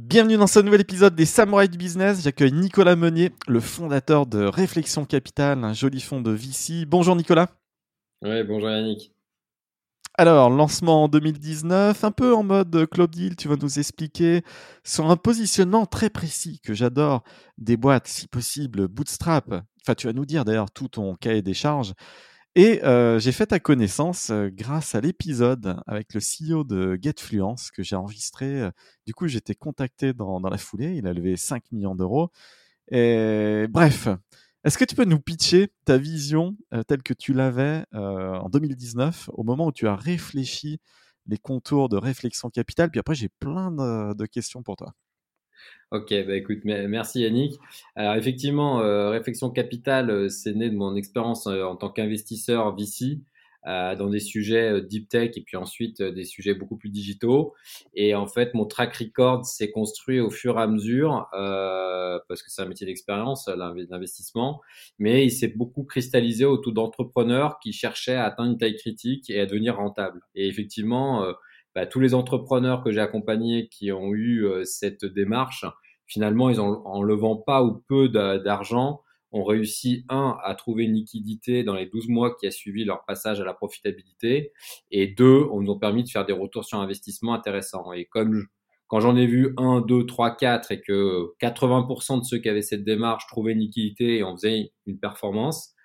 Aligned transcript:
Bienvenue 0.00 0.36
dans 0.36 0.46
ce 0.46 0.60
nouvel 0.60 0.80
épisode 0.80 1.16
des 1.16 1.26
Samouraïs 1.26 1.68
du 1.68 1.76
Business. 1.76 2.22
J'accueille 2.22 2.52
Nicolas 2.52 2.94
Meunier, 2.94 3.32
le 3.48 3.58
fondateur 3.58 4.26
de 4.26 4.44
Réflexion 4.44 5.04
Capital, 5.04 5.64
un 5.64 5.72
joli 5.72 6.00
fonds 6.00 6.20
de 6.20 6.30
VC. 6.30 6.86
Bonjour 6.86 7.16
Nicolas. 7.16 7.48
Oui, 8.22 8.44
bonjour 8.44 8.70
Yannick. 8.70 9.12
Alors, 10.16 10.50
lancement 10.50 11.04
en 11.04 11.08
2019, 11.08 12.04
un 12.04 12.10
peu 12.12 12.32
en 12.32 12.44
mode 12.44 12.86
Club 12.88 13.10
Deal, 13.10 13.34
tu 13.34 13.48
vas 13.48 13.56
nous 13.56 13.80
expliquer 13.80 14.42
sur 14.84 15.10
un 15.10 15.16
positionnement 15.16 15.84
très 15.84 16.10
précis 16.10 16.60
que 16.62 16.74
j'adore 16.74 17.24
des 17.58 17.76
boîtes, 17.76 18.06
si 18.06 18.28
possible, 18.28 18.86
bootstrap. 18.86 19.52
Enfin, 19.82 19.96
tu 19.96 20.06
vas 20.06 20.12
nous 20.12 20.26
dire 20.26 20.44
d'ailleurs 20.44 20.70
tout 20.70 20.86
ton 20.86 21.16
cahier 21.16 21.42
des 21.42 21.54
charges. 21.54 21.92
Et 22.54 22.82
euh, 22.84 23.18
j'ai 23.18 23.32
fait 23.32 23.46
ta 23.46 23.60
connaissance 23.60 24.30
euh, 24.30 24.48
grâce 24.52 24.94
à 24.94 25.00
l'épisode 25.00 25.80
avec 25.86 26.14
le 26.14 26.20
CEO 26.20 26.64
de 26.64 26.98
GetFluence 27.00 27.70
que 27.70 27.82
j'ai 27.82 27.94
enregistré. 27.94 28.62
Euh, 28.62 28.70
du 29.06 29.14
coup, 29.14 29.28
j'étais 29.28 29.54
contacté 29.54 30.12
dans, 30.12 30.40
la 30.40 30.58
foulée. 30.58 30.96
Il 30.96 31.06
a 31.06 31.12
levé 31.12 31.36
5 31.36 31.62
millions 31.72 31.94
d'euros. 31.94 32.30
Et 32.90 33.66
bref, 33.70 34.08
est-ce 34.64 34.78
que 34.78 34.84
tu 34.84 34.94
peux 34.94 35.04
nous 35.04 35.20
pitcher 35.20 35.68
ta 35.84 35.98
vision 35.98 36.56
telle 36.88 37.02
que 37.02 37.14
tu 37.14 37.34
l'avais 37.34 37.84
en 37.92 38.48
2019, 38.48 39.30
au 39.34 39.44
moment 39.44 39.66
où 39.66 39.72
tu 39.72 39.86
as 39.86 39.94
réfléchi 39.94 40.80
les 41.26 41.36
contours 41.38 41.90
de 41.90 41.98
réflexion 41.98 42.50
capitale? 42.50 42.90
Puis 42.90 43.00
après, 43.00 43.14
j'ai 43.14 43.28
plein 43.28 43.70
de, 43.70 44.14
de 44.14 44.26
questions 44.26 44.62
pour 44.62 44.76
toi. 44.76 44.94
Ok, 45.90 46.10
bah 46.26 46.36
écoute, 46.36 46.58
merci 46.64 47.20
Yannick. 47.22 47.58
Alors 47.96 48.14
effectivement, 48.16 48.82
euh, 48.82 49.08
Réflexion 49.08 49.48
Capitale, 49.48 50.10
euh, 50.10 50.28
c'est 50.28 50.52
né 50.52 50.68
de 50.68 50.76
mon 50.76 50.94
expérience 50.96 51.46
euh, 51.46 51.62
en 51.64 51.76
tant 51.76 51.88
qu'investisseur 51.88 52.76
VC 52.76 53.20
dans 53.64 54.08
des 54.08 54.20
sujets 54.20 54.80
deep 54.80 55.10
tech 55.10 55.32
et 55.36 55.42
puis 55.42 55.58
ensuite 55.58 56.00
des 56.00 56.24
sujets 56.24 56.54
beaucoup 56.54 56.76
plus 56.78 56.88
digitaux. 56.88 57.52
Et 57.92 58.14
en 58.14 58.26
fait, 58.26 58.54
mon 58.54 58.64
track 58.64 58.96
record 58.96 59.44
s'est 59.44 59.70
construit 59.70 60.20
au 60.20 60.30
fur 60.30 60.58
et 60.58 60.62
à 60.62 60.66
mesure 60.66 61.28
parce 61.32 62.42
que 62.42 62.50
c'est 62.50 62.62
un 62.62 62.66
métier 62.66 62.86
d'expérience, 62.86 63.46
l'investissement, 63.46 64.62
mais 64.98 65.26
il 65.26 65.30
s'est 65.30 65.48
beaucoup 65.48 65.84
cristallisé 65.84 66.46
autour 66.46 66.72
d'entrepreneurs 66.72 67.58
qui 67.58 67.74
cherchaient 67.74 68.14
à 68.14 68.24
atteindre 68.24 68.52
une 68.52 68.58
taille 68.58 68.76
critique 68.76 69.28
et 69.28 69.38
à 69.38 69.44
devenir 69.44 69.76
rentable. 69.76 70.22
Et 70.34 70.48
effectivement, 70.48 71.26
bah, 71.78 71.86
tous 71.86 72.00
les 72.00 72.12
entrepreneurs 72.12 72.82
que 72.82 72.90
j'ai 72.90 72.98
accompagnés 72.98 73.68
qui 73.68 73.92
ont 73.92 74.12
eu 74.12 74.44
euh, 74.44 74.64
cette 74.64 75.04
démarche, 75.04 75.64
finalement, 76.08 76.50
ils 76.50 76.60
ont, 76.60 76.84
en 76.84 77.04
levant 77.04 77.36
pas 77.36 77.62
ou 77.62 77.84
peu 77.86 78.08
d'argent, 78.08 79.02
ont 79.30 79.44
réussi, 79.44 80.04
un, 80.08 80.36
à 80.42 80.56
trouver 80.56 80.86
une 80.86 80.94
liquidité 80.94 81.62
dans 81.62 81.74
les 81.74 81.86
12 81.86 82.08
mois 82.08 82.34
qui 82.34 82.48
a 82.48 82.50
suivi 82.50 82.84
leur 82.84 83.04
passage 83.04 83.40
à 83.40 83.44
la 83.44 83.54
profitabilité, 83.54 84.50
et 84.90 85.06
deux, 85.06 85.46
on 85.52 85.60
nous 85.60 85.70
ont 85.70 85.78
permis 85.78 86.02
de 86.02 86.08
faire 86.08 86.26
des 86.26 86.32
retours 86.32 86.64
sur 86.64 86.80
investissement 86.80 87.32
intéressants. 87.32 87.92
Et 87.92 88.06
comme 88.06 88.46
quand 88.88 88.98
j'en 88.98 89.14
ai 89.14 89.26
vu 89.26 89.54
un, 89.56 89.80
deux, 89.80 90.04
trois, 90.04 90.34
quatre, 90.34 90.72
et 90.72 90.80
que 90.80 91.32
80% 91.40 92.18
de 92.18 92.24
ceux 92.24 92.38
qui 92.38 92.48
avaient 92.48 92.60
cette 92.60 92.82
démarche 92.82 93.28
trouvaient 93.28 93.52
une 93.52 93.60
liquidité 93.60 94.16
et 94.16 94.22
en 94.24 94.34
faisaient 94.34 94.72
une 94.86 94.98
performance, 94.98 95.76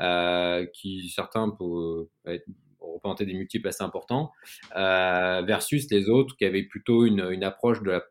euh, 0.00 0.64
qui 0.72 1.10
certains 1.10 1.50
peuvent 1.50 2.06
être 2.24 2.46
représenter 2.82 3.26
des 3.26 3.34
multiples 3.34 3.68
assez 3.68 3.82
importants, 3.82 4.32
euh, 4.76 5.42
versus 5.42 5.90
les 5.90 6.08
autres 6.08 6.36
qui 6.36 6.44
avaient 6.44 6.64
plutôt 6.64 7.04
une, 7.04 7.28
une 7.30 7.44
approche 7.44 7.82
de 7.82 7.90
la 7.90 8.02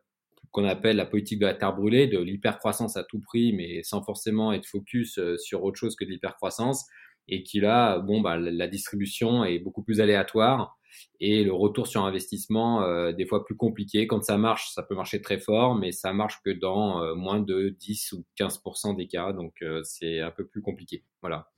qu'on 0.50 0.64
appelle 0.66 0.96
la 0.96 1.06
politique 1.06 1.38
de 1.38 1.46
la 1.46 1.54
terre 1.54 1.74
brûlée, 1.74 2.08
de 2.08 2.18
l'hypercroissance 2.18 2.98
à 2.98 3.04
tout 3.04 3.20
prix, 3.20 3.54
mais 3.54 3.82
sans 3.84 4.02
forcément 4.02 4.52
être 4.52 4.66
focus 4.66 5.18
euh, 5.18 5.38
sur 5.38 5.64
autre 5.64 5.78
chose 5.78 5.96
que 5.96 6.04
de 6.04 6.10
l'hypercroissance, 6.10 6.84
et 7.26 7.42
qui 7.42 7.58
là, 7.60 8.00
bon, 8.00 8.20
bah, 8.20 8.36
la 8.36 8.68
distribution 8.68 9.44
est 9.44 9.60
beaucoup 9.60 9.82
plus 9.82 10.02
aléatoire 10.02 10.76
et 11.20 11.44
le 11.44 11.52
retour 11.52 11.86
sur 11.86 12.04
investissement 12.04 12.82
euh, 12.82 13.12
des 13.12 13.26
fois 13.26 13.44
plus 13.44 13.56
compliqué. 13.56 14.06
Quand 14.06 14.22
ça 14.22 14.38
marche, 14.38 14.70
ça 14.72 14.82
peut 14.82 14.94
marcher 14.94 15.22
très 15.22 15.38
fort, 15.38 15.74
mais 15.74 15.92
ça 15.92 16.12
marche 16.12 16.40
que 16.44 16.50
dans 16.50 17.02
euh, 17.02 17.14
moins 17.14 17.40
de 17.40 17.70
10 17.78 18.12
ou 18.12 18.24
15% 18.38 18.96
des 18.96 19.06
cas, 19.06 19.32
donc 19.32 19.54
euh, 19.62 19.82
c'est 19.84 20.20
un 20.20 20.30
peu 20.30 20.46
plus 20.46 20.62
compliqué. 20.62 21.04
Voilà 21.20 21.48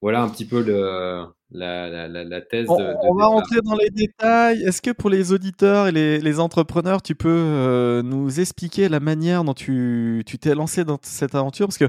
voilà 0.00 0.22
un 0.22 0.28
petit 0.28 0.44
peu 0.44 0.62
le, 0.62 1.24
la, 1.50 1.88
la, 1.88 2.24
la, 2.24 2.40
thèse. 2.42 2.66
On, 2.68 2.76
de, 2.76 2.94
on 3.04 3.14
va 3.14 3.26
rentrer 3.26 3.60
dans 3.64 3.74
les 3.74 3.88
détails. 3.90 4.62
Est-ce 4.62 4.82
que 4.82 4.90
pour 4.90 5.08
les 5.08 5.32
auditeurs 5.32 5.86
et 5.86 5.92
les, 5.92 6.18
les 6.18 6.40
entrepreneurs, 6.40 7.00
tu 7.00 7.14
peux 7.14 7.28
euh, 7.30 8.02
nous 8.02 8.40
expliquer 8.40 8.88
la 8.88 9.00
manière 9.00 9.44
dont 9.44 9.54
tu 9.54 10.22
t'es 10.40 10.54
lancé 10.54 10.84
dans 10.84 10.98
cette 11.02 11.34
aventure? 11.34 11.66
Parce 11.68 11.78
que 11.78 11.88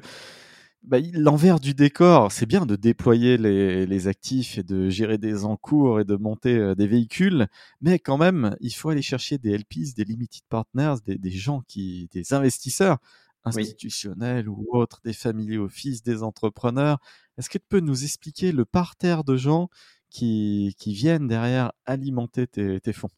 bah, 0.83 0.97
l'envers 1.13 1.59
du 1.59 1.73
décor, 1.73 2.31
c'est 2.31 2.45
bien 2.45 2.67
de 2.67 2.75
déployer 2.75 3.37
les, 3.37 3.87
les, 3.87 4.07
actifs 4.07 4.59
et 4.59 4.63
de 4.63 4.87
gérer 4.87 5.17
des 5.17 5.43
encours 5.43 5.99
et 5.99 6.03
de 6.03 6.15
monter 6.15 6.55
euh, 6.55 6.75
des 6.75 6.85
véhicules, 6.85 7.47
mais 7.81 7.97
quand 7.97 8.17
même, 8.17 8.55
il 8.61 8.69
faut 8.69 8.89
aller 8.89 9.01
chercher 9.01 9.39
des 9.39 9.57
LPs, 9.57 9.95
des 9.95 10.03
limited 10.03 10.43
partners, 10.47 10.95
des, 11.07 11.17
des 11.17 11.31
gens 11.31 11.63
qui, 11.67 12.07
des 12.13 12.33
investisseurs 12.33 12.99
institutionnels 13.45 14.49
ou 14.49 14.65
autres, 14.71 15.01
des 15.03 15.13
family 15.13 15.57
office, 15.57 16.03
des 16.03 16.23
entrepreneurs. 16.23 16.99
Est-ce 17.37 17.49
que 17.49 17.57
tu 17.57 17.65
peux 17.67 17.79
nous 17.79 18.03
expliquer 18.03 18.51
le 18.51 18.65
parterre 18.65 19.23
de 19.23 19.37
gens 19.37 19.69
qui, 20.09 20.75
qui 20.77 20.93
viennent 20.93 21.27
derrière 21.27 21.71
alimenter 21.85 22.47
tes, 22.47 22.79
tes 22.81 22.93
fonds? 22.93 23.09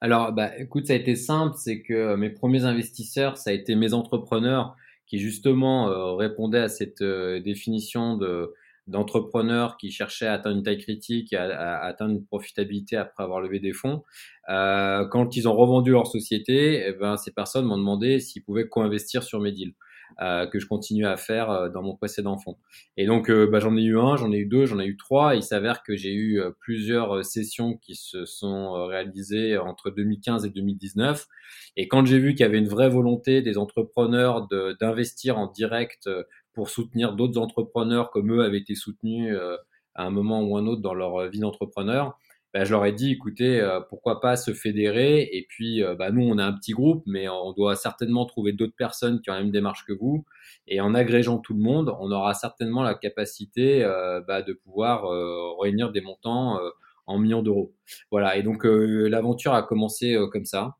Alors, 0.00 0.32
bah, 0.32 0.56
écoute, 0.58 0.86
ça 0.86 0.92
a 0.92 0.96
été 0.96 1.16
simple, 1.16 1.56
c'est 1.58 1.82
que 1.82 2.16
mes 2.16 2.30
premiers 2.30 2.64
investisseurs, 2.64 3.38
ça 3.38 3.50
a 3.50 3.52
été 3.52 3.74
mes 3.74 3.94
entrepreneurs 3.94 4.76
qui 5.06 5.18
justement 5.18 5.88
euh, 5.88 6.14
répondaient 6.14 6.60
à 6.60 6.68
cette 6.68 7.00
euh, 7.00 7.40
définition 7.40 8.16
de 8.16 8.52
d'entrepreneurs 8.86 9.76
qui 9.76 9.90
cherchaient 9.90 10.26
à 10.26 10.34
atteindre 10.34 10.58
une 10.58 10.62
taille 10.62 10.78
critique 10.78 11.32
et 11.32 11.36
à, 11.36 11.78
atteindre 11.78 12.12
une 12.12 12.24
profitabilité 12.24 12.96
après 12.96 13.24
avoir 13.24 13.40
levé 13.40 13.58
des 13.60 13.72
fonds. 13.72 14.02
Euh, 14.48 15.06
quand 15.08 15.36
ils 15.36 15.48
ont 15.48 15.56
revendu 15.56 15.90
leur 15.90 16.06
société, 16.06 16.84
eh 16.86 16.92
ben, 16.92 17.16
ces 17.16 17.32
personnes 17.32 17.64
m'ont 17.64 17.78
demandé 17.78 18.20
s'ils 18.20 18.44
pouvaient 18.44 18.68
co-investir 18.68 19.22
sur 19.22 19.40
mes 19.40 19.52
deals. 19.52 19.74
Euh, 20.22 20.46
que 20.46 20.58
je 20.58 20.66
continue 20.66 21.04
à 21.04 21.18
faire 21.18 21.50
euh, 21.50 21.68
dans 21.68 21.82
mon 21.82 21.94
précédent 21.94 22.38
fonds. 22.38 22.56
Et 22.96 23.04
donc, 23.04 23.28
euh, 23.28 23.46
bah, 23.46 23.60
j'en 23.60 23.76
ai 23.76 23.82
eu 23.82 23.98
un, 23.98 24.16
j'en 24.16 24.32
ai 24.32 24.38
eu 24.38 24.46
deux, 24.46 24.64
j'en 24.64 24.78
ai 24.78 24.86
eu 24.86 24.96
trois. 24.96 25.34
il 25.34 25.42
s'avère 25.42 25.82
que 25.82 25.94
j'ai 25.94 26.14
eu 26.14 26.40
plusieurs 26.58 27.22
sessions 27.24 27.76
qui 27.76 27.96
se 27.96 28.24
sont 28.24 28.86
réalisées 28.86 29.58
entre 29.58 29.90
2015 29.90 30.46
et 30.46 30.50
2019. 30.50 31.26
Et 31.76 31.88
quand 31.88 32.06
j'ai 32.06 32.18
vu 32.18 32.34
qu'il 32.34 32.40
y 32.40 32.48
avait 32.48 32.58
une 32.58 32.68
vraie 32.68 32.88
volonté 32.88 33.42
des 33.42 33.58
entrepreneurs 33.58 34.48
d'investir 34.80 35.38
en 35.38 35.48
direct 35.48 36.08
pour 36.56 36.70
soutenir 36.70 37.12
d'autres 37.12 37.38
entrepreneurs 37.38 38.10
comme 38.10 38.32
eux 38.32 38.42
avaient 38.42 38.58
été 38.58 38.74
soutenus 38.74 39.32
euh, 39.32 39.58
à 39.94 40.06
un 40.06 40.10
moment 40.10 40.42
ou 40.42 40.56
un 40.56 40.66
autre 40.66 40.80
dans 40.80 40.94
leur 40.94 41.28
vie 41.28 41.40
d'entrepreneur, 41.40 42.18
ben, 42.54 42.64
je 42.64 42.70
leur 42.70 42.86
ai 42.86 42.92
dit, 42.92 43.12
écoutez, 43.12 43.60
euh, 43.60 43.80
pourquoi 43.90 44.20
pas 44.22 44.36
se 44.36 44.54
fédérer 44.54 45.20
Et 45.20 45.44
puis, 45.46 45.84
euh, 45.84 45.94
bah, 45.94 46.10
nous, 46.10 46.22
on 46.22 46.38
a 46.38 46.44
un 46.46 46.54
petit 46.54 46.72
groupe, 46.72 47.02
mais 47.04 47.28
on 47.28 47.52
doit 47.52 47.76
certainement 47.76 48.24
trouver 48.24 48.52
d'autres 48.54 48.74
personnes 48.74 49.20
qui 49.20 49.28
ont 49.28 49.34
la 49.34 49.42
même 49.42 49.50
démarche 49.50 49.84
que 49.84 49.92
vous. 49.92 50.24
Et 50.66 50.80
en 50.80 50.94
agrégeant 50.94 51.36
tout 51.36 51.52
le 51.52 51.60
monde, 51.60 51.94
on 52.00 52.10
aura 52.10 52.32
certainement 52.32 52.82
la 52.82 52.94
capacité 52.94 53.84
bah, 54.26 54.40
de 54.40 54.54
pouvoir 54.54 55.04
réunir 55.60 55.92
des 55.92 56.00
montants 56.00 56.58
en 57.06 57.18
millions 57.18 57.42
d'euros. 57.42 57.74
Voilà. 58.10 58.36
Et 58.36 58.42
donc, 58.42 58.64
l'aventure 58.64 59.52
a 59.54 59.62
commencé 59.62 60.18
comme 60.32 60.46
ça. 60.46 60.76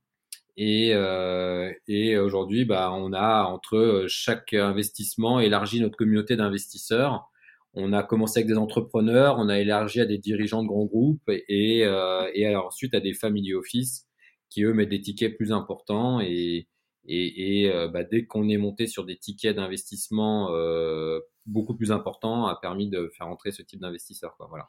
Et, 0.57 0.93
euh, 0.95 1.71
et 1.87 2.17
aujourd'hui, 2.19 2.65
bah, 2.65 2.93
on 2.93 3.13
a 3.13 3.45
entre 3.45 4.07
chaque 4.09 4.55
investissement 4.55 5.41
élargi 5.41 5.81
notre 5.81 5.97
communauté 5.97 6.37
d'investisseurs. 6.37 7.31
On 7.75 7.93
a 7.93 8.03
commencé 8.03 8.41
avec 8.41 8.49
des 8.49 8.57
entrepreneurs, 8.57 9.37
on 9.39 9.51
a 9.51 9.59
élargi 9.61 10.01
à 10.01 10.07
des 10.07 10.17
dirigeants 10.19 10.63
de 10.63 10.69
grands 10.69 10.87
groupes 10.87 11.29
et, 11.29 11.85
euh, 11.85 12.31
et 12.35 12.57
ensuite 12.57 12.95
à 12.95 13.01
des 13.01 13.13
family 13.13 13.53
office 13.53 14.07
qui 14.49 14.63
eux 14.63 14.73
mettent 14.73 14.89
des 14.89 15.03
tickets 15.03 15.37
plus 15.37 15.53
importants 15.53 16.21
et, 16.21 16.69
et, 17.07 17.63
et 17.63 17.71
euh, 17.71 17.89
bah, 17.89 18.03
dès 18.05 18.25
qu'on 18.25 18.49
est 18.49 18.57
monté 18.57 18.87
sur 18.87 19.05
des 19.05 19.17
tickets 19.17 19.57
d'investissement 19.57 20.49
euh, 20.53 21.21
beaucoup 21.45 21.77
plus 21.77 21.93
importants, 21.93 22.47
a 22.47 22.57
permis 22.57 22.89
de 22.89 23.11
faire 23.17 23.29
entrer 23.29 23.53
ce 23.53 23.63
type 23.63 23.81
d'investisseurs. 23.81 24.37
Voilà. 24.49 24.69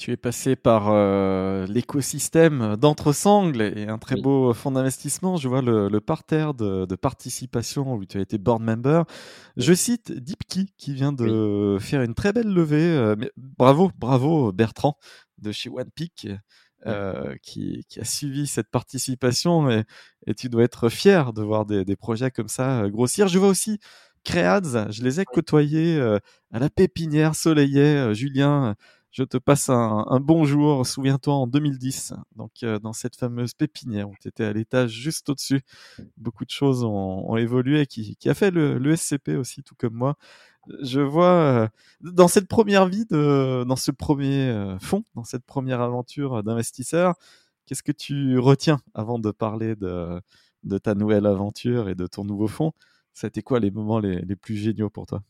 Tu 0.00 0.12
es 0.12 0.16
passé 0.16 0.56
par 0.56 0.88
euh, 0.88 1.66
l'écosystème 1.66 2.76
d'Entresangle 2.76 3.60
et 3.60 3.86
un 3.86 3.98
très 3.98 4.16
beau 4.16 4.54
fonds 4.54 4.70
d'investissement. 4.70 5.36
Je 5.36 5.46
vois 5.46 5.60
le, 5.60 6.00
parterre 6.00 6.54
de, 6.54 6.96
participation 6.96 7.92
où 7.92 8.06
tu 8.06 8.16
as 8.16 8.22
été 8.22 8.38
board 8.38 8.62
member. 8.62 9.02
Je 9.58 9.74
cite 9.74 10.10
Deepkey 10.10 10.68
qui 10.78 10.94
vient 10.94 11.12
de 11.12 11.76
faire 11.80 12.00
une 12.00 12.14
très 12.14 12.32
belle 12.32 12.48
levée. 12.48 12.96
Euh, 12.96 13.14
bravo, 13.36 13.90
bravo 13.98 14.52
Bertrand 14.52 14.96
de 15.36 15.52
chez 15.52 15.68
OnePeak. 15.68 16.28
Euh, 16.86 17.34
qui, 17.42 17.84
a 18.00 18.04
suivi 18.04 18.46
cette 18.46 18.70
participation 18.70 19.68
et, 19.68 19.84
tu 20.34 20.48
dois 20.48 20.62
être 20.62 20.88
fier 20.88 21.34
de 21.34 21.42
voir 21.42 21.66
des, 21.66 21.84
des 21.84 21.96
projets 21.96 22.30
comme 22.30 22.48
ça 22.48 22.88
grossir. 22.88 23.28
Je 23.28 23.38
vois 23.38 23.48
aussi 23.48 23.78
Créads, 24.24 24.90
je 24.90 25.02
les 25.02 25.20
ai 25.20 25.26
côtoyés 25.26 26.00
à 26.52 26.58
la 26.58 26.70
pépinière 26.70 27.34
Soleillet. 27.34 28.14
Julien, 28.14 28.76
je 29.10 29.24
te 29.24 29.36
passe 29.36 29.68
un, 29.70 30.20
bonjour. 30.20 30.86
Souviens-toi 30.86 31.34
en 31.34 31.46
2010, 31.46 32.14
donc 32.36 32.64
dans 32.82 32.92
cette 32.92 33.16
fameuse 33.16 33.54
pépinière 33.54 34.08
où 34.08 34.14
tu 34.20 34.28
étais 34.28 34.44
à 34.44 34.52
l'étage 34.52 34.90
juste 34.90 35.28
au-dessus. 35.28 35.62
Beaucoup 36.16 36.44
de 36.44 36.50
choses 36.50 36.84
ont, 36.84 37.36
évolué, 37.36 37.86
qui, 37.86 38.16
qui 38.16 38.28
a 38.28 38.34
fait 38.34 38.50
le, 38.50 38.96
SCP 38.96 39.30
aussi, 39.30 39.62
tout 39.62 39.74
comme 39.76 39.94
moi. 39.94 40.16
Je 40.82 41.00
vois 41.00 41.70
dans 42.00 42.28
cette 42.28 42.46
première 42.46 42.86
vie, 42.86 43.06
de, 43.06 43.64
dans 43.66 43.76
ce 43.76 43.90
premier 43.90 44.76
fond, 44.80 45.04
dans 45.14 45.24
cette 45.24 45.44
première 45.44 45.80
aventure 45.80 46.42
d'investisseur, 46.44 47.14
qu'est-ce 47.66 47.82
que 47.82 47.92
tu 47.92 48.38
retiens 48.38 48.80
avant 48.94 49.18
de 49.18 49.30
parler 49.32 49.74
de, 49.76 50.22
ta 50.82 50.94
nouvelle 50.94 51.26
aventure 51.26 51.88
et 51.88 51.94
de 51.96 52.06
ton 52.06 52.24
nouveau 52.24 52.48
fonds 52.48 52.72
C'était 53.12 53.42
quoi 53.42 53.58
les 53.60 53.70
moments 53.72 53.98
les 53.98 54.36
plus 54.36 54.56
géniaux 54.56 54.90
pour 54.90 55.06
toi? 55.06 55.22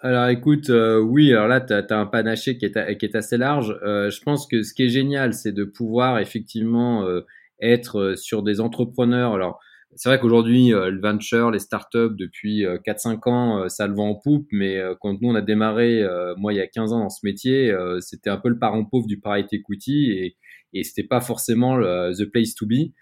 Alors 0.00 0.28
écoute, 0.28 0.70
euh, 0.70 1.00
oui, 1.00 1.32
alors 1.32 1.48
là, 1.48 1.60
tu 1.60 1.72
as, 1.72 1.98
un 1.98 2.06
panaché 2.06 2.56
qui 2.56 2.66
est, 2.66 2.96
qui 2.98 3.04
est 3.04 3.16
assez 3.16 3.36
large. 3.36 3.76
Euh, 3.82 4.10
je 4.10 4.20
pense 4.22 4.46
que 4.46 4.62
ce 4.62 4.72
qui 4.72 4.84
est 4.84 4.88
génial, 4.88 5.34
c'est 5.34 5.50
de 5.50 5.64
pouvoir 5.64 6.20
effectivement 6.20 7.04
euh, 7.04 7.26
être 7.60 8.14
sur 8.16 8.44
des 8.44 8.60
entrepreneurs. 8.60 9.34
Alors, 9.34 9.58
c'est 9.96 10.08
vrai 10.08 10.20
qu'aujourd'hui, 10.20 10.68
le 10.68 11.00
venture, 11.00 11.50
les 11.50 11.58
startups, 11.58 12.14
depuis 12.16 12.64
4-5 12.64 13.28
ans, 13.28 13.68
ça 13.68 13.88
le 13.88 13.94
vend 13.94 14.10
en 14.10 14.14
poupe, 14.14 14.46
mais 14.52 14.80
quand 15.00 15.20
nous, 15.20 15.30
on 15.30 15.34
a 15.34 15.40
démarré, 15.40 16.06
moi, 16.36 16.52
il 16.52 16.56
y 16.56 16.60
a 16.60 16.68
15 16.68 16.92
ans 16.92 17.00
dans 17.00 17.08
ce 17.08 17.20
métier, 17.24 17.74
c'était 18.00 18.30
un 18.30 18.36
peu 18.36 18.48
le 18.50 18.58
parent 18.58 18.84
pauvre 18.84 19.08
du 19.08 19.18
private 19.18 19.52
equity 19.52 20.12
et 20.12 20.36
et 20.72 20.84
c'était 20.84 21.06
pas 21.06 21.20
forcément 21.20 21.76
le, 21.76 22.12
the 22.16 22.30
place 22.30 22.54
to 22.54 22.66
be. 22.66 22.92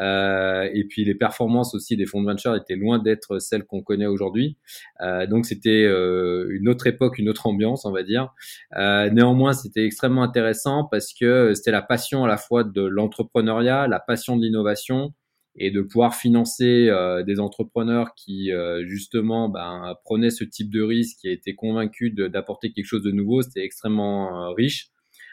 Euh, 0.00 0.68
et 0.72 0.84
puis 0.84 1.04
les 1.04 1.14
performances 1.14 1.74
aussi 1.74 1.96
des 1.96 2.06
fonds 2.06 2.20
de 2.20 2.26
venture 2.26 2.54
étaient 2.54 2.76
loin 2.76 2.98
d'être 2.98 3.38
celles 3.38 3.64
qu'on 3.64 3.82
connaît 3.82 4.06
aujourd'hui. 4.06 4.56
Euh, 5.00 5.26
donc 5.26 5.46
c'était 5.46 5.84
euh, 5.84 6.46
une 6.50 6.68
autre 6.68 6.86
époque, 6.86 7.18
une 7.18 7.28
autre 7.28 7.46
ambiance, 7.46 7.84
on 7.84 7.92
va 7.92 8.02
dire. 8.02 8.32
Euh, 8.76 9.10
néanmoins, 9.10 9.52
c'était 9.52 9.84
extrêmement 9.84 10.22
intéressant 10.22 10.84
parce 10.90 11.12
que 11.12 11.54
c'était 11.54 11.72
la 11.72 11.82
passion 11.82 12.24
à 12.24 12.28
la 12.28 12.36
fois 12.36 12.64
de 12.64 12.82
l'entrepreneuriat, 12.82 13.88
la 13.88 14.00
passion 14.00 14.36
de 14.36 14.42
l'innovation 14.42 15.12
et 15.58 15.70
de 15.70 15.80
pouvoir 15.80 16.14
financer 16.14 16.88
euh, 16.90 17.22
des 17.22 17.40
entrepreneurs 17.40 18.14
qui 18.14 18.50
justement 18.84 19.48
ben, 19.48 19.94
prenaient 20.04 20.30
ce 20.30 20.44
type 20.44 20.70
de 20.70 20.82
risque 20.82 21.24
et 21.24 21.32
étaient 21.32 21.54
convaincus 21.54 22.14
d'apporter 22.14 22.72
quelque 22.72 22.84
chose 22.86 23.02
de 23.02 23.10
nouveau, 23.10 23.42
c'était 23.42 23.64
extrêmement 23.64 24.52
riche, 24.52 24.90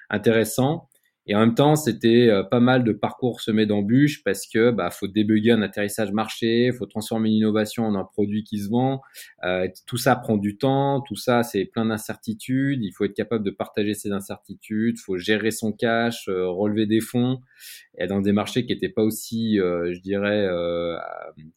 intéressant. 0.10 0.90
Et 1.26 1.36
en 1.36 1.40
même 1.40 1.56
temps, 1.56 1.76
c'était 1.76 2.28
euh, 2.30 2.44
pas 2.44 2.60
mal 2.60 2.84
de 2.84 2.92
parcours 2.92 3.40
semés 3.40 3.66
d'embûches 3.66 4.24
parce 4.24 4.46
que 4.46 4.72
bah 4.72 4.90
faut 4.90 5.08
débugger 5.08 5.52
un 5.52 5.62
atterrissage 5.62 6.12
marché, 6.12 6.72
faut 6.78 6.86
transformer 6.86 7.30
une 7.30 7.36
innovation 7.36 7.86
en 7.86 7.96
un 7.96 8.04
produit 8.04 8.44
qui 8.44 8.60
se 8.60 8.70
vend. 8.70 9.02
Euh, 9.46 9.68
tout 9.88 9.98
ça 9.98 10.18
prend 10.18 10.36
du 10.36 10.58
temps, 10.58 11.02
tout 11.02 11.16
ça 11.16 11.44
c'est 11.44 11.64
plein 11.66 11.86
d'incertitudes. 11.86 12.84
Il 12.84 12.92
faut 12.92 13.06
être 13.06 13.14
capable 13.14 13.46
de 13.46 13.52
partager 13.52 13.94
ces 13.94 14.12
incertitudes, 14.12 15.00
faut 15.00 15.18
gérer 15.18 15.52
son 15.52 15.72
cash, 15.72 16.28
euh, 16.28 16.50
relever 16.50 16.88
des 16.88 17.00
fonds. 17.00 17.40
Et 17.98 18.08
dans 18.08 18.20
des 18.20 18.34
marchés 18.34 18.66
qui 18.66 18.74
n'étaient 18.74 18.90
pas 18.90 19.04
aussi, 19.04 19.60
euh, 19.60 19.94
je 19.94 20.00
dirais, 20.02 20.48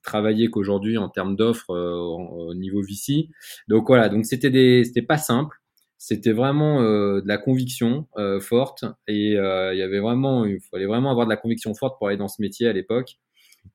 travaillés 0.03 0.49
qu'aujourd'hui 0.49 0.99
en 0.99 1.09
termes 1.09 1.35
d'offres 1.35 1.71
au 1.71 2.55
niveau 2.55 2.83
VC. 2.83 3.29
Donc 3.69 3.89
voilà, 3.89 4.09
donc 4.09 4.27
c'était 4.27 4.51
des, 4.51 4.85
c'était 4.85 5.03
pas 5.03 5.19
simple 5.19 5.57
c'était 5.99 6.33
vraiment 6.33 6.83
euh, 6.83 7.21
de 7.21 7.29
la 7.29 7.39
conviction 7.39 8.07
euh, 8.17 8.39
forte 8.39 8.85
et 9.09 9.37
euh, 9.37 9.73
il 9.75 9.79
y 9.79 9.83
avait 9.83 9.99
vraiment 9.99 10.45
il 10.45 10.61
fallait 10.61 10.87
vraiment 10.87 11.11
avoir 11.11 11.27
de 11.27 11.31
la 11.31 11.37
conviction 11.37 11.75
forte 11.75 11.99
pour 11.99 12.09
aller 12.09 12.17
dans 12.17 12.29
ce 12.29 12.43
métier 12.43 12.69
à 12.69 12.73
l'époque 12.73 13.17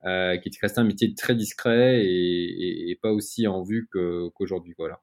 qui 0.04 0.60
restait 0.62 0.80
un 0.80 0.86
métier 0.86 1.14
très 1.16 1.36
discret 1.36 2.02
et, 2.06 2.98
pas 3.02 3.12
aussi 3.12 3.46
en 3.46 3.62
vue 3.62 3.90
qu'aujourd'hui 3.92 4.74
voilà. 4.78 5.02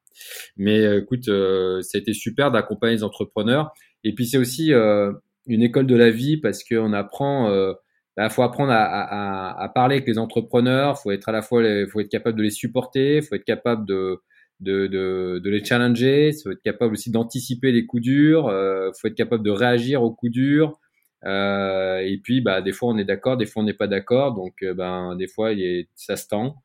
Mais 0.56 0.98
écoute 0.98 1.28
été 1.28 2.14
super 2.14 2.50
d'accompagner 2.50 2.94
les 2.94 3.04
entrepreneurs 3.04 3.70
et 4.02 4.14
puis 4.14 4.26
c'est 4.26 4.38
aussi 4.38 4.72
une 4.72 5.62
école 5.62 5.86
de 5.86 5.94
la 5.94 6.10
vie 6.10 6.38
parce 6.38 6.64
qu'on 6.64 6.94
apprend 6.94 7.50
il 7.50 7.74
bah, 8.16 8.30
faut 8.30 8.42
apprendre 8.42 8.72
à, 8.72 9.70
parler 9.74 9.96
avec 9.96 10.08
les 10.08 10.18
entrepreneurs 10.18 10.98
faut 10.98 11.10
être 11.10 11.28
à 11.28 11.32
la 11.32 11.42
fois 11.42 11.62
faut 11.88 12.00
être 12.00 12.08
capable 12.08 12.38
de 12.38 12.42
les 12.42 12.50
supporter 12.50 13.20
faut 13.20 13.34
être 13.34 13.44
capable 13.44 13.86
de 13.86 14.22
de, 14.60 14.86
de, 14.86 15.40
de 15.42 15.50
les 15.50 15.64
challenger, 15.64 16.30
il 16.30 16.42
faut 16.42 16.50
être 16.50 16.62
capable 16.62 16.92
aussi 16.92 17.10
d'anticiper 17.10 17.72
les 17.72 17.86
coups 17.86 18.02
durs, 18.02 18.48
euh, 18.48 18.90
faut 19.00 19.08
être 19.08 19.14
capable 19.14 19.44
de 19.44 19.50
réagir 19.50 20.02
aux 20.02 20.12
coups 20.12 20.32
durs. 20.32 20.78
Euh, 21.24 21.98
et 21.98 22.18
puis, 22.18 22.40
bah, 22.40 22.62
des 22.62 22.72
fois 22.72 22.90
on 22.92 22.98
est 22.98 23.04
d'accord, 23.04 23.36
des 23.36 23.46
fois 23.46 23.62
on 23.62 23.66
n'est 23.66 23.72
pas 23.74 23.88
d'accord, 23.88 24.34
donc 24.34 24.62
euh, 24.62 24.72
ben 24.74 25.16
des 25.16 25.26
fois 25.26 25.52
il 25.52 25.62
est, 25.62 25.88
ça 25.96 26.16
se 26.16 26.28
tend. 26.28 26.56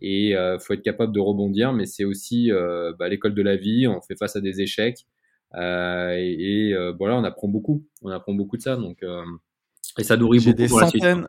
Et 0.00 0.36
euh, 0.36 0.58
faut 0.58 0.72
être 0.74 0.82
capable 0.82 1.12
de 1.12 1.20
rebondir. 1.20 1.72
Mais 1.72 1.86
c'est 1.86 2.04
aussi 2.04 2.50
euh, 2.50 2.92
bah, 2.98 3.08
l'école 3.08 3.34
de 3.34 3.42
la 3.42 3.56
vie, 3.56 3.86
on 3.86 4.00
fait 4.00 4.16
face 4.16 4.34
à 4.36 4.40
des 4.40 4.60
échecs. 4.60 5.06
Euh, 5.54 6.14
et, 6.16 6.70
et 6.70 6.74
voilà, 6.98 7.16
on 7.16 7.24
apprend 7.24 7.48
beaucoup, 7.48 7.84
on 8.02 8.10
apprend 8.10 8.34
beaucoup 8.34 8.56
de 8.56 8.62
ça, 8.62 8.76
donc 8.76 9.04
et 9.98 10.04
ça 10.04 10.16
nourrit 10.16 10.38
beaucoup 10.38 10.52
des 10.56 10.68
pour 10.68 10.80
centaines, 10.80 11.02
la 11.02 11.14
suite. 11.14 11.26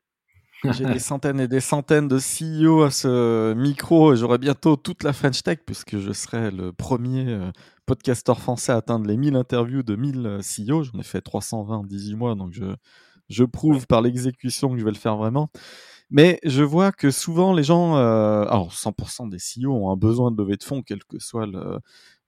J'ai 0.63 0.85
des 0.85 0.99
centaines 0.99 1.39
et 1.39 1.47
des 1.47 1.59
centaines 1.59 2.07
de 2.07 2.17
CEO 2.17 2.83
à 2.83 2.91
ce 2.91 3.53
micro. 3.53 4.15
J'aurai 4.15 4.37
bientôt 4.37 4.75
toute 4.75 5.03
la 5.03 5.11
French 5.11 5.41
Tech 5.41 5.59
puisque 5.65 5.97
je 5.97 6.11
serai 6.11 6.51
le 6.51 6.71
premier 6.71 7.27
euh, 7.29 7.51
podcasteur 7.87 8.39
français 8.39 8.71
à 8.71 8.77
atteindre 8.77 9.07
les 9.07 9.17
1000 9.17 9.35
interviews 9.35 9.81
de 9.81 9.95
1000 9.95 10.25
euh, 10.27 10.39
CEO. 10.39 10.83
J'en 10.83 10.99
ai 10.99 11.03
fait 11.03 11.21
320 11.21 11.77
en 11.77 11.83
18 11.83 12.15
mois, 12.15 12.35
donc 12.35 12.53
je, 12.53 12.75
je 13.29 13.43
prouve 13.43 13.87
par 13.87 14.01
l'exécution 14.01 14.71
que 14.71 14.77
je 14.77 14.85
vais 14.85 14.91
le 14.91 14.97
faire 14.97 15.17
vraiment. 15.17 15.49
Mais 16.11 16.39
je 16.43 16.61
vois 16.61 16.91
que 16.91 17.09
souvent 17.09 17.53
les 17.53 17.63
gens, 17.63 17.97
euh, 17.97 18.43
alors 18.43 18.71
100% 18.71 19.29
des 19.29 19.37
CEO 19.37 19.73
ont 19.73 19.91
un 19.91 19.95
besoin 19.95 20.29
de 20.29 20.39
lever 20.39 20.57
de 20.57 20.63
fonds, 20.63 20.83
quel 20.83 21.03
que 21.05 21.17
soit 21.19 21.47
le, 21.47 21.79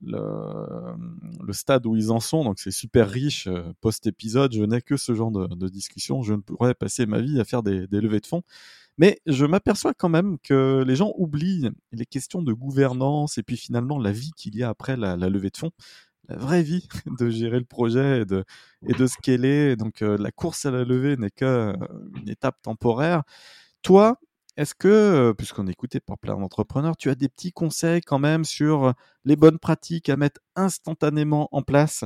le, 0.05 1.53
stade 1.53 1.85
où 1.85 1.95
ils 1.95 2.11
en 2.11 2.19
sont. 2.19 2.43
Donc 2.43 2.59
c'est 2.59 2.71
super 2.71 3.09
riche. 3.09 3.47
Euh, 3.47 3.73
post-épisode, 3.81 4.53
je 4.53 4.63
n'ai 4.63 4.81
que 4.81 4.97
ce 4.97 5.13
genre 5.13 5.31
de, 5.31 5.69
discussion. 5.69 6.21
Je 6.23 6.33
ne 6.33 6.41
pourrais 6.41 6.73
passer 6.73 7.05
ma 7.05 7.19
vie 7.19 7.39
à 7.39 7.45
faire 7.45 7.63
des, 7.63 7.87
levées 7.91 8.19
de 8.19 8.25
fonds. 8.25 8.43
Mais 8.97 9.19
je 9.25 9.45
m'aperçois 9.45 9.93
quand 9.93 10.09
même 10.09 10.37
que 10.39 10.83
les 10.85 10.95
gens 10.95 11.13
oublient 11.17 11.69
les 11.91 12.05
questions 12.05 12.43
de 12.43 12.53
gouvernance 12.53 13.37
et 13.39 13.43
puis 13.43 13.57
finalement 13.57 13.97
la 13.97 14.11
vie 14.11 14.31
qu'il 14.35 14.55
y 14.55 14.63
a 14.63 14.69
après 14.69 14.97
la, 14.97 15.15
levée 15.15 15.49
de 15.49 15.57
fonds. 15.57 15.71
La 16.29 16.37
vraie 16.37 16.63
vie 16.63 16.87
de 17.19 17.29
gérer 17.29 17.59
le 17.59 17.65
projet 17.65 18.21
et 18.21 18.25
de, 18.25 18.45
et 18.87 18.93
de 18.93 19.07
scaler. 19.07 19.75
Donc 19.75 20.01
euh, 20.01 20.17
la 20.17 20.31
course 20.31 20.65
à 20.65 20.71
la 20.71 20.83
levée 20.83 21.17
n'est 21.17 21.31
qu'une 21.31 21.75
étape 22.27 22.61
temporaire. 22.61 23.23
Toi, 23.81 24.19
est-ce 24.55 24.75
que, 24.75 24.87
euh, 24.87 25.33
puisqu'on 25.33 25.67
est 25.67 25.71
écouté 25.71 25.99
par 25.99 26.17
plein 26.17 26.37
d'entrepreneurs, 26.37 26.95
tu 26.95 27.09
as 27.09 27.15
des 27.15 27.29
petits 27.29 27.51
conseils 27.51 28.01
quand 28.01 28.19
même 28.19 28.45
sur 28.45 28.85
euh, 28.85 28.91
les 29.25 29.35
bonnes 29.35 29.59
pratiques 29.59 30.09
à 30.09 30.17
mettre 30.17 30.41
instantanément 30.55 31.49
en 31.51 31.61
place? 31.61 32.05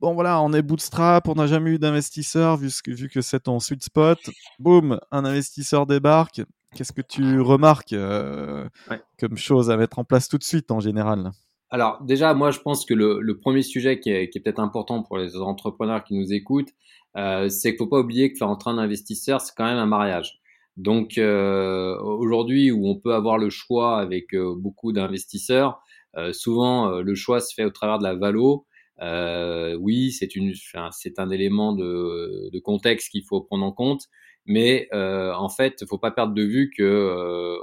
Bon 0.00 0.14
voilà, 0.14 0.40
on 0.42 0.52
est 0.52 0.62
bootstrap, 0.62 1.28
on 1.28 1.34
n'a 1.34 1.46
jamais 1.46 1.70
eu 1.70 1.78
d'investisseur 1.78 2.56
vu, 2.56 2.70
vu, 2.86 3.08
que 3.08 3.20
c'est 3.20 3.40
ton 3.40 3.58
sweet 3.58 3.82
spot. 3.82 4.18
Boum, 4.58 5.00
un 5.10 5.24
investisseur 5.24 5.86
débarque. 5.86 6.42
Qu'est-ce 6.74 6.92
que 6.92 7.02
tu 7.02 7.40
remarques 7.40 7.92
euh, 7.92 8.68
ouais. 8.90 9.00
comme 9.18 9.36
chose 9.36 9.70
à 9.70 9.76
mettre 9.76 9.98
en 9.98 10.04
place 10.04 10.28
tout 10.28 10.38
de 10.38 10.44
suite 10.44 10.70
en 10.70 10.80
général? 10.80 11.30
Alors 11.70 12.02
déjà, 12.02 12.32
moi 12.34 12.50
je 12.50 12.60
pense 12.60 12.84
que 12.84 12.94
le, 12.94 13.20
le 13.20 13.38
premier 13.38 13.62
sujet 13.62 14.00
qui 14.00 14.10
est, 14.10 14.28
peut-être 14.42 14.60
important 14.60 15.02
pour 15.02 15.18
les 15.18 15.36
entrepreneurs 15.36 16.04
qui 16.04 16.14
nous 16.14 16.32
écoutent, 16.32 16.70
euh, 17.16 17.48
c'est 17.48 17.70
qu'il 17.70 17.78
faut 17.78 17.86
pas 17.86 18.00
oublier 18.00 18.32
que 18.32 18.38
faire 18.38 18.48
entrer 18.48 18.70
un 18.70 18.78
investisseur, 18.78 19.40
c'est 19.40 19.52
quand 19.56 19.64
même 19.64 19.78
un 19.78 19.86
mariage. 19.86 20.37
Donc 20.78 21.18
euh, 21.18 21.98
aujourd'hui 22.00 22.70
où 22.70 22.88
on 22.88 22.96
peut 22.96 23.12
avoir 23.12 23.36
le 23.36 23.50
choix 23.50 23.98
avec 23.98 24.32
euh, 24.34 24.54
beaucoup 24.56 24.92
d'investisseurs, 24.92 25.80
euh, 26.16 26.32
souvent 26.32 26.90
euh, 26.90 27.02
le 27.02 27.14
choix 27.14 27.40
se 27.40 27.52
fait 27.52 27.64
au 27.64 27.70
travers 27.70 27.98
de 27.98 28.04
la 28.04 28.14
valo. 28.14 28.64
Euh, 29.02 29.76
oui, 29.76 30.12
c'est 30.12 30.34
une, 30.34 30.54
c'est 30.92 31.18
un 31.18 31.30
élément 31.30 31.72
de, 31.72 32.48
de 32.50 32.58
contexte 32.58 33.10
qu'il 33.10 33.24
faut 33.24 33.40
prendre 33.42 33.64
en 33.66 33.72
compte, 33.72 34.06
mais 34.46 34.88
en 34.92 35.48
fait, 35.48 35.84
faut 35.86 35.98
pas 35.98 36.10
perdre 36.10 36.34
de 36.34 36.42
vue 36.42 36.70
que 36.76 37.56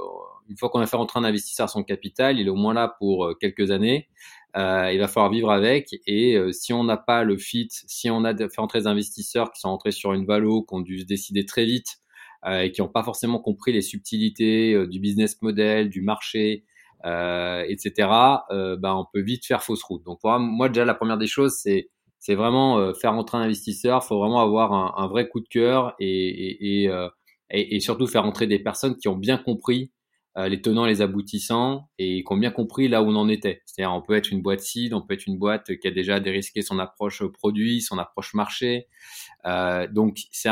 une 0.48 0.56
fois 0.56 0.70
qu'on 0.70 0.80
a 0.80 0.86
fait 0.86 0.96
rentrer 0.96 1.18
un 1.18 1.24
investisseur 1.24 1.68
son 1.68 1.82
capital, 1.82 2.38
il 2.38 2.46
est 2.46 2.50
au 2.50 2.54
moins 2.54 2.72
là 2.72 2.94
pour 2.98 3.34
quelques 3.40 3.70
années. 3.70 4.08
Euh, 4.56 4.90
il 4.92 4.98
va 4.98 5.08
falloir 5.08 5.30
vivre 5.30 5.50
avec. 5.50 5.96
Et 6.06 6.34
euh, 6.36 6.50
si 6.52 6.72
on 6.72 6.84
n'a 6.84 6.96
pas 6.96 7.24
le 7.24 7.36
fit, 7.36 7.68
si 7.70 8.08
on 8.10 8.24
a 8.24 8.34
fait 8.34 8.58
entrer 8.58 8.80
des 8.80 8.86
investisseurs 8.86 9.52
qui 9.52 9.60
sont 9.60 9.68
entrés 9.68 9.92
sur 9.92 10.14
une 10.14 10.24
valo, 10.24 10.62
qui 10.62 10.74
ont 10.74 10.80
dû 10.80 11.00
se 11.00 11.04
décider 11.04 11.44
très 11.44 11.66
vite 11.66 11.98
et 12.46 12.70
qui 12.72 12.80
n'ont 12.80 12.88
pas 12.88 13.02
forcément 13.02 13.38
compris 13.38 13.72
les 13.72 13.82
subtilités 13.82 14.74
euh, 14.74 14.86
du 14.86 15.00
business 15.00 15.40
model, 15.42 15.88
du 15.88 16.02
marché, 16.02 16.64
euh, 17.04 17.64
etc., 17.68 18.08
ben 18.48 18.94
on 18.94 19.06
peut 19.12 19.20
vite 19.20 19.46
faire 19.46 19.62
fausse 19.62 19.82
route. 19.82 20.04
Donc 20.04 20.20
moi 20.24 20.68
déjà 20.68 20.84
la 20.84 20.94
première 20.94 21.18
des 21.18 21.26
choses 21.26 21.54
c'est 21.62 21.90
c'est 22.18 22.34
vraiment 22.34 22.92
faire 22.94 23.12
entrer 23.12 23.38
un 23.38 23.42
investisseur. 23.42 24.00
Il 24.02 24.06
faut 24.06 24.18
vraiment 24.18 24.40
avoir 24.40 24.72
un, 24.72 24.94
un, 24.96 25.06
vrai 25.06 25.28
coup 25.28 25.40
de 25.40 25.46
cœur 25.48 25.94
et, 26.00 26.08
et, 26.08 26.90
et, 27.50 27.76
et 27.76 27.80
surtout 27.80 28.06
faire 28.06 28.24
entrer 28.24 28.46
des 28.48 28.58
personnes 28.58 28.96
qui 28.96 29.06
ont 29.06 29.16
bien 29.16 29.36
compris 29.36 29.92
les 30.36 30.60
tenants, 30.60 30.84
les 30.84 31.00
aboutissants 31.00 31.88
et 31.98 32.22
qui 32.22 32.32
ont 32.32 32.36
bien 32.36 32.50
compris 32.50 32.88
là 32.88 33.02
où 33.02 33.06
on 33.06 33.16
en 33.16 33.28
était. 33.28 33.62
C'est-à-dire, 33.64 33.94
on 33.94 34.02
peut 34.02 34.14
être 34.14 34.30
une 34.30 34.42
boîte 34.42 34.60
seed, 34.60 34.92
on 34.92 35.00
peut 35.00 35.14
être 35.14 35.26
une 35.26 35.38
boîte 35.38 35.76
qui 35.78 35.88
a 35.88 35.90
déjà 35.90 36.20
dérisqué 36.20 36.60
son 36.60 36.78
approche 36.78 37.24
produit, 37.24 37.80
son 37.80 37.98
approche 37.98 38.34
marché. 38.34 38.86
Euh, 39.46 39.86
donc, 39.90 40.18
c'est 40.30 40.50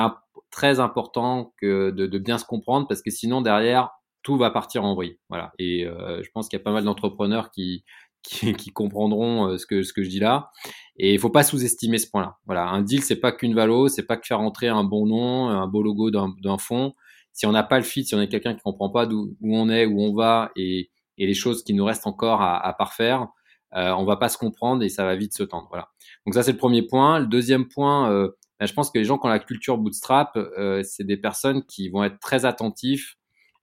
très 0.50 0.80
important 0.80 1.52
que 1.58 1.90
de, 1.90 2.06
de, 2.06 2.18
bien 2.18 2.38
se 2.38 2.44
comprendre 2.44 2.86
parce 2.88 3.02
que 3.02 3.10
sinon, 3.10 3.42
derrière, 3.42 3.90
tout 4.22 4.36
va 4.36 4.50
partir 4.50 4.84
en 4.84 4.94
vrille. 4.94 5.18
Voilà. 5.28 5.52
Et 5.58 5.86
euh, 5.86 6.22
je 6.22 6.30
pense 6.30 6.48
qu'il 6.48 6.58
y 6.58 6.62
a 6.62 6.64
pas 6.64 6.72
mal 6.72 6.84
d'entrepreneurs 6.84 7.50
qui, 7.50 7.84
qui, 8.22 8.54
qui, 8.54 8.70
comprendront 8.70 9.48
euh, 9.48 9.58
ce 9.58 9.66
que 9.66 9.82
ce 9.82 9.92
que 9.92 10.02
je 10.02 10.08
dis 10.08 10.20
là. 10.20 10.50
Et 10.96 11.12
il 11.12 11.20
faut 11.20 11.30
pas 11.30 11.42
sous-estimer 11.44 11.98
ce 11.98 12.08
point-là. 12.10 12.38
Voilà, 12.46 12.68
un 12.68 12.82
deal 12.82 13.02
c'est 13.02 13.20
pas 13.20 13.32
qu'une 13.32 13.54
valo, 13.54 13.88
c'est 13.88 14.06
pas 14.06 14.16
que 14.16 14.26
faire 14.26 14.40
entrer 14.40 14.68
un 14.68 14.84
bon 14.84 15.06
nom, 15.06 15.48
un 15.48 15.66
beau 15.66 15.82
logo 15.82 16.10
d'un 16.10 16.58
fonds. 16.58 16.94
Si 17.34 17.44
on 17.46 17.52
n'a 17.52 17.62
pas 17.62 17.76
le 17.76 17.84
fit, 17.84 18.04
si 18.06 18.14
on 18.14 18.20
est 18.22 18.28
quelqu'un 18.28 18.54
qui 18.54 18.62
comprend 18.62 18.88
pas 18.88 19.04
d'où 19.04 19.36
où 19.42 19.56
on 19.56 19.68
est, 19.68 19.84
où 19.84 20.00
on 20.00 20.14
va 20.14 20.50
et, 20.56 20.90
et 21.18 21.26
les 21.26 21.34
choses 21.34 21.62
qui 21.62 21.74
nous 21.74 21.84
restent 21.84 22.06
encore 22.06 22.40
à, 22.40 22.66
à 22.66 22.72
parfaire, 22.72 23.28
euh, 23.74 23.90
on 23.92 24.06
va 24.06 24.16
pas 24.16 24.30
se 24.30 24.38
comprendre 24.38 24.82
et 24.82 24.88
ça 24.88 25.04
va 25.04 25.14
vite 25.16 25.34
se 25.34 25.42
tendre. 25.42 25.66
Voilà. 25.68 25.88
Donc 26.24 26.34
ça 26.34 26.42
c'est 26.42 26.52
le 26.52 26.58
premier 26.58 26.82
point. 26.82 27.18
Le 27.18 27.26
deuxième 27.26 27.68
point, 27.68 28.10
euh, 28.10 28.30
ben, 28.58 28.66
je 28.66 28.72
pense 28.72 28.90
que 28.90 28.98
les 28.98 29.04
gens 29.04 29.18
qui 29.18 29.26
ont 29.26 29.30
la 29.30 29.40
culture 29.40 29.76
bootstrap, 29.76 30.36
euh, 30.36 30.82
c'est 30.82 31.04
des 31.04 31.18
personnes 31.18 31.64
qui 31.64 31.90
vont 31.90 32.04
être 32.04 32.18
très 32.20 32.46
attentifs 32.46 33.18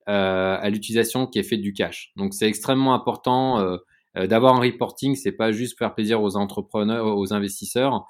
euh, 0.09 0.57
à 0.59 0.69
l'utilisation 0.71 1.27
qui 1.27 1.37
est 1.37 1.43
faite 1.43 1.61
du 1.61 1.73
cash. 1.73 2.11
Donc 2.15 2.33
c'est 2.33 2.47
extrêmement 2.47 2.95
important 2.95 3.59
euh, 3.59 3.77
euh, 4.17 4.25
d'avoir 4.25 4.55
un 4.55 4.59
reporting. 4.59 5.15
C'est 5.15 5.31
pas 5.31 5.51
juste 5.51 5.77
faire 5.77 5.93
plaisir 5.93 6.23
aux 6.23 6.35
entrepreneurs, 6.37 7.05
aux 7.05 7.33
investisseurs. 7.33 8.07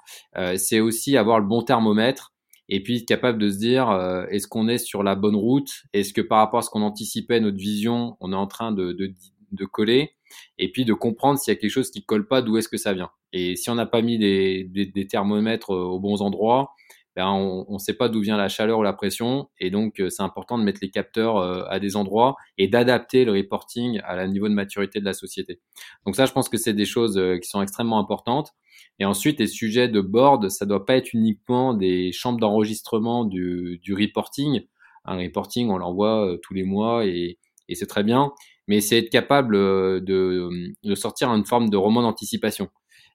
c'est 0.56 0.80
aussi 0.80 1.18
avoir 1.18 1.38
le 1.38 1.46
bon 1.46 1.62
thermomètre 1.62 2.31
et 2.74 2.82
puis 2.82 3.04
capable 3.04 3.38
de 3.38 3.50
se 3.50 3.58
dire 3.58 3.90
est-ce 4.30 4.48
qu'on 4.48 4.66
est 4.66 4.78
sur 4.78 5.02
la 5.02 5.14
bonne 5.14 5.36
route? 5.36 5.70
Est-ce 5.92 6.14
que 6.14 6.22
par 6.22 6.38
rapport 6.38 6.60
à 6.60 6.62
ce 6.62 6.70
qu'on 6.70 6.80
anticipait, 6.80 7.38
notre 7.38 7.58
vision, 7.58 8.16
on 8.20 8.32
est 8.32 8.36
en 8.36 8.46
train 8.46 8.72
de, 8.72 8.92
de, 8.92 9.12
de 9.52 9.64
coller? 9.66 10.12
Et 10.56 10.72
puis 10.72 10.86
de 10.86 10.94
comprendre 10.94 11.38
s'il 11.38 11.52
y 11.52 11.56
a 11.56 11.60
quelque 11.60 11.70
chose 11.70 11.90
qui 11.90 12.02
colle 12.02 12.26
pas, 12.26 12.40
d'où 12.40 12.56
est-ce 12.56 12.70
que 12.70 12.78
ça 12.78 12.94
vient? 12.94 13.10
Et 13.34 13.56
si 13.56 13.68
on 13.68 13.74
n'a 13.74 13.84
pas 13.84 14.00
mis 14.00 14.16
des, 14.18 14.64
des, 14.64 15.06
thermomètres 15.06 15.68
aux 15.68 16.00
bons 16.00 16.22
endroits, 16.22 16.70
ben 17.16 17.28
on 17.28 17.66
ne 17.70 17.78
sait 17.78 17.94
pas 17.94 18.08
d'où 18.08 18.20
vient 18.20 18.36
la 18.36 18.48
chaleur 18.48 18.78
ou 18.78 18.82
la 18.82 18.92
pression, 18.92 19.48
et 19.58 19.70
donc 19.70 20.00
euh, 20.00 20.08
c'est 20.08 20.22
important 20.22 20.58
de 20.58 20.64
mettre 20.64 20.80
les 20.82 20.90
capteurs 20.90 21.36
euh, 21.36 21.64
à 21.68 21.78
des 21.78 21.96
endroits 21.96 22.36
et 22.58 22.68
d'adapter 22.68 23.24
le 23.24 23.32
reporting 23.32 24.00
à 24.04 24.16
la 24.16 24.26
niveau 24.26 24.48
de 24.48 24.54
maturité 24.54 25.00
de 25.00 25.04
la 25.04 25.12
société. 25.12 25.60
Donc 26.06 26.16
ça, 26.16 26.26
je 26.26 26.32
pense 26.32 26.48
que 26.48 26.56
c'est 26.56 26.74
des 26.74 26.86
choses 26.86 27.18
euh, 27.18 27.38
qui 27.38 27.48
sont 27.48 27.62
extrêmement 27.62 27.98
importantes. 27.98 28.52
Et 28.98 29.04
ensuite, 29.04 29.38
les 29.40 29.46
sujets 29.46 29.88
de 29.88 30.00
board, 30.00 30.48
ça 30.48 30.66
doit 30.66 30.86
pas 30.86 30.96
être 30.96 31.12
uniquement 31.12 31.74
des 31.74 32.12
chambres 32.12 32.40
d'enregistrement 32.40 33.24
du, 33.24 33.78
du 33.82 33.94
reporting. 33.94 34.62
Un 35.04 35.18
reporting, 35.18 35.70
on 35.70 35.78
l'envoie 35.78 36.36
tous 36.42 36.54
les 36.54 36.64
mois 36.64 37.04
et, 37.06 37.38
et 37.68 37.74
c'est 37.74 37.86
très 37.86 38.04
bien 38.04 38.32
mais 38.68 38.80
c'est 38.80 38.98
être 38.98 39.10
capable 39.10 39.56
de, 39.56 40.02
de, 40.82 40.94
sortir 40.94 41.30
une 41.30 41.44
forme 41.44 41.68
de 41.70 41.76
roman 41.76 42.02
d'anticipation. 42.02 42.68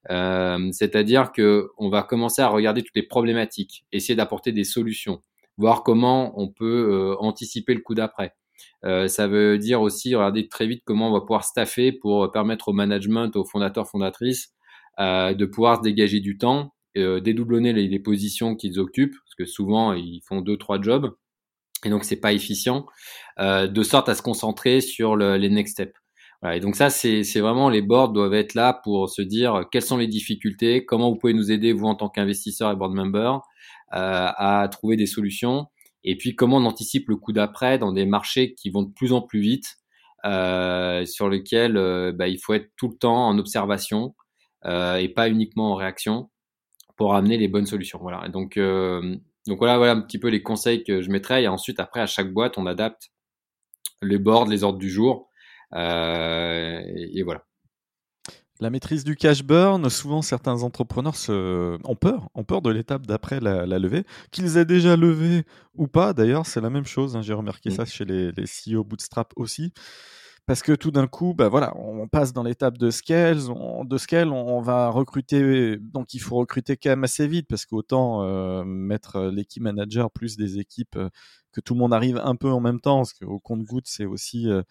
Euh, 0.09 0.69
C'est-à-dire 0.71 1.31
que 1.31 1.69
on 1.77 1.89
va 1.89 2.03
commencer 2.03 2.41
à 2.41 2.47
regarder 2.47 2.81
toutes 2.81 2.95
les 2.95 3.03
problématiques, 3.03 3.85
essayer 3.91 4.15
d'apporter 4.15 4.51
des 4.51 4.63
solutions, 4.63 5.21
voir 5.57 5.83
comment 5.83 6.39
on 6.39 6.47
peut 6.47 6.89
euh, 6.91 7.15
anticiper 7.19 7.73
le 7.73 7.81
coup 7.81 7.95
d'après. 7.95 8.33
Euh, 8.85 9.07
ça 9.07 9.27
veut 9.27 9.57
dire 9.57 9.81
aussi 9.81 10.15
regarder 10.15 10.47
très 10.47 10.67
vite 10.67 10.83
comment 10.85 11.09
on 11.09 11.13
va 11.13 11.21
pouvoir 11.21 11.43
staffer 11.43 11.91
pour 11.91 12.31
permettre 12.31 12.69
au 12.69 12.73
management, 12.73 13.35
aux 13.35 13.45
fondateurs, 13.45 13.87
fondatrices, 13.87 14.53
euh, 14.99 15.33
de 15.33 15.45
pouvoir 15.45 15.77
se 15.77 15.81
dégager 15.81 16.19
du 16.19 16.37
temps, 16.37 16.73
dédoublonner 16.95 17.73
les, 17.73 17.99
positions 17.99 18.55
qu'ils 18.55 18.79
occupent, 18.79 19.15
parce 19.23 19.35
que 19.35 19.45
souvent 19.45 19.93
ils 19.93 20.21
font 20.27 20.41
deux, 20.41 20.57
trois 20.57 20.81
jobs, 20.81 21.15
et 21.85 21.91
donc 21.91 22.03
c'est 22.03 22.19
pas 22.19 22.33
efficient, 22.33 22.87
de 23.39 23.83
sorte 23.83 24.09
à 24.09 24.15
se 24.15 24.23
concentrer 24.23 24.81
sur 24.81 25.15
le, 25.15 25.37
les 25.37 25.51
next 25.51 25.73
steps. 25.73 25.93
Voilà, 26.41 26.57
et 26.57 26.59
donc 26.59 26.75
ça, 26.75 26.89
c'est 26.89 27.39
vraiment 27.39 27.69
les 27.69 27.81
boards 27.81 28.13
doivent 28.13 28.35
être 28.35 28.53
là 28.53 28.79
pour 28.83 29.09
se 29.09 29.21
dire 29.21 29.65
quelles 29.71 29.81
sont 29.81 29.97
les 29.97 30.07
difficultés, 30.07 30.85
comment 30.85 31.09
vous 31.09 31.17
pouvez 31.17 31.33
nous 31.33 31.51
aider 31.51 31.73
vous 31.73 31.87
en 31.87 31.95
tant 31.95 32.09
qu'investisseur 32.09 32.71
et 32.71 32.75
board 32.75 32.93
member 32.93 33.39
euh, 33.93 34.29
à 34.35 34.67
trouver 34.71 34.97
des 34.97 35.07
solutions, 35.07 35.65
et 36.03 36.15
puis 36.17 36.35
comment 36.35 36.57
on 36.57 36.65
anticipe 36.65 37.09
le 37.09 37.15
coup 37.15 37.33
d'après 37.33 37.79
dans 37.79 37.91
des 37.91 38.05
marchés 38.05 38.53
qui 38.53 38.69
vont 38.69 38.83
de 38.83 38.93
plus 38.93 39.13
en 39.13 39.21
plus 39.21 39.39
vite, 39.39 39.77
euh, 40.25 41.05
sur 41.05 41.29
lesquels 41.29 41.77
euh, 41.77 42.11
bah, 42.11 42.27
il 42.27 42.39
faut 42.39 42.53
être 42.53 42.69
tout 42.77 42.89
le 42.89 42.97
temps 42.97 43.27
en 43.27 43.37
observation 43.39 44.15
euh, 44.65 44.97
et 44.97 45.09
pas 45.09 45.29
uniquement 45.29 45.71
en 45.71 45.75
réaction 45.75 46.29
pour 46.97 47.15
amener 47.15 47.37
les 47.37 47.47
bonnes 47.47 47.67
solutions. 47.67 47.99
Voilà. 48.01 48.27
Donc 48.29 48.57
euh, 48.57 49.15
donc 49.47 49.59
voilà, 49.59 49.77
voilà 49.77 49.93
un 49.93 50.01
petit 50.01 50.19
peu 50.19 50.27
les 50.27 50.43
conseils 50.43 50.83
que 50.83 51.01
je 51.01 51.09
mettrais. 51.09 51.43
Et 51.43 51.47
ensuite, 51.47 51.79
après, 51.79 52.01
à 52.01 52.07
chaque 52.07 52.33
boîte, 52.33 52.57
on 52.57 52.65
adapte 52.65 53.09
les 54.01 54.17
boards, 54.17 54.47
les 54.47 54.63
ordres 54.63 54.79
du 54.79 54.89
jour. 54.89 55.26
Euh, 55.73 56.81
et, 56.85 57.23
voilà. 57.23 57.43
La 58.59 58.69
maîtrise 58.69 59.03
du 59.03 59.15
cash 59.15 59.43
burn, 59.43 59.87
souvent 59.89 60.23
certains 60.23 60.63
entrepreneurs 60.63 61.15
se... 61.15 61.77
ont 61.83 61.95
peur, 61.95 62.29
ont 62.33 62.43
peur 62.43 62.61
de 62.61 62.71
l'étape 62.71 63.05
d'après 63.05 63.39
la, 63.39 63.65
levée, 63.65 64.03
qu'ils 64.31 64.57
aient 64.57 64.65
déjà 64.65 64.95
levé 64.95 65.43
ou 65.75 65.87
pas. 65.87 66.13
D'ailleurs, 66.13 66.45
c'est 66.45 66.61
la 66.61 66.71
même 66.71 66.85
chose. 66.85 67.15
Hein. 67.15 67.21
J'ai 67.21 67.33
remarqué 67.33 67.69
ça 67.69 67.85
chez 67.85 68.05
les, 68.05 68.31
les 68.31 68.45
CEO 68.45 68.83
Bootstrap 68.83 69.31
aussi 69.35 69.73
parce 70.47 70.61
que 70.61 70.71
tout 70.71 70.91
d'un 70.91 71.07
coup, 71.07 71.33
bah 71.33 71.49
voilà, 71.49 71.73
on 71.77 72.07
passe 72.07 72.31
dans 72.31 72.41
l'étape 72.41 72.77
de 72.77 72.89
scale, 72.89 73.37
on, 73.49 73.83
de 73.83 73.97
scale, 73.97 74.29
on, 74.29 74.61
va 74.61 74.89
recruter, 74.89 75.77
donc 75.77 76.13
il 76.13 76.19
faut 76.19 76.37
recruter 76.37 76.77
quand 76.77 76.89
même 76.89 77.03
assez 77.03 77.27
vite 77.27 77.47
parce 77.49 77.65
qu'autant 77.65 78.23
euh, 78.23 78.63
mettre 78.63 79.19
l'équipe 79.27 79.61
manager 79.61 80.09
plus 80.09 80.37
des 80.37 80.57
équipes 80.57 80.95
euh, 80.95 81.09
que 81.51 81.59
tout 81.59 81.73
le 81.73 81.79
monde 81.79 81.93
arrive 81.93 82.17
un 82.23 82.37
peu 82.37 82.49
en 82.49 82.61
même 82.61 82.79
temps, 82.79 82.99
parce 82.99 83.13
qu'au 83.13 83.39
compte-goutte 83.39 83.87
c'est 83.87 84.05
aussi 84.05 84.49
euh, 84.49 84.59
euh, 84.59 84.63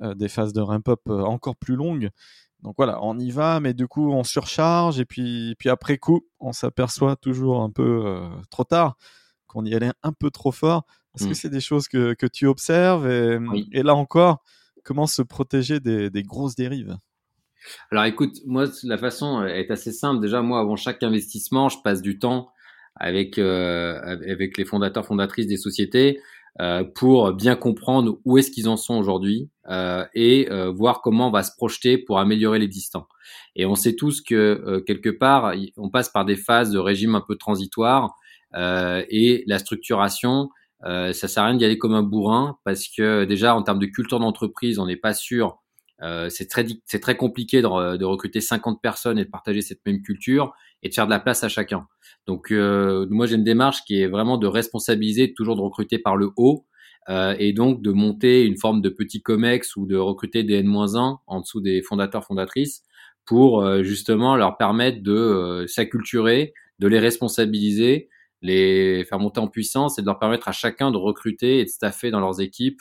des 0.00 0.28
phases 0.28 0.52
de 0.52 0.60
ramp-up 0.60 1.00
encore 1.08 1.56
plus 1.56 1.76
longues. 1.76 2.10
Donc 2.62 2.74
voilà, 2.76 2.98
on 3.02 3.18
y 3.18 3.30
va, 3.30 3.60
mais 3.60 3.74
du 3.74 3.86
coup 3.86 4.12
on 4.12 4.22
surcharge 4.22 5.00
et 5.00 5.04
puis, 5.04 5.54
puis 5.58 5.68
après 5.68 5.98
coup, 5.98 6.26
on 6.40 6.52
s'aperçoit 6.52 7.16
toujours 7.16 7.62
un 7.62 7.70
peu 7.70 8.20
trop 8.50 8.64
tard 8.64 8.96
qu'on 9.46 9.64
y 9.64 9.74
allait 9.74 9.92
un 10.02 10.12
peu 10.12 10.30
trop 10.30 10.52
fort. 10.52 10.84
Est-ce 11.14 11.24
que 11.24 11.30
mmh. 11.30 11.34
c'est 11.34 11.48
des 11.48 11.60
choses 11.60 11.88
que, 11.88 12.14
que 12.14 12.26
tu 12.26 12.46
observes 12.46 13.10
et, 13.10 13.38
et 13.72 13.82
là 13.82 13.94
encore? 13.94 14.42
comment 14.82 15.06
se 15.06 15.22
protéger 15.22 15.80
des, 15.80 16.22
grosses 16.22 16.54
dérives? 16.54 16.96
Alors 17.90 18.04
écoute, 18.04 18.38
moi 18.46 18.66
la 18.84 18.98
façon 18.98 19.44
est 19.44 19.70
assez 19.70 19.92
simple. 19.92 20.20
Déjà 20.20 20.42
moi 20.42 20.60
avant 20.60 20.76
chaque 20.76 21.02
investissement, 21.02 21.68
je 21.68 21.78
passe 21.82 22.02
du 22.02 22.18
temps 22.18 22.50
avec 22.96 23.38
euh, 23.38 24.00
avec 24.02 24.56
les 24.56 24.64
fondateurs 24.64 25.06
fondatrices 25.06 25.46
des 25.46 25.56
sociétés 25.56 26.18
euh, 26.18 26.20
pour 26.94 27.32
bien 27.32 27.56
comprendre 27.56 28.18
où 28.24 28.36
est-ce 28.36 28.50
qu'ils 28.50 28.68
en 28.68 28.76
sont 28.76 28.94
aujourd'hui 28.94 29.48
euh, 29.68 30.04
et 30.14 30.48
voir 30.74 31.00
comment 31.00 31.28
on 31.28 31.30
va 31.30 31.42
se 31.42 31.52
projeter 31.56 31.96
pour 31.96 32.18
améliorer 32.18 32.58
l'existant. 32.58 33.08
Et 33.56 33.66
on 33.66 33.74
sait 33.74 33.96
tous 33.96 34.20
que 34.20 34.82
quelque 34.86 35.10
part 35.10 35.54
on 35.76 35.90
passe 35.90 36.08
par 36.08 36.24
des 36.24 36.36
phases 36.36 36.70
de 36.70 36.78
régime 36.78 37.14
un 37.14 37.24
peu 37.26 37.36
transitoire 37.36 38.14
et 38.54 39.44
la 39.46 39.58
structuration 39.58 40.50
euh, 40.84 41.12
ça 41.12 41.28
sert 41.28 41.42
à 41.42 41.46
rien 41.46 41.56
d'y 41.56 41.64
aller 41.64 41.78
comme 41.78 41.94
un 41.94 42.02
bourrin 42.02 42.58
parce 42.64 42.88
que 42.88 43.24
déjà 43.24 43.54
en 43.54 43.62
termes 43.62 43.78
de 43.78 43.86
culture 43.86 44.20
d'entreprise, 44.20 44.78
on 44.78 44.86
n'est 44.86 44.96
pas 44.96 45.14
sûr. 45.14 45.58
Euh, 46.02 46.30
c'est 46.30 46.46
très 46.46 46.66
c'est 46.86 47.00
très 47.00 47.16
compliqué 47.16 47.60
de, 47.60 48.04
recruter 48.04 48.40
50 48.40 48.80
personnes 48.80 49.18
et 49.18 49.24
de 49.26 49.30
partager 49.30 49.60
cette 49.60 49.84
même 49.84 50.00
culture 50.00 50.54
et 50.82 50.88
de 50.88 50.94
faire 50.94 51.06
de 51.06 51.10
la 51.10 51.20
place 51.20 51.44
à 51.44 51.48
chacun. 51.48 51.86
Donc 52.26 52.50
euh, 52.50 53.06
moi 53.10 53.26
j'ai 53.26 53.36
une 53.36 53.44
démarche 53.44 53.84
qui 53.84 54.00
est 54.00 54.06
vraiment 54.06 54.38
de 54.38 54.46
responsabiliser, 54.46 55.34
toujours 55.34 55.56
de 55.56 55.60
recruter 55.60 55.98
par 55.98 56.16
le 56.16 56.30
haut 56.36 56.66
euh, 57.08 57.34
et 57.38 57.52
donc 57.52 57.82
de 57.82 57.92
monter 57.92 58.44
une 58.44 58.56
forme 58.56 58.80
de 58.80 58.88
petit 58.88 59.22
comex 59.22 59.76
ou 59.76 59.86
de 59.86 59.96
recruter 59.96 60.42
des 60.42 60.56
N-1 60.56 61.18
en 61.26 61.40
dessous 61.40 61.60
des 61.60 61.82
fondateurs 61.82 62.24
fondatrices 62.24 62.82
pour 63.24 63.62
euh, 63.62 63.82
justement 63.82 64.36
leur 64.36 64.56
permettre 64.56 65.02
de 65.02 65.64
s'acculturer, 65.66 66.52
de 66.78 66.88
les 66.88 66.98
responsabiliser 66.98 68.08
les 68.42 69.04
faire 69.04 69.18
monter 69.18 69.38
en 69.38 69.48
puissance 69.48 69.98
et 69.98 70.00
de 70.00 70.06
leur 70.06 70.18
permettre 70.18 70.48
à 70.48 70.52
chacun 70.52 70.90
de 70.90 70.96
recruter 70.96 71.58
et 71.58 71.64
de 71.64 71.68
staffer 71.68 72.10
dans 72.10 72.20
leurs 72.20 72.40
équipes 72.40 72.80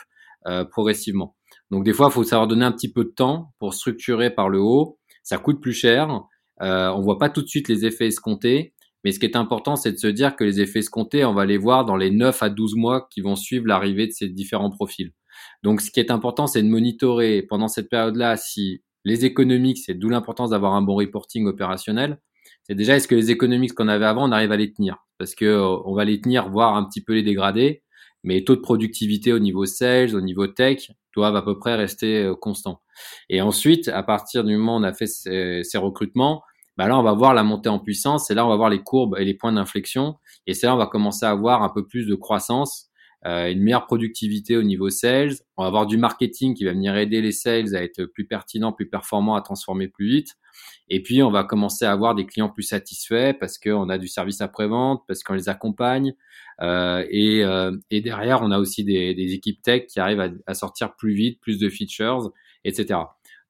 progressivement. 0.71 1.35
Donc 1.71 1.83
des 1.83 1.93
fois, 1.93 2.07
il 2.09 2.13
faut 2.13 2.23
savoir 2.23 2.47
donner 2.47 2.65
un 2.65 2.71
petit 2.71 2.91
peu 2.91 3.03
de 3.03 3.09
temps 3.09 3.53
pour 3.59 3.73
structurer 3.73 4.29
par 4.29 4.49
le 4.49 4.59
haut. 4.59 4.99
Ça 5.21 5.37
coûte 5.37 5.61
plus 5.61 5.73
cher. 5.73 6.07
Euh, 6.61 6.89
on 6.89 7.01
voit 7.01 7.17
pas 7.17 7.29
tout 7.29 7.41
de 7.41 7.47
suite 7.47 7.69
les 7.69 7.85
effets 7.85 8.07
escomptés. 8.07 8.73
Mais 9.03 9.11
ce 9.11 9.19
qui 9.19 9.25
est 9.25 9.37
important, 9.37 9.75
c'est 9.75 9.93
de 9.93 9.97
se 9.97 10.07
dire 10.07 10.35
que 10.35 10.43
les 10.43 10.59
effets 10.59 10.79
escomptés, 10.79 11.23
on 11.23 11.33
va 11.33 11.45
les 11.45 11.57
voir 11.57 11.85
dans 11.85 11.95
les 11.95 12.11
9 12.11 12.43
à 12.43 12.49
12 12.49 12.75
mois 12.75 13.07
qui 13.09 13.21
vont 13.21 13.35
suivre 13.35 13.65
l'arrivée 13.65 14.07
de 14.07 14.11
ces 14.11 14.27
différents 14.27 14.69
profils. 14.69 15.13
Donc 15.63 15.79
ce 15.79 15.89
qui 15.89 16.01
est 16.01 16.11
important, 16.11 16.47
c'est 16.47 16.61
de 16.61 16.67
monitorer 16.67 17.41
pendant 17.43 17.69
cette 17.69 17.89
période-là 17.89 18.35
si 18.35 18.83
les 19.05 19.23
économiques, 19.23 19.77
c'est 19.77 19.93
d'où 19.93 20.09
l'importance 20.09 20.49
d'avoir 20.49 20.73
un 20.73 20.81
bon 20.81 20.95
reporting 20.95 21.47
opérationnel, 21.47 22.19
c'est 22.63 22.75
déjà 22.75 22.95
est-ce 22.95 23.07
que 23.07 23.15
les 23.15 23.31
économiques 23.31 23.73
qu'on 23.73 23.87
avait 23.87 24.05
avant, 24.05 24.27
on 24.27 24.31
arrive 24.31 24.51
à 24.51 24.57
les 24.57 24.73
tenir? 24.73 24.97
Parce 25.17 25.35
que 25.35 25.45
euh, 25.45 25.77
on 25.85 25.93
va 25.93 26.05
les 26.05 26.19
tenir, 26.21 26.49
voire 26.49 26.75
un 26.75 26.83
petit 26.85 27.03
peu 27.03 27.13
les 27.13 27.23
dégrader, 27.23 27.83
mais 28.23 28.43
taux 28.43 28.55
de 28.55 28.61
productivité 28.61 29.33
au 29.33 29.39
niveau 29.39 29.65
sales, 29.65 30.15
au 30.15 30.21
niveau 30.21 30.47
tech, 30.47 30.91
doivent 31.15 31.35
à 31.35 31.41
peu 31.41 31.57
près 31.57 31.75
rester 31.75 32.23
euh, 32.23 32.35
constants. 32.35 32.81
Et 33.29 33.41
ensuite, 33.41 33.87
à 33.87 34.03
partir 34.03 34.43
du 34.43 34.55
moment 34.55 34.75
où 34.75 34.79
on 34.79 34.83
a 34.83 34.93
fait 34.93 35.07
ces, 35.07 35.77
recrutements, 35.77 36.43
bah 36.79 36.87
là, 36.87 36.97
on 36.97 37.03
va 37.03 37.11
voir 37.11 37.33
la 37.33 37.43
montée 37.43 37.67
en 37.67 37.77
puissance, 37.77 38.31
et 38.31 38.33
là, 38.33 38.45
on 38.45 38.49
va 38.49 38.55
voir 38.55 38.69
les 38.69 38.81
courbes 38.81 39.17
et 39.19 39.25
les 39.25 39.33
points 39.33 39.51
d'inflexion, 39.51 40.15
et 40.47 40.53
c'est 40.53 40.65
là 40.65 40.73
on 40.73 40.77
va 40.77 40.87
commencer 40.87 41.25
à 41.25 41.29
avoir 41.29 41.61
un 41.61 41.67
peu 41.67 41.85
plus 41.85 42.07
de 42.07 42.15
croissance, 42.15 42.89
euh, 43.25 43.51
une 43.51 43.61
meilleure 43.61 43.85
productivité 43.85 44.55
au 44.55 44.63
niveau 44.63 44.89
sales. 44.89 45.33
On 45.57 45.63
va 45.63 45.67
avoir 45.67 45.87
du 45.87 45.97
marketing 45.97 46.53
qui 46.53 46.63
va 46.63 46.71
venir 46.71 46.95
aider 46.95 47.21
les 47.21 47.33
sales 47.33 47.75
à 47.75 47.83
être 47.83 48.05
plus 48.05 48.25
pertinents, 48.25 48.71
plus 48.71 48.87
performants, 48.87 49.35
à 49.35 49.41
transformer 49.41 49.89
plus 49.89 50.07
vite. 50.07 50.35
Et 50.87 51.03
puis, 51.03 51.21
on 51.21 51.31
va 51.31 51.43
commencer 51.43 51.83
à 51.83 51.91
avoir 51.91 52.15
des 52.15 52.25
clients 52.25 52.47
plus 52.47 52.63
satisfaits 52.63 53.33
parce 53.37 53.57
qu'on 53.57 53.89
a 53.89 53.97
du 53.97 54.07
service 54.07 54.39
après-vente, 54.39 55.03
parce 55.05 55.21
qu'on 55.23 55.33
les 55.33 55.49
accompagne. 55.49 56.13
Euh, 56.61 57.05
et, 57.09 57.43
euh, 57.43 57.75
et, 57.91 57.99
derrière, 57.99 58.41
on 58.41 58.51
a 58.51 58.57
aussi 58.57 58.85
des, 58.85 59.13
des 59.13 59.33
équipes 59.33 59.61
tech 59.61 59.87
qui 59.87 59.99
arrivent 59.99 60.21
à, 60.21 60.29
à, 60.47 60.53
sortir 60.53 60.95
plus 60.95 61.13
vite, 61.13 61.41
plus 61.41 61.59
de 61.59 61.67
features, 61.67 62.31
etc. 62.63 63.01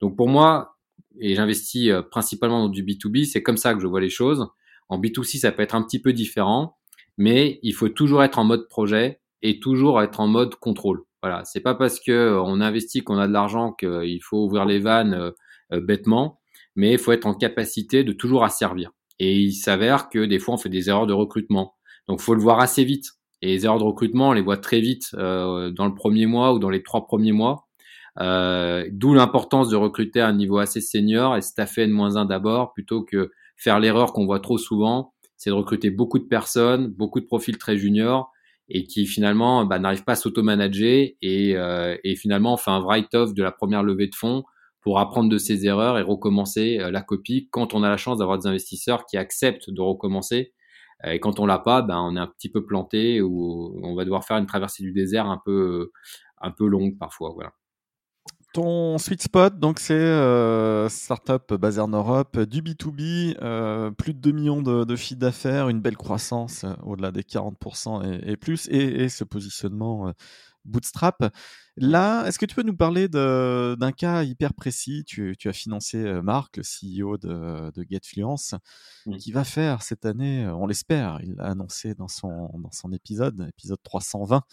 Donc 0.01 0.15
pour 0.15 0.29
moi, 0.29 0.78
et 1.20 1.36
j'investis 1.36 1.90
euh, 1.90 2.02
principalement 2.02 2.64
dans 2.64 2.70
du 2.70 2.84
B2B, 2.84 3.26
c'est 3.26 3.44
comme 3.44 3.58
ça 3.58 3.74
que 3.74 3.80
je 3.80 3.88
vois 3.88 4.02
les 4.02 4.10
choses. 4.10 4.48
En 4.90 5.00
B2C, 5.00 5.40
ça 5.40 5.52
peut 5.52 5.62
être 5.62 5.76
un 5.76 5.84
petit 5.84 6.02
peu 6.02 6.14
différent, 6.14 6.78
mais 7.18 7.60
il 7.64 7.74
faut 7.74 7.90
toujours 7.90 8.24
être 8.24 8.40
en 8.40 8.44
mode 8.44 8.68
projet 8.68 9.20
et 9.42 9.60
toujours 9.60 10.02
être 10.02 10.20
en 10.20 10.28
mode 10.28 10.56
contrôle. 10.56 11.04
Voilà, 11.22 11.44
c'est 11.46 11.60
pas 11.60 11.76
parce 11.76 12.00
que 12.00 12.40
on 12.44 12.62
investit 12.62 13.02
qu'on 13.02 13.18
a 13.18 13.28
de 13.28 13.34
l'argent 13.34 13.74
qu'il 13.74 14.20
faut 14.24 14.46
ouvrir 14.46 14.66
les 14.66 14.80
vannes 14.80 15.32
bêtement 15.72 16.40
mais 16.80 16.94
il 16.94 16.98
faut 16.98 17.12
être 17.12 17.26
en 17.26 17.34
capacité 17.34 18.06
de 18.06 18.14
toujours 18.14 18.46
asservir. 18.46 18.92
Et 19.20 19.38
il 19.38 19.52
s'avère 19.52 20.10
que 20.10 20.26
des 20.26 20.40
fois, 20.40 20.54
on 20.54 20.58
fait 20.58 20.70
des 20.70 20.90
erreurs 20.90 21.08
de 21.08 21.14
recrutement. 21.14 21.76
Donc, 22.08 22.22
faut 22.22 22.34
le 22.34 22.42
voir 22.42 22.60
assez 22.60 22.86
vite. 22.86 23.12
Et 23.42 23.48
les 23.48 23.66
erreurs 23.66 23.80
de 23.80 23.84
recrutement, 23.84 24.30
on 24.30 24.34
les 24.34 24.42
voit 24.42 24.58
très 24.58 24.80
vite 24.80 25.10
euh, 25.16 25.72
dans 25.72 25.86
le 25.86 25.94
premier 25.94 26.26
mois 26.26 26.54
ou 26.54 26.60
dans 26.60 26.70
les 26.70 26.82
trois 26.82 27.06
premiers 27.06 27.34
mois. 27.34 27.68
Euh, 28.20 28.88
D'où 28.92 29.13
l'importance 29.13 29.70
de 29.70 29.75
recruter 29.75 30.20
à 30.22 30.28
un 30.28 30.34
niveau 30.34 30.58
assez 30.58 30.82
senior 30.82 31.36
et 31.36 31.42
staffer 31.42 31.84
N-1 31.84 32.28
d'abord, 32.28 32.74
plutôt 32.74 33.04
que 33.04 33.32
faire 33.56 33.80
l'erreur 33.80 34.13
qu'on 34.13 34.25
voit 34.25 34.39
trop 34.39 34.58
souvent, 34.58 35.13
c'est 35.38 35.50
de 35.50 35.56
recruter 35.56 35.89
beaucoup 35.89 36.20
de 36.20 36.25
personnes, 36.25 36.88
beaucoup 36.88 37.20
de 37.20 37.25
profils 37.25 37.58
très 37.58 37.78
juniors 37.78 38.32
et 38.70 38.86
qui 38.86 39.06
finalement 39.06 39.66
bah, 39.66 39.80
n'arrivent 39.80 40.04
pas 40.04 40.13
à 40.13 40.16
s'auto-manager 40.16 41.10
et, 41.22 41.56
euh, 41.56 41.98
et 42.04 42.16
finalement 42.16 42.54
on 42.54 42.58
fait 42.58 42.72
un 42.72 42.80
write-off 42.80 43.34
de 43.34 43.44
la 43.44 43.51
première 43.51 43.84
levée 43.84 44.08
de 44.08 44.16
fonds 44.16 44.44
pour 44.82 45.00
apprendre 45.00 45.30
de 45.30 45.38
ses 45.38 45.66
erreurs 45.66 45.98
et 45.98 46.01
recommencer 46.01 46.80
euh, 46.80 46.92
la 46.92 47.01
copie 47.01 47.50
quand 47.51 47.74
on 47.74 47.84
a 47.84 47.89
la 47.89 47.98
chance 47.98 48.20
d'avoir 48.20 48.38
des 48.38 48.48
investisseurs 48.48 49.06
qui 49.06 49.18
acceptent 49.18 49.70
de 49.70 49.82
recommencer. 49.82 50.54
Euh, 51.06 51.12
et 51.12 51.20
quand 51.20 51.39
on 51.39 51.46
l'a 51.46 51.60
pas, 51.60 51.82
ben 51.82 52.00
on 52.00 52.16
est 52.16 52.20
un 52.20 52.28
petit 52.28 52.50
peu 52.50 52.66
planté 52.66 53.22
ou 53.22 53.80
on 53.84 53.96
va 53.96 54.06
devoir 54.06 54.24
faire 54.25 54.38
une 54.38 54.46
traversée 54.46 54.84
du 54.84 54.92
désert 54.94 55.28
un 55.28 55.42
peu 55.44 55.92
un 56.42 56.51
peu 56.51 56.68
longue 56.68 56.98
parfois. 56.98 57.32
Voilà. 57.34 57.51
Ton 58.51 58.98
sweet 58.98 59.22
spot, 59.22 59.60
donc 59.60 59.79
c'est 59.79 59.94
euh, 59.94 60.89
startup 60.89 61.53
basée 61.53 61.82
en 61.82 61.89
Europe, 61.89 62.39
du 62.39 62.63
B2B, 62.63 63.38
euh, 63.41 63.91
plus 63.91 64.15
de 64.15 64.20
2 64.20 64.32
millions 64.32 64.62
de, 64.63 64.86
de 64.86 64.96
chiffre 64.96 65.20
d'affaires, 65.20 65.70
une 65.70 65.82
belle 65.82 65.98
croissance 65.98 66.65
au-delà 66.82 67.12
des 67.12 67.22
40% 67.22 68.03
et, 68.06 68.32
et 68.32 68.38
plus, 68.38 68.68
et, 68.72 69.03
et, 69.03 69.10
ce 69.10 69.24
positionnement 69.24 70.12
Bootstrap. 70.65 71.32
Là, 71.77 72.25
est-ce 72.25 72.38
que 72.38 72.46
tu 72.46 72.56
peux 72.56 72.63
nous 72.63 72.75
parler 72.75 73.08
d'un 73.08 73.91
cas 73.96 74.24
hyper 74.24 74.53
précis? 74.53 75.03
Tu, 75.06 75.36
as 75.46 75.53
financé 75.53 75.98
euh, 75.98 76.22
Marc, 76.22 76.58
le 76.58 76.63
CEO 76.63 77.18
de, 77.18 77.72
de 77.72 77.86
GetFluence, 77.89 78.56
qui 79.18 79.32
va 79.32 79.44
faire 79.44 79.82
cette 79.82 80.06
année, 80.06 80.46
on 80.48 80.68
l'espère, 80.68 81.20
il 81.24 81.36
l'a 81.36 81.46
annoncé 81.46 81.96
dans 81.96 82.08
son, 82.08 82.50
dans 82.60 82.72
son 82.72 82.91
épisode, 82.91 83.48
épisode 83.50 83.79
320 83.84 84.44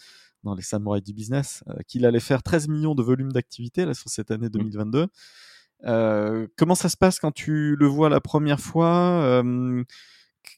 dans 0.43 0.55
les 0.55 0.61
samouraïs 0.61 1.03
du 1.03 1.13
business, 1.13 1.63
euh, 1.69 1.75
qu'il 1.87 2.05
allait 2.05 2.19
faire 2.19 2.43
13 2.43 2.67
millions 2.67 2.95
de 2.95 3.03
volume 3.03 3.31
d'activité 3.31 3.93
sur 3.93 4.09
cette 4.09 4.31
année 4.31 4.49
2022. 4.49 5.07
Euh, 5.85 6.47
comment 6.57 6.75
ça 6.75 6.89
se 6.89 6.97
passe 6.97 7.19
quand 7.19 7.31
tu 7.31 7.75
le 7.75 7.85
vois 7.85 8.09
la 8.09 8.19
première 8.19 8.59
fois 8.59 9.43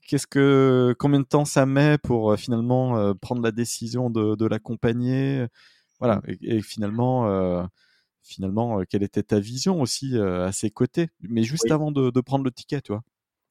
qu'est-ce 0.08 0.28
que 0.28 0.96
combien 1.00 1.20
de 1.20 1.26
temps 1.26 1.46
ça 1.46 1.66
met 1.66 1.98
pour 1.98 2.38
finalement 2.38 3.14
prendre 3.16 3.42
la 3.42 3.52
décision 3.52 4.10
de, 4.10 4.36
de 4.36 4.46
l'accompagner? 4.46 5.48
Voilà 6.00 6.18
mmh. 6.18 6.34
et, 6.42 6.62
finalement 6.62 7.68
finalement 8.24 8.82
quelle 8.88 9.04
était 9.04 9.24
ta 9.24 9.40
vision 9.40 9.82
aussi 9.82 10.18
à 10.18 10.52
ses 10.52 10.70
côtés 10.70 11.10
mais 11.22 11.44
juste 11.44 11.70
avant 11.72 11.92
de, 11.92 12.12
de, 12.12 12.22
prendre 12.22 12.46
le 12.46 12.52
ticket 12.52 12.82
tu 12.82 12.94
vois? 12.94 13.04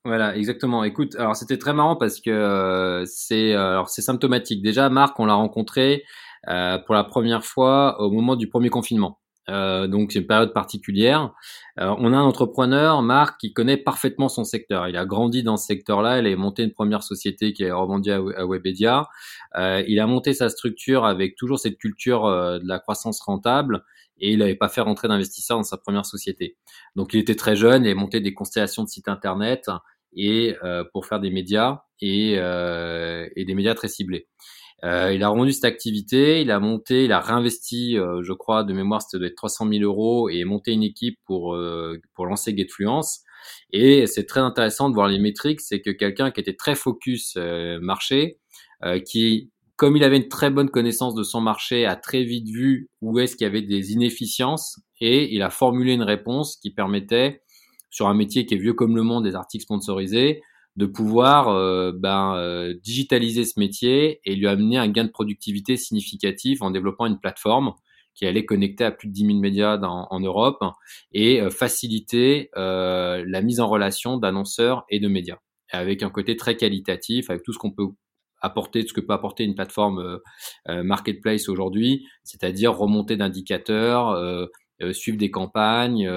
Voilà 0.05 0.37
exactement 0.37 0.85
écoute 0.85 1.17
alors 1.17 1.37
c'était 1.37 1.59
très 1.59 1.75
marrant 1.75 1.97
parce 1.97 2.21
que 2.21 3.03
c'est 3.07 3.53
alors 3.55 3.89
c'est 3.89 4.03
symptomatique 4.03 4.63
déjà 4.63 4.89
Marc 4.89 5.19
on 5.21 5.27
l'a 5.27 5.35
rencontré 5.35 6.05
pour 6.45 6.95
la 6.95 7.05
première 7.05 7.45
fois 7.45 8.01
au 8.01 8.11
moment 8.11 8.37
du 8.37 8.49
premier 8.49 8.71
confinement 8.71 9.19
euh, 9.49 9.87
donc 9.87 10.13
c'est 10.13 10.21
une 10.21 10.27
période 10.27 10.53
particulière. 10.53 11.33
Euh, 11.81 11.95
on 11.99 12.13
a 12.13 12.17
un 12.17 12.23
entrepreneur, 12.23 13.03
Marc, 13.03 13.41
qui 13.41 13.53
connaît 13.53 13.77
parfaitement 13.77 14.29
son 14.29 14.45
secteur. 14.45 14.89
Il 14.89 14.97
a 14.97 15.07
grandi 15.07 15.43
dans 15.43 15.57
ce 15.57 15.67
secteur-là. 15.67 16.19
Il 16.19 16.27
a 16.27 16.37
monté 16.37 16.63
une 16.65 16.73
première 16.73 17.03
société 17.03 17.53
qui 17.53 17.65
est 17.65 17.71
revendue 17.71 18.11
à, 18.11 18.21
Webedia. 18.47 19.09
Euh, 19.57 19.83
il 19.89 20.01
a 20.01 20.07
monté 20.07 20.35
sa 20.35 20.49
structure 20.49 21.05
avec 21.05 21.37
toujours 21.37 21.59
cette 21.59 21.79
culture 21.79 22.25
de 22.25 22.67
la 22.67 22.79
croissance 22.79 23.21
rentable 23.21 23.85
et 24.21 24.33
il 24.33 24.41
n'avait 24.41 24.57
pas 24.57 24.69
fait 24.69 24.81
rentrer 24.81 25.09
d'investisseurs 25.09 25.57
dans 25.57 25.63
sa 25.63 25.79
première 25.79 26.05
société. 26.05 26.57
Donc 26.97 27.15
il 27.15 27.21
était 27.21 27.37
très 27.37 27.57
jeune 27.57 27.87
et 27.87 27.95
monté 27.95 28.21
des 28.21 28.35
constellations 28.35 28.83
de 28.83 28.89
sites 28.89 29.09
internet 29.09 29.71
et 30.15 30.55
pour 30.93 31.07
faire 31.07 31.21
des 31.21 31.31
médias 31.31 31.83
et, 32.01 32.33
et 32.35 33.45
des 33.45 33.55
médias 33.55 33.75
très 33.75 33.89
ciblés. 33.89 34.29
Euh, 34.85 35.13
il 35.13 35.23
a 35.25 35.29
rendu 35.29 35.53
cette 35.53 35.65
activité, 35.65 36.41
il 36.41 36.51
a 36.51 36.61
monté, 36.61 37.05
il 37.05 37.13
a 37.13 37.21
réinvesti, 37.21 37.99
euh, 37.99 38.23
je 38.23 38.33
crois, 38.33 38.63
de 38.63 38.73
mémoire, 38.73 39.03
c'était 39.03 39.25
de 39.25 39.29
300 39.29 39.69
000 39.69 39.83
euros 39.83 40.29
et 40.29 40.45
monté 40.45 40.73
une 40.73 40.85
équipe 40.85 41.19
pour 41.25 41.55
euh, 41.55 42.01
pour 42.15 42.27
lancer 42.27 42.57
GetFluence. 42.57 43.23
Et 43.73 44.07
c'est 44.07 44.27
très 44.27 44.41
intéressant 44.41 44.89
de 44.89 44.95
voir 44.95 45.09
les 45.09 45.19
métriques, 45.19 45.61
c'est 45.61 45.81
que 45.81 45.91
quelqu'un 45.91 46.31
qui 46.31 46.41
était 46.41 46.55
très 46.55 46.75
focus 46.75 47.37
marché, 47.81 48.39
qui 49.07 49.51
comme 49.77 49.97
il 49.97 50.03
avait 50.03 50.17
une 50.17 50.29
très 50.29 50.51
bonne 50.51 50.71
connaissance 50.71 51.15
de 51.15 51.23
son 51.23 51.41
marché, 51.41 51.87
a 51.87 51.95
très 51.97 52.25
vite 52.25 52.49
vu 52.49 52.89
où 53.01 53.19
est-ce 53.21 53.37
qu'il 53.37 53.45
y 53.47 53.49
avait 53.49 53.63
des 53.63 53.93
inefficiences 53.93 54.81
et 55.01 55.33
il 55.33 55.43
a 55.43 55.51
formulé 55.51 55.93
une 55.93 56.03
réponse 56.03 56.57
qui 56.57 56.73
permettait, 56.73 57.43
sur 57.91 58.09
un 58.09 58.15
métier 58.15 58.47
qui 58.47 58.55
est 58.55 58.59
vieux 58.59 58.75
comme 58.75 58.97
le 58.97 59.03
monde, 59.03 59.25
des 59.25 59.35
articles 59.35 59.63
sponsorisés, 59.63 60.43
de 60.79 60.87
pouvoir 60.87 61.49
euh, 61.49 61.91
ben, 61.93 62.37
euh, 62.37 62.73
digitaliser 62.85 63.45
ce 63.45 63.59
métier 63.59 64.21
et 64.25 64.37
lui 64.37 64.47
amener 64.47 64.79
un 64.79 64.89
gain 64.89 65.05
de 65.05 65.11
productivité 65.11 65.77
significatif 65.77 66.63
en 66.63 66.71
développant 66.71 67.07
une 67.07 67.19
plateforme 67.19 67.73
qui 68.15 68.27
allait 68.27 68.45
connecter 68.45 68.85
à 68.85 68.93
plus 68.93 69.09
de 69.09 69.13
10 69.13 69.27
000 69.27 69.39
médias 69.41 69.77
dans, 69.77 70.07
en 70.09 70.21
Europe 70.21 70.63
et 71.11 71.41
euh, 71.41 71.51
faciliter 71.51 72.51
la 72.55 73.43
mise 73.43 73.59
en 73.59 73.67
relation 73.67 74.19
d'annonceurs 74.19 74.85
et 74.89 75.01
de 75.01 75.09
médias, 75.09 75.39
avec 75.73 76.05
un 76.05 76.11
côté 76.11 76.37
très 76.37 76.57
qualitatif, 76.57 77.29
avec 77.29 77.43
tout 77.43 77.53
ce 77.53 77.59
qu'on 77.59 77.73
peut 77.73 77.89
apporter, 78.41 78.87
ce 78.87 78.93
que 78.93 79.01
peut 79.01 79.15
apporter 79.15 79.43
une 79.43 79.57
plateforme 79.57 80.21
marketplace 80.67 81.49
aujourd'hui, 81.49 82.07
c'est-à-dire 82.23 82.77
remonter 82.77 83.17
d'indicateurs, 83.17 84.17
suivre 84.93 85.19
des 85.19 85.31
campagnes, 85.33 86.09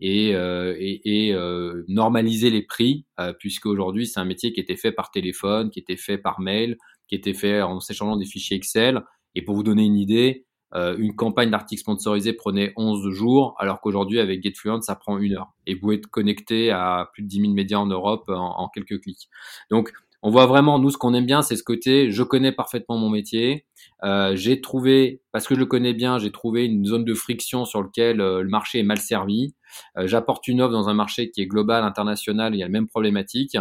et, 0.00 0.34
euh, 0.34 0.74
et, 0.78 1.26
et 1.26 1.34
euh, 1.34 1.84
normaliser 1.88 2.50
les 2.50 2.62
prix, 2.62 3.06
euh, 3.18 3.32
puisque 3.32 3.66
aujourd'hui 3.66 4.06
c'est 4.06 4.20
un 4.20 4.24
métier 4.24 4.52
qui 4.52 4.60
était 4.60 4.76
fait 4.76 4.92
par 4.92 5.10
téléphone, 5.10 5.70
qui 5.70 5.78
était 5.78 5.96
fait 5.96 6.18
par 6.18 6.40
mail, 6.40 6.76
qui 7.08 7.14
était 7.14 7.34
fait 7.34 7.62
en 7.62 7.80
s'échangeant 7.80 8.16
des 8.16 8.26
fichiers 8.26 8.56
Excel. 8.56 9.02
Et 9.34 9.42
pour 9.42 9.54
vous 9.54 9.62
donner 9.62 9.84
une 9.84 9.96
idée, 9.96 10.44
une 10.74 11.14
campagne 11.14 11.50
d'articles 11.50 11.80
sponsorisés 11.80 12.34
prenait 12.34 12.74
11 12.76 13.10
jours, 13.10 13.54
alors 13.58 13.80
qu'aujourd'hui 13.80 14.18
avec 14.18 14.42
GetFluent 14.42 14.82
ça 14.82 14.94
prend 14.94 15.18
une 15.18 15.34
heure. 15.34 15.54
Et 15.66 15.74
vous 15.74 15.92
êtes 15.92 16.06
connecté 16.06 16.70
à 16.70 17.08
plus 17.14 17.22
de 17.22 17.28
10 17.28 17.40
000 17.42 17.52
médias 17.54 17.78
en 17.78 17.86
Europe 17.86 18.24
en, 18.28 18.58
en 18.58 18.68
quelques 18.68 19.00
clics. 19.00 19.28
Donc 19.70 19.92
on 20.26 20.30
voit 20.30 20.46
vraiment, 20.46 20.80
nous, 20.80 20.90
ce 20.90 20.98
qu'on 20.98 21.14
aime 21.14 21.24
bien, 21.24 21.40
c'est 21.40 21.54
ce 21.54 21.62
côté, 21.62 22.10
je 22.10 22.24
connais 22.24 22.50
parfaitement 22.50 22.98
mon 22.98 23.08
métier. 23.08 23.64
Euh, 24.02 24.34
j'ai 24.34 24.60
trouvé, 24.60 25.22
parce 25.30 25.46
que 25.46 25.54
je 25.54 25.60
le 25.60 25.66
connais 25.66 25.94
bien, 25.94 26.18
j'ai 26.18 26.32
trouvé 26.32 26.64
une 26.64 26.84
zone 26.84 27.04
de 27.04 27.14
friction 27.14 27.64
sur 27.64 27.80
lequel 27.80 28.20
euh, 28.20 28.42
le 28.42 28.48
marché 28.48 28.80
est 28.80 28.82
mal 28.82 28.98
servi. 28.98 29.54
Euh, 29.96 30.08
j'apporte 30.08 30.48
une 30.48 30.60
offre 30.60 30.72
dans 30.72 30.88
un 30.88 30.94
marché 30.94 31.30
qui 31.30 31.42
est 31.42 31.46
global, 31.46 31.84
international, 31.84 32.56
il 32.56 32.58
y 32.58 32.64
a 32.64 32.66
la 32.66 32.72
même 32.72 32.88
problématique. 32.88 33.56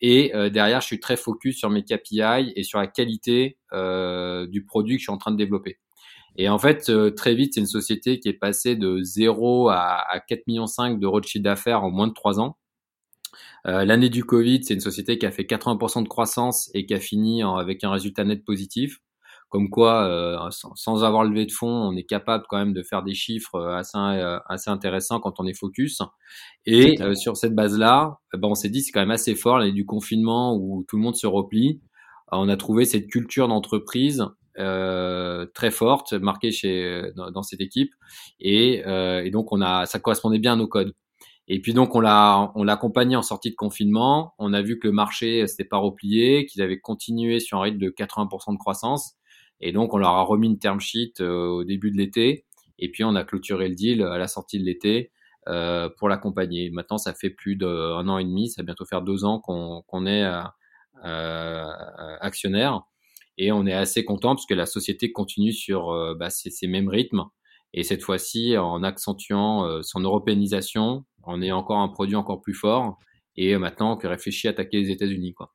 Et 0.00 0.34
euh, 0.34 0.50
derrière, 0.50 0.80
je 0.80 0.86
suis 0.86 0.98
très 0.98 1.16
focus 1.16 1.56
sur 1.56 1.70
mes 1.70 1.84
KPI 1.84 2.54
et 2.56 2.64
sur 2.64 2.80
la 2.80 2.88
qualité 2.88 3.56
du 3.72 4.64
produit 4.64 4.96
que 4.96 5.02
je 5.02 5.04
suis 5.04 5.12
en 5.12 5.18
train 5.18 5.30
de 5.30 5.36
développer. 5.36 5.78
Et 6.34 6.48
en 6.48 6.58
fait, 6.58 6.90
très 7.14 7.36
vite, 7.36 7.54
c'est 7.54 7.60
une 7.60 7.66
société 7.66 8.18
qui 8.18 8.28
est 8.28 8.32
passée 8.32 8.74
de 8.74 9.00
0 9.00 9.68
à, 9.68 9.76
à 10.10 10.18
4,5 10.18 10.44
millions 10.48 10.64
de 10.64 11.24
chiffre 11.24 11.44
d'affaires 11.44 11.84
en 11.84 11.92
moins 11.92 12.08
de 12.08 12.14
3 12.14 12.40
ans. 12.40 12.56
Euh, 13.66 13.84
l'année 13.84 14.08
du 14.08 14.24
Covid, 14.24 14.64
c'est 14.64 14.74
une 14.74 14.80
société 14.80 15.18
qui 15.18 15.26
a 15.26 15.30
fait 15.30 15.44
80% 15.44 16.02
de 16.02 16.08
croissance 16.08 16.70
et 16.74 16.86
qui 16.86 16.94
a 16.94 17.00
fini 17.00 17.42
avec 17.42 17.84
un 17.84 17.90
résultat 17.90 18.24
net 18.24 18.44
positif. 18.44 18.98
Comme 19.48 19.68
quoi, 19.68 20.06
euh, 20.06 20.50
sans, 20.50 21.02
avoir 21.02 21.24
levé 21.24 21.44
de 21.44 21.50
fonds, 21.50 21.66
on 21.66 21.96
est 21.96 22.04
capable 22.04 22.44
quand 22.48 22.56
même 22.56 22.72
de 22.72 22.84
faire 22.84 23.02
des 23.02 23.14
chiffres 23.14 23.56
euh, 23.56 23.76
assez, 23.76 23.98
assez 24.48 24.70
intéressants 24.70 25.18
quand 25.18 25.40
on 25.40 25.46
est 25.46 25.58
focus. 25.58 25.98
Et 26.66 26.96
sur 27.14 27.36
cette 27.36 27.56
base-là, 27.56 28.18
ben 28.32 28.48
on 28.48 28.54
s'est 28.54 28.68
dit 28.68 28.80
c'est 28.80 28.92
quand 28.92 29.00
même 29.00 29.10
assez 29.10 29.34
fort 29.34 29.58
l'année 29.58 29.72
du 29.72 29.84
confinement 29.84 30.56
où 30.56 30.84
tout 30.88 30.96
le 30.96 31.02
monde 31.02 31.16
se 31.16 31.26
replie. 31.26 31.80
on 32.30 32.48
a 32.48 32.56
trouvé 32.56 32.84
cette 32.84 33.08
culture 33.08 33.48
d'entreprise 33.48 34.24
euh, 34.58 35.46
très 35.54 35.70
forte 35.70 36.12
marquée 36.12 36.50
chez 36.50 37.12
dans, 37.14 37.30
dans 37.30 37.42
cette 37.42 37.60
équipe 37.60 37.92
et, 38.40 38.82
euh, 38.84 39.24
et, 39.24 39.30
donc 39.30 39.52
on 39.52 39.60
a 39.60 39.86
ça 39.86 40.00
correspondait 40.00 40.40
bien 40.40 40.54
à 40.54 40.56
nos 40.56 40.66
codes 40.66 40.92
et 41.52 41.60
puis 41.60 41.74
donc 41.74 41.96
on 41.96 42.00
l'a 42.00 42.52
on 42.54 42.62
l'a 42.62 42.74
accompagné 42.74 43.16
en 43.16 43.22
sortie 43.22 43.50
de 43.50 43.56
confinement. 43.56 44.34
On 44.38 44.52
a 44.52 44.62
vu 44.62 44.78
que 44.78 44.86
le 44.86 44.92
marché 44.92 45.44
s'était 45.48 45.64
pas 45.64 45.78
replié, 45.78 46.46
qu'ils 46.46 46.62
avaient 46.62 46.78
continué 46.78 47.40
sur 47.40 47.58
un 47.58 47.62
rythme 47.62 47.78
de 47.78 47.90
80% 47.90 48.52
de 48.52 48.56
croissance. 48.56 49.14
Et 49.60 49.72
donc 49.72 49.92
on 49.92 49.98
leur 49.98 50.12
a 50.12 50.22
remis 50.22 50.46
une 50.46 50.60
term 50.60 50.80
sheet 50.80 51.14
euh, 51.20 51.48
au 51.48 51.64
début 51.64 51.90
de 51.90 51.96
l'été. 51.96 52.44
Et 52.78 52.88
puis 52.88 53.02
on 53.02 53.16
a 53.16 53.24
clôturé 53.24 53.68
le 53.68 53.74
deal 53.74 54.02
à 54.02 54.16
la 54.16 54.28
sortie 54.28 54.60
de 54.60 54.64
l'été 54.64 55.10
pour 55.98 56.08
l'accompagner. 56.08 56.70
Maintenant, 56.70 56.98
ça 56.98 57.12
fait 57.12 57.30
plus 57.30 57.56
d'un 57.56 58.06
an 58.06 58.18
et 58.18 58.24
demi, 58.24 58.48
ça 58.50 58.62
va 58.62 58.66
bientôt 58.66 58.84
faire 58.84 59.02
deux 59.02 59.24
ans 59.24 59.40
qu'on 59.40 60.06
est 60.06 60.24
actionnaire 62.20 62.82
et 63.36 63.50
on 63.50 63.66
est 63.66 63.72
assez 63.72 64.04
content 64.04 64.36
parce 64.36 64.46
que 64.46 64.54
la 64.54 64.66
société 64.66 65.10
continue 65.10 65.52
sur 65.52 66.14
bah, 66.16 66.30
ces, 66.30 66.68
mêmes 66.68 66.88
rythmes 66.88 67.24
et 67.72 67.82
cette 67.82 68.02
fois-ci 68.02 68.56
en 68.56 68.82
accentuant 68.82 69.82
son 69.82 70.00
européanisation, 70.00 71.04
en 71.22 71.42
ayant 71.42 71.58
encore 71.58 71.78
un 71.78 71.88
produit 71.88 72.16
encore 72.16 72.40
plus 72.40 72.54
fort 72.54 72.98
et 73.36 73.56
maintenant 73.56 73.96
que 73.96 74.06
réfléchit 74.06 74.48
à 74.48 74.50
attaquer 74.50 74.80
les 74.80 74.90
États-Unis 74.90 75.34
quoi. 75.34 75.52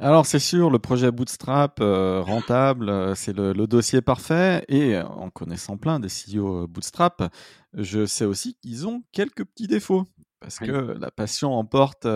Alors 0.00 0.26
c'est 0.26 0.40
sûr, 0.40 0.70
le 0.70 0.80
projet 0.80 1.12
Bootstrap 1.12 1.78
euh, 1.80 2.20
rentable, 2.20 2.88
euh, 2.88 3.14
c'est 3.14 3.32
le, 3.36 3.54
dossier 3.68 4.02
parfait. 4.02 4.64
Et 4.68 4.96
euh, 4.96 5.06
en 5.06 5.30
connaissant 5.30 5.76
plein 5.76 6.00
des 6.00 6.08
CEO 6.08 6.66
Bootstrap, 6.66 7.32
je 7.74 8.04
sais 8.04 8.24
aussi 8.24 8.56
qu'ils 8.56 8.88
ont 8.88 9.04
quelques 9.12 9.44
petits 9.44 9.68
défauts. 9.68 10.04
Parce 10.40 10.58
que 10.58 10.96
la 10.98 11.10
passion 11.10 11.54
emporte. 11.54 12.06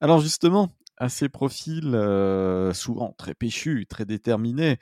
Alors 0.00 0.18
justement, 0.18 0.70
à 0.96 1.08
ces 1.08 1.28
profils 1.28 1.92
souvent 2.74 3.14
très 3.16 3.32
péchus, 3.32 3.86
très 3.88 4.04
déterminés, 4.04 4.78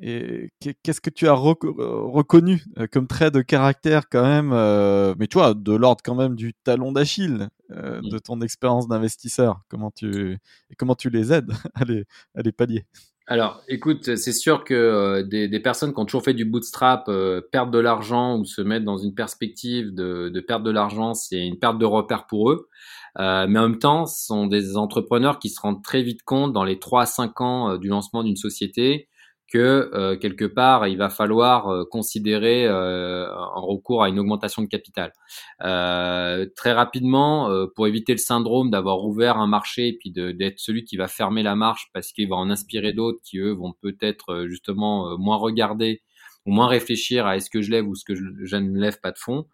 et 0.00 0.50
qu'est-ce 0.82 1.00
que 1.00 1.10
tu 1.10 1.28
as 1.28 1.34
reconnu 1.34 2.64
euh, 2.78 2.86
comme 2.90 3.06
trait 3.06 3.30
de 3.30 3.42
caractère 3.42 4.08
quand 4.08 4.22
même, 4.22 4.52
euh, 4.52 5.14
mais 5.18 5.26
tu 5.26 5.38
vois, 5.38 5.54
de 5.54 5.72
l'ordre 5.72 6.00
quand 6.04 6.14
même 6.14 6.34
du 6.34 6.54
talon 6.54 6.92
d'Achille 6.92 7.48
euh, 7.70 8.00
mmh. 8.00 8.08
de 8.08 8.18
ton 8.18 8.40
expérience 8.40 8.88
d'investisseur 8.88 9.60
Comment 9.68 9.90
tu 9.90 10.38
comment 10.78 10.94
tu 10.94 11.10
les 11.10 11.32
aides 11.32 11.52
à 11.74 11.84
les, 11.84 12.04
à 12.34 12.42
les 12.42 12.52
pallier? 12.52 12.86
Alors, 13.28 13.62
écoute, 13.68 14.16
c'est 14.16 14.32
sûr 14.32 14.64
que 14.64 15.22
des, 15.22 15.46
des, 15.46 15.60
personnes 15.60 15.94
qui 15.94 16.00
ont 16.00 16.04
toujours 16.04 16.24
fait 16.24 16.34
du 16.34 16.44
bootstrap 16.44 17.08
perdent 17.52 17.72
de 17.72 17.78
l'argent 17.78 18.36
ou 18.36 18.44
se 18.44 18.60
mettent 18.60 18.84
dans 18.84 18.98
une 18.98 19.14
perspective 19.14 19.94
de, 19.94 20.28
de 20.28 20.40
perdre 20.40 20.64
de 20.64 20.72
l'argent, 20.72 21.14
c'est 21.14 21.46
une 21.46 21.56
perte 21.56 21.78
de 21.78 21.84
repère 21.84 22.26
pour 22.26 22.50
eux. 22.50 22.68
mais 23.16 23.24
en 23.58 23.68
même 23.68 23.78
temps, 23.78 24.06
ce 24.06 24.26
sont 24.26 24.48
des 24.48 24.76
entrepreneurs 24.76 25.38
qui 25.38 25.50
se 25.50 25.60
rendent 25.60 25.84
très 25.84 26.02
vite 26.02 26.24
compte 26.24 26.52
dans 26.52 26.64
les 26.64 26.80
3 26.80 27.02
à 27.02 27.06
5 27.06 27.40
ans 27.40 27.76
du 27.78 27.86
lancement 27.86 28.24
d'une 28.24 28.36
société 28.36 29.08
que 29.52 29.90
euh, 29.92 30.16
quelque 30.16 30.46
part 30.46 30.86
il 30.86 30.96
va 30.96 31.10
falloir 31.10 31.68
euh, 31.68 31.84
considérer 31.84 32.66
euh, 32.66 33.30
un 33.30 33.60
recours 33.60 34.02
à 34.02 34.08
une 34.08 34.18
augmentation 34.18 34.62
de 34.62 34.66
capital. 34.66 35.12
très 35.60 36.72
rapidement, 36.72 37.50
pour 37.76 37.86
éviter 37.86 38.12
le 38.12 38.18
syndrome 38.18 38.70
d'avoir 38.70 39.04
ouvert 39.04 39.36
un 39.36 39.46
marché 39.46 39.88
et 39.88 39.96
puis 39.98 40.10
d'être 40.10 40.58
celui 40.58 40.84
qui 40.84 40.96
va 40.96 41.08
fermer 41.08 41.42
la 41.42 41.54
marche 41.54 41.88
parce 41.92 42.12
qu'il 42.12 42.28
va 42.28 42.36
en 42.36 42.50
inspirer 42.50 42.92
d'autres 42.92 43.20
qui 43.22 43.38
eux 43.38 43.52
vont 43.52 43.74
peut-être 43.80 44.46
justement 44.46 45.18
moins 45.18 45.36
regarder 45.36 46.02
ou 46.46 46.52
moins 46.52 46.66
réfléchir 46.66 47.26
à 47.26 47.36
est-ce 47.36 47.50
que 47.50 47.62
je 47.62 47.70
lève 47.70 47.86
ou 47.86 47.94
ce 47.94 48.04
que 48.04 48.14
je, 48.14 48.24
je, 48.42 48.56
ne 48.56 48.78
lève 48.78 48.98
pas 49.00 49.12
de 49.12 49.18
fonds. 49.18 49.46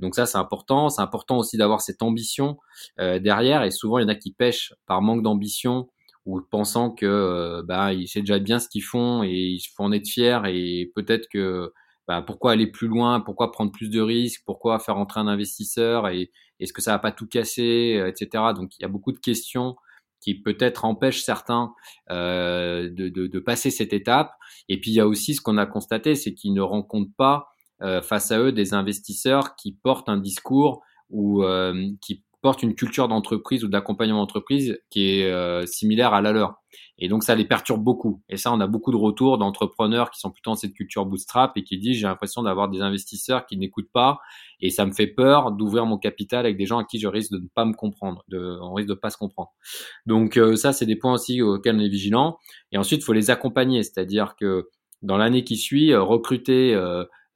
Donc 0.00 0.14
ça 0.14 0.26
c'est 0.26 0.38
important. 0.38 0.88
C'est 0.90 1.02
important 1.02 1.38
aussi 1.38 1.56
d'avoir 1.56 1.80
cette 1.80 2.02
ambition 2.02 2.58
derrière 2.98 3.62
et 3.62 3.70
souvent 3.70 3.98
il 3.98 4.02
y 4.02 4.04
en 4.04 4.08
a 4.08 4.14
qui 4.14 4.32
pêchent 4.32 4.74
par 4.86 5.02
manque 5.02 5.22
d'ambition 5.22 5.88
ou 6.26 6.40
pensant 6.42 6.90
que 6.90 7.06
euh, 7.06 7.62
bah 7.62 7.92
ils 7.92 8.08
savent 8.08 8.22
déjà 8.24 8.38
bien 8.38 8.58
ce 8.58 8.68
qu'ils 8.68 8.84
font 8.84 9.22
et 9.22 9.30
il 9.30 9.60
faut 9.74 9.84
en 9.84 9.92
être 9.92 10.08
fier 10.08 10.44
et 10.46 10.90
peut-être 10.94 11.28
que 11.32 11.72
bah, 12.08 12.22
pourquoi 12.22 12.52
aller 12.52 12.66
plus 12.66 12.88
loin, 12.88 13.20
pourquoi 13.20 13.50
prendre 13.52 13.72
plus 13.72 13.90
de 13.90 14.00
risques, 14.00 14.42
pourquoi 14.46 14.78
faire 14.78 14.96
entrer 14.98 15.20
un 15.20 15.26
investisseur 15.28 16.08
et 16.08 16.30
est-ce 16.60 16.72
que 16.72 16.82
ça 16.82 16.92
va 16.92 16.98
pas 16.98 17.12
tout 17.12 17.26
casser, 17.26 17.96
euh, 17.98 18.08
etc. 18.08 18.44
Donc 18.54 18.76
il 18.78 18.82
y 18.82 18.84
a 18.84 18.88
beaucoup 18.88 19.12
de 19.12 19.18
questions 19.18 19.76
qui 20.20 20.34
peut-être 20.34 20.84
empêchent 20.84 21.22
certains 21.22 21.72
euh, 22.10 22.90
de, 22.90 23.08
de, 23.08 23.26
de, 23.26 23.38
passer 23.38 23.70
cette 23.70 23.92
étape. 23.92 24.32
Et 24.68 24.80
puis 24.80 24.90
il 24.90 24.94
y 24.94 25.00
a 25.00 25.06
aussi 25.06 25.34
ce 25.34 25.40
qu'on 25.40 25.58
a 25.58 25.66
constaté, 25.66 26.14
c'est 26.14 26.34
qu'ils 26.34 26.54
ne 26.54 26.62
rencontrent 26.62 27.14
pas 27.16 27.48
euh, 27.82 28.00
face 28.02 28.32
à 28.32 28.40
eux 28.40 28.52
des 28.52 28.74
investisseurs 28.74 29.54
qui 29.56 29.72
portent 29.72 30.08
un 30.08 30.16
discours 30.16 30.82
ou 31.10 31.44
euh, 31.44 31.90
qui 32.00 32.24
portent 32.46 32.62
une 32.62 32.76
culture 32.76 33.08
d'entreprise 33.08 33.64
ou 33.64 33.68
d'accompagnement 33.68 34.20
d'entreprise 34.20 34.78
qui 34.88 35.10
est 35.10 35.32
euh, 35.32 35.66
similaire 35.66 36.14
à 36.14 36.20
la 36.20 36.30
leur. 36.30 36.62
Et 36.96 37.08
donc 37.08 37.24
ça 37.24 37.34
les 37.34 37.44
perturbe 37.44 37.82
beaucoup. 37.82 38.22
Et 38.28 38.36
ça, 38.36 38.52
on 38.52 38.60
a 38.60 38.68
beaucoup 38.68 38.92
de 38.92 38.96
retours 38.96 39.36
d'entrepreneurs 39.36 40.12
qui 40.12 40.20
sont 40.20 40.30
plutôt 40.30 40.52
dans 40.52 40.54
cette 40.54 40.72
culture 40.72 41.06
bootstrap 41.06 41.56
et 41.56 41.64
qui 41.64 41.76
disent 41.76 41.96
j'ai 41.96 42.06
l'impression 42.06 42.44
d'avoir 42.44 42.68
des 42.68 42.82
investisseurs 42.82 43.46
qui 43.46 43.56
n'écoutent 43.56 43.90
pas 43.92 44.20
et 44.60 44.70
ça 44.70 44.86
me 44.86 44.92
fait 44.92 45.08
peur 45.08 45.50
d'ouvrir 45.50 45.86
mon 45.86 45.98
capital 45.98 46.46
avec 46.46 46.56
des 46.56 46.66
gens 46.66 46.78
à 46.78 46.84
qui 46.84 47.00
je 47.00 47.08
risque 47.08 47.32
de 47.32 47.38
ne 47.38 47.48
pas 47.52 47.64
me 47.64 47.72
comprendre, 47.72 48.22
de, 48.28 48.60
on 48.62 48.74
risque 48.74 48.90
de 48.90 48.94
pas 48.94 49.10
se 49.10 49.16
comprendre. 49.16 49.50
Donc 50.06 50.36
euh, 50.36 50.54
ça, 50.54 50.72
c'est 50.72 50.86
des 50.86 50.94
points 50.94 51.14
aussi 51.14 51.42
auxquels 51.42 51.74
on 51.74 51.80
est 51.80 51.88
vigilant. 51.88 52.38
Et 52.70 52.78
ensuite, 52.78 53.00
il 53.00 53.04
faut 53.04 53.12
les 53.12 53.30
accompagner, 53.30 53.82
c'est-à-dire 53.82 54.36
que 54.38 54.68
dans 55.02 55.16
l'année 55.16 55.42
qui 55.42 55.56
suit, 55.56 55.90
euh, 55.90 56.00
recruter 56.00 56.76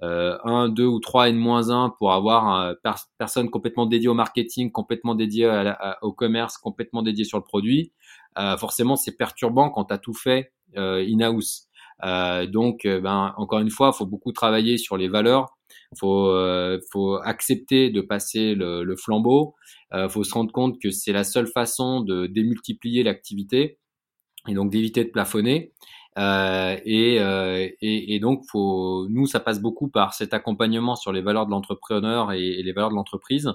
un, 0.02 0.68
deux 0.68 0.86
ou 0.86 0.98
trois 0.98 1.28
N-1 1.28 1.96
pour 1.98 2.12
avoir 2.12 2.72
une 2.72 2.94
personne 3.18 3.50
complètement 3.50 3.86
dédiée 3.86 4.08
au 4.08 4.14
marketing, 4.14 4.72
complètement 4.72 5.14
dédiée 5.14 5.72
au 6.02 6.12
commerce, 6.12 6.58
complètement 6.58 7.02
dédiée 7.02 7.24
sur 7.24 7.38
le 7.38 7.44
produit, 7.44 7.92
euh, 8.38 8.56
forcément 8.56 8.96
c'est 8.96 9.16
perturbant 9.16 9.70
quand 9.70 9.86
tu 9.86 9.94
as 9.94 9.98
tout 9.98 10.14
fait 10.14 10.52
euh, 10.76 11.04
in-house. 11.06 11.66
Euh, 12.04 12.46
donc, 12.46 12.84
euh, 12.84 13.00
ben, 13.00 13.34
encore 13.36 13.58
une 13.58 13.70
fois, 13.70 13.90
il 13.94 13.98
faut 13.98 14.06
beaucoup 14.06 14.32
travailler 14.32 14.78
sur 14.78 14.96
les 14.96 15.08
valeurs. 15.08 15.56
Il 15.92 15.98
faut, 15.98 16.32
faut 16.92 17.16
accepter 17.16 17.90
de 17.90 18.00
passer 18.00 18.54
le, 18.54 18.84
le 18.84 18.96
flambeau. 18.96 19.54
Il 19.92 20.08
faut 20.08 20.24
se 20.24 20.34
rendre 20.34 20.52
compte 20.52 20.80
que 20.80 20.90
c'est 20.90 21.12
la 21.12 21.24
seule 21.24 21.48
façon 21.48 22.00
de 22.00 22.26
démultiplier 22.26 23.02
l'activité 23.02 23.78
et 24.48 24.54
donc 24.54 24.70
d'éviter 24.70 25.04
de 25.04 25.10
plafonner. 25.10 25.72
Euh, 26.18 26.76
et, 26.84 27.20
euh, 27.20 27.68
et, 27.80 28.14
et, 28.14 28.20
donc, 28.20 28.44
faut, 28.50 29.06
nous, 29.08 29.26
ça 29.26 29.40
passe 29.40 29.60
beaucoup 29.60 29.88
par 29.88 30.14
cet 30.14 30.34
accompagnement 30.34 30.96
sur 30.96 31.12
les 31.12 31.22
valeurs 31.22 31.46
de 31.46 31.50
l'entrepreneur 31.50 32.32
et, 32.32 32.62
les 32.62 32.72
valeurs 32.72 32.90
de 32.90 32.96
l'entreprise 32.96 33.52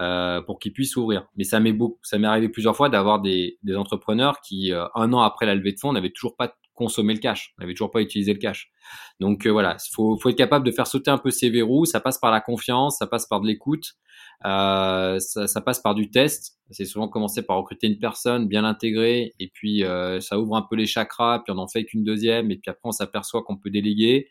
euh, 0.00 0.40
pour 0.42 0.58
qu'ils 0.58 0.72
puissent 0.72 0.96
ouvrir. 0.96 1.28
Mais 1.36 1.44
ça 1.44 1.60
m'est 1.60 1.72
beaucoup, 1.72 2.00
ça 2.02 2.18
m'est 2.18 2.26
arrivé 2.26 2.48
plusieurs 2.48 2.76
fois 2.76 2.88
d'avoir 2.88 3.20
des, 3.20 3.58
des, 3.62 3.76
entrepreneurs 3.76 4.40
qui, 4.40 4.72
euh, 4.72 4.86
un 4.94 5.12
an 5.12 5.20
après 5.20 5.46
la 5.46 5.54
levée 5.54 5.72
de 5.72 5.78
fonds, 5.78 5.92
n'avaient 5.92 6.10
toujours 6.10 6.36
pas 6.36 6.54
consommé 6.74 7.14
le 7.14 7.20
cash, 7.20 7.54
n'avaient 7.58 7.74
toujours 7.74 7.92
pas 7.92 8.00
utilisé 8.00 8.32
le 8.32 8.40
cash. 8.40 8.72
Donc 9.20 9.46
euh, 9.46 9.50
voilà, 9.50 9.76
faut, 9.92 10.18
faut 10.18 10.28
être 10.28 10.36
capable 10.36 10.66
de 10.66 10.72
faire 10.72 10.88
sauter 10.88 11.10
un 11.10 11.18
peu 11.18 11.30
ces 11.30 11.48
verrous. 11.48 11.84
Ça 11.84 12.00
passe 12.00 12.18
par 12.18 12.32
la 12.32 12.40
confiance, 12.40 12.98
ça 12.98 13.06
passe 13.06 13.26
par 13.26 13.40
de 13.40 13.46
l'écoute, 13.46 13.92
euh, 14.44 15.18
ça, 15.18 15.46
ça, 15.46 15.60
passe 15.60 15.80
par 15.80 15.94
du 15.94 16.10
test. 16.10 16.58
C'est 16.70 16.84
souvent 16.84 17.08
commencer 17.08 17.42
par 17.42 17.56
recruter 17.56 17.86
une 17.86 17.98
personne, 17.98 18.46
bien 18.46 18.62
l'intégrer, 18.62 19.32
et 19.38 19.48
puis 19.48 19.84
euh, 19.84 20.20
ça 20.20 20.38
ouvre 20.38 20.56
un 20.56 20.62
peu 20.68 20.76
les 20.76 20.86
chakras, 20.86 21.40
puis 21.40 21.54
on 21.54 21.58
en 21.58 21.68
fait 21.68 21.84
qu'une 21.84 22.04
deuxième, 22.04 22.50
et 22.50 22.56
puis 22.56 22.70
après 22.70 22.88
on 22.88 22.92
s'aperçoit 22.92 23.42
qu'on 23.42 23.56
peut 23.56 23.70
déléguer. 23.70 24.28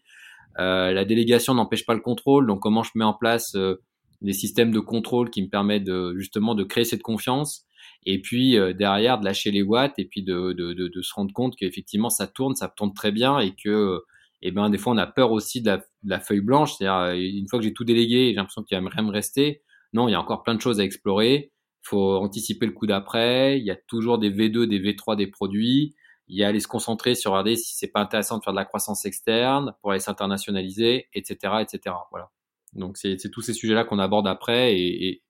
Euh, 0.60 0.92
la 0.92 1.06
délégation 1.06 1.54
n'empêche 1.54 1.86
pas 1.86 1.94
le 1.94 2.00
contrôle, 2.00 2.48
donc 2.48 2.60
comment 2.60 2.84
je 2.84 2.92
mets 2.96 3.04
en 3.04 3.14
place 3.14 3.56
euh, 3.56 3.82
des 4.22 4.34
systèmes 4.34 4.72
de 4.72 4.80
contrôle 4.80 5.30
qui 5.30 5.42
me 5.42 5.50
permettent 5.50 5.84
de, 5.84 6.16
justement 6.18 6.54
de 6.54 6.64
créer 6.64 6.86
cette 6.86 7.02
confiance, 7.02 7.66
et 8.06 8.22
puis 8.22 8.58
euh, 8.58 8.74
derrière 8.74 9.20
de 9.20 9.26
lâcher 9.26 9.52
les 9.52 9.64
watts, 9.64 9.98
et 9.98 10.06
puis 10.06 10.22
de, 10.24 10.54
de, 10.54 10.74
de, 10.74 11.02
se 11.02 11.14
rendre 11.14 11.34
compte 11.34 11.56
qu'effectivement 11.56 12.10
ça 12.10 12.28
tourne, 12.28 12.56
ça 12.56 12.68
tourne 12.68 12.94
très 12.94 13.12
bien, 13.12 13.40
et 13.40 13.56
que 13.56 14.02
et 14.42 14.52
ben 14.52 14.70
des 14.70 14.78
fois 14.78 14.94
on 14.94 14.98
a 14.98 15.08
peur 15.08 15.32
aussi 15.32 15.62
de 15.62 15.68
la, 15.68 15.78
de 15.78 16.10
la 16.10 16.20
feuille 16.20 16.42
blanche, 16.42 16.76
c'est-à-dire 16.78 17.14
une 17.14 17.48
fois 17.50 17.60
que 17.60 17.66
j'ai 17.66 17.74
tout 17.74 17.86
délégué, 17.86 18.30
j'ai 18.30 18.36
l'impression 18.36 18.64
qu'il 18.64 18.78
va 18.78 18.90
rien 18.90 19.04
me 19.04 19.12
rester 19.12 19.62
non, 19.94 20.08
il 20.08 20.12
y 20.12 20.16
a 20.16 20.20
encore 20.20 20.44
plein 20.44 20.56
de 20.56 20.62
choses 20.62 20.80
à 20.80 20.84
explorer. 20.84 21.52
Il 21.84 21.88
faut 21.90 22.16
anticiper 22.16 22.66
le 22.66 22.72
coup 22.72 22.88
d'après. 22.88 23.60
Il 23.60 23.66
y 23.66 23.72
a 23.72 23.76
toujours 23.76 24.18
des 24.18 24.32
V2, 24.32 24.66
des 24.66 24.80
V3 24.80 25.16
des 25.16 25.28
produits. 25.28 25.96
Il 26.28 26.38
y 26.38 26.44
a 26.44 26.48
aller 26.48 26.60
se 26.60 26.68
concentrer 26.68 27.16
sur 27.16 27.32
regarder 27.32 27.56
si 27.56 27.76
c'est 27.76 27.92
pas 27.92 28.00
intéressant 28.00 28.38
de 28.38 28.44
faire 28.44 28.54
de 28.54 28.58
la 28.58 28.66
croissance 28.66 29.06
externe 29.06 29.74
pour 29.82 29.92
aller 29.92 30.00
s'internationaliser, 30.00 31.08
etc., 31.14 31.56
etc. 31.62 31.96
Voilà. 32.12 32.30
Donc 32.74 32.98
c'est 32.98 33.18
tous 33.32 33.42
ces 33.42 33.54
sujets-là 33.54 33.84
qu'on 33.84 34.00
aborde 34.00 34.28
après 34.28 34.76
et, 34.76 35.22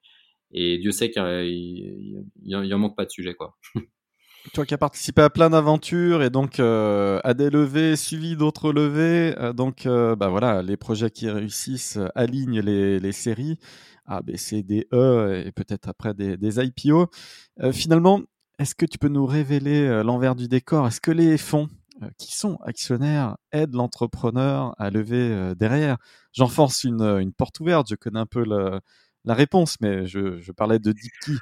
et, 0.52 0.78
Dieu 0.78 0.92
sait 0.92 1.10
qu'il 1.10 2.24
y, 2.44 2.56
en 2.56 2.78
manque 2.78 2.96
pas 2.96 3.06
de 3.06 3.10
sujets 3.10 3.34
quoi. 3.34 3.58
Toi 4.54 4.66
qui 4.66 4.74
as 4.74 4.78
participé 4.78 5.22
à 5.22 5.30
plein 5.30 5.50
d'aventures 5.50 6.22
et 6.22 6.30
donc 6.30 6.60
euh, 6.60 7.20
à 7.24 7.34
des 7.34 7.50
levées, 7.50 7.96
suivi 7.96 8.36
d'autres 8.36 8.74
levées, 8.74 9.34
euh, 9.40 9.54
donc 9.54 9.86
euh, 9.86 10.18
bah 10.18 10.28
voilà, 10.28 10.62
les 10.62 10.76
projets 10.76 11.10
qui 11.10 11.30
réussissent 11.30 11.98
alignent 12.14 12.60
les, 12.60 13.00
les 13.00 13.12
séries. 13.14 13.58
A, 14.06 14.22
B, 14.22 14.36
C, 14.36 14.64
D, 14.64 14.88
E 14.94 15.44
et 15.46 15.52
peut-être 15.52 15.88
après 15.88 16.14
des, 16.14 16.38
des 16.38 16.60
IPO. 16.60 17.08
Euh, 17.62 17.72
finalement, 17.72 18.22
est-ce 18.60 18.76
que 18.76 18.86
tu 18.86 18.98
peux 18.98 19.08
nous 19.08 19.26
révéler 19.26 19.88
euh, 19.88 20.04
l'envers 20.04 20.36
du 20.36 20.48
décor? 20.48 20.88
Est-ce 20.88 21.02
que 21.02 21.12
les 21.12 21.38
fonds 21.38 21.70
euh, 22.02 22.10
qui 22.18 22.36
sont 22.36 22.58
actionnaires 22.64 23.38
aident 23.52 23.76
l'entrepreneur 23.76 24.76
à 24.78 24.90
lever 24.90 25.54
derrière? 25.56 25.98
J'enfonce 26.32 26.84
une, 26.84 27.02
une, 27.02 27.34
porte 27.34 27.60
ouverte, 27.60 27.88
je 27.90 27.96
connais 27.96 28.20
un 28.20 28.26
peu 28.26 28.44
le, 28.44 28.80
la 29.26 29.34
réponse, 29.34 29.78
mais 29.82 30.06
je, 30.06 30.40
je 30.40 30.52
parlais 30.52 30.80
de 30.80 30.92
deep 30.92 31.12
key. 31.26 31.34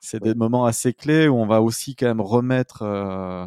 C'est 0.00 0.22
des 0.22 0.34
moments 0.34 0.64
assez 0.64 0.94
clés 0.94 1.28
où 1.28 1.36
on 1.36 1.46
va 1.46 1.60
aussi 1.60 1.96
quand 1.96 2.06
même 2.06 2.20
remettre 2.20 2.82
euh, 2.82 3.46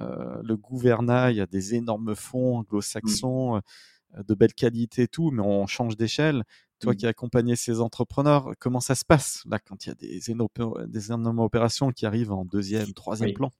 euh, 0.00 0.40
le 0.42 0.56
gouvernail 0.56 1.40
à 1.40 1.46
des 1.46 1.74
énormes 1.74 2.16
fonds 2.16 2.58
anglo-saxons 2.58 3.56
mmh. 3.56 4.22
de 4.26 4.34
belle 4.34 4.54
qualité 4.54 5.02
et 5.02 5.08
tout, 5.08 5.30
mais 5.30 5.42
on 5.42 5.66
change 5.66 5.96
d'échelle. 5.96 6.42
Toi 6.80 6.92
mmh. 6.92 6.96
qui 6.96 7.06
as 7.06 7.10
accompagné 7.10 7.56
ces 7.56 7.80
entrepreneurs, 7.80 8.52
comment 8.58 8.80
ça 8.80 8.94
se 8.94 9.04
passe 9.04 9.42
là 9.48 9.58
quand 9.58 9.86
il 9.86 9.90
y 9.90 9.92
a 9.92 9.94
des, 9.94 10.20
des 10.88 11.12
énormes 11.12 11.38
opérations 11.38 11.90
qui 11.90 12.04
arrivent 12.04 12.32
en 12.32 12.44
deuxième, 12.44 12.92
troisième 12.92 13.32
plan? 13.32 13.50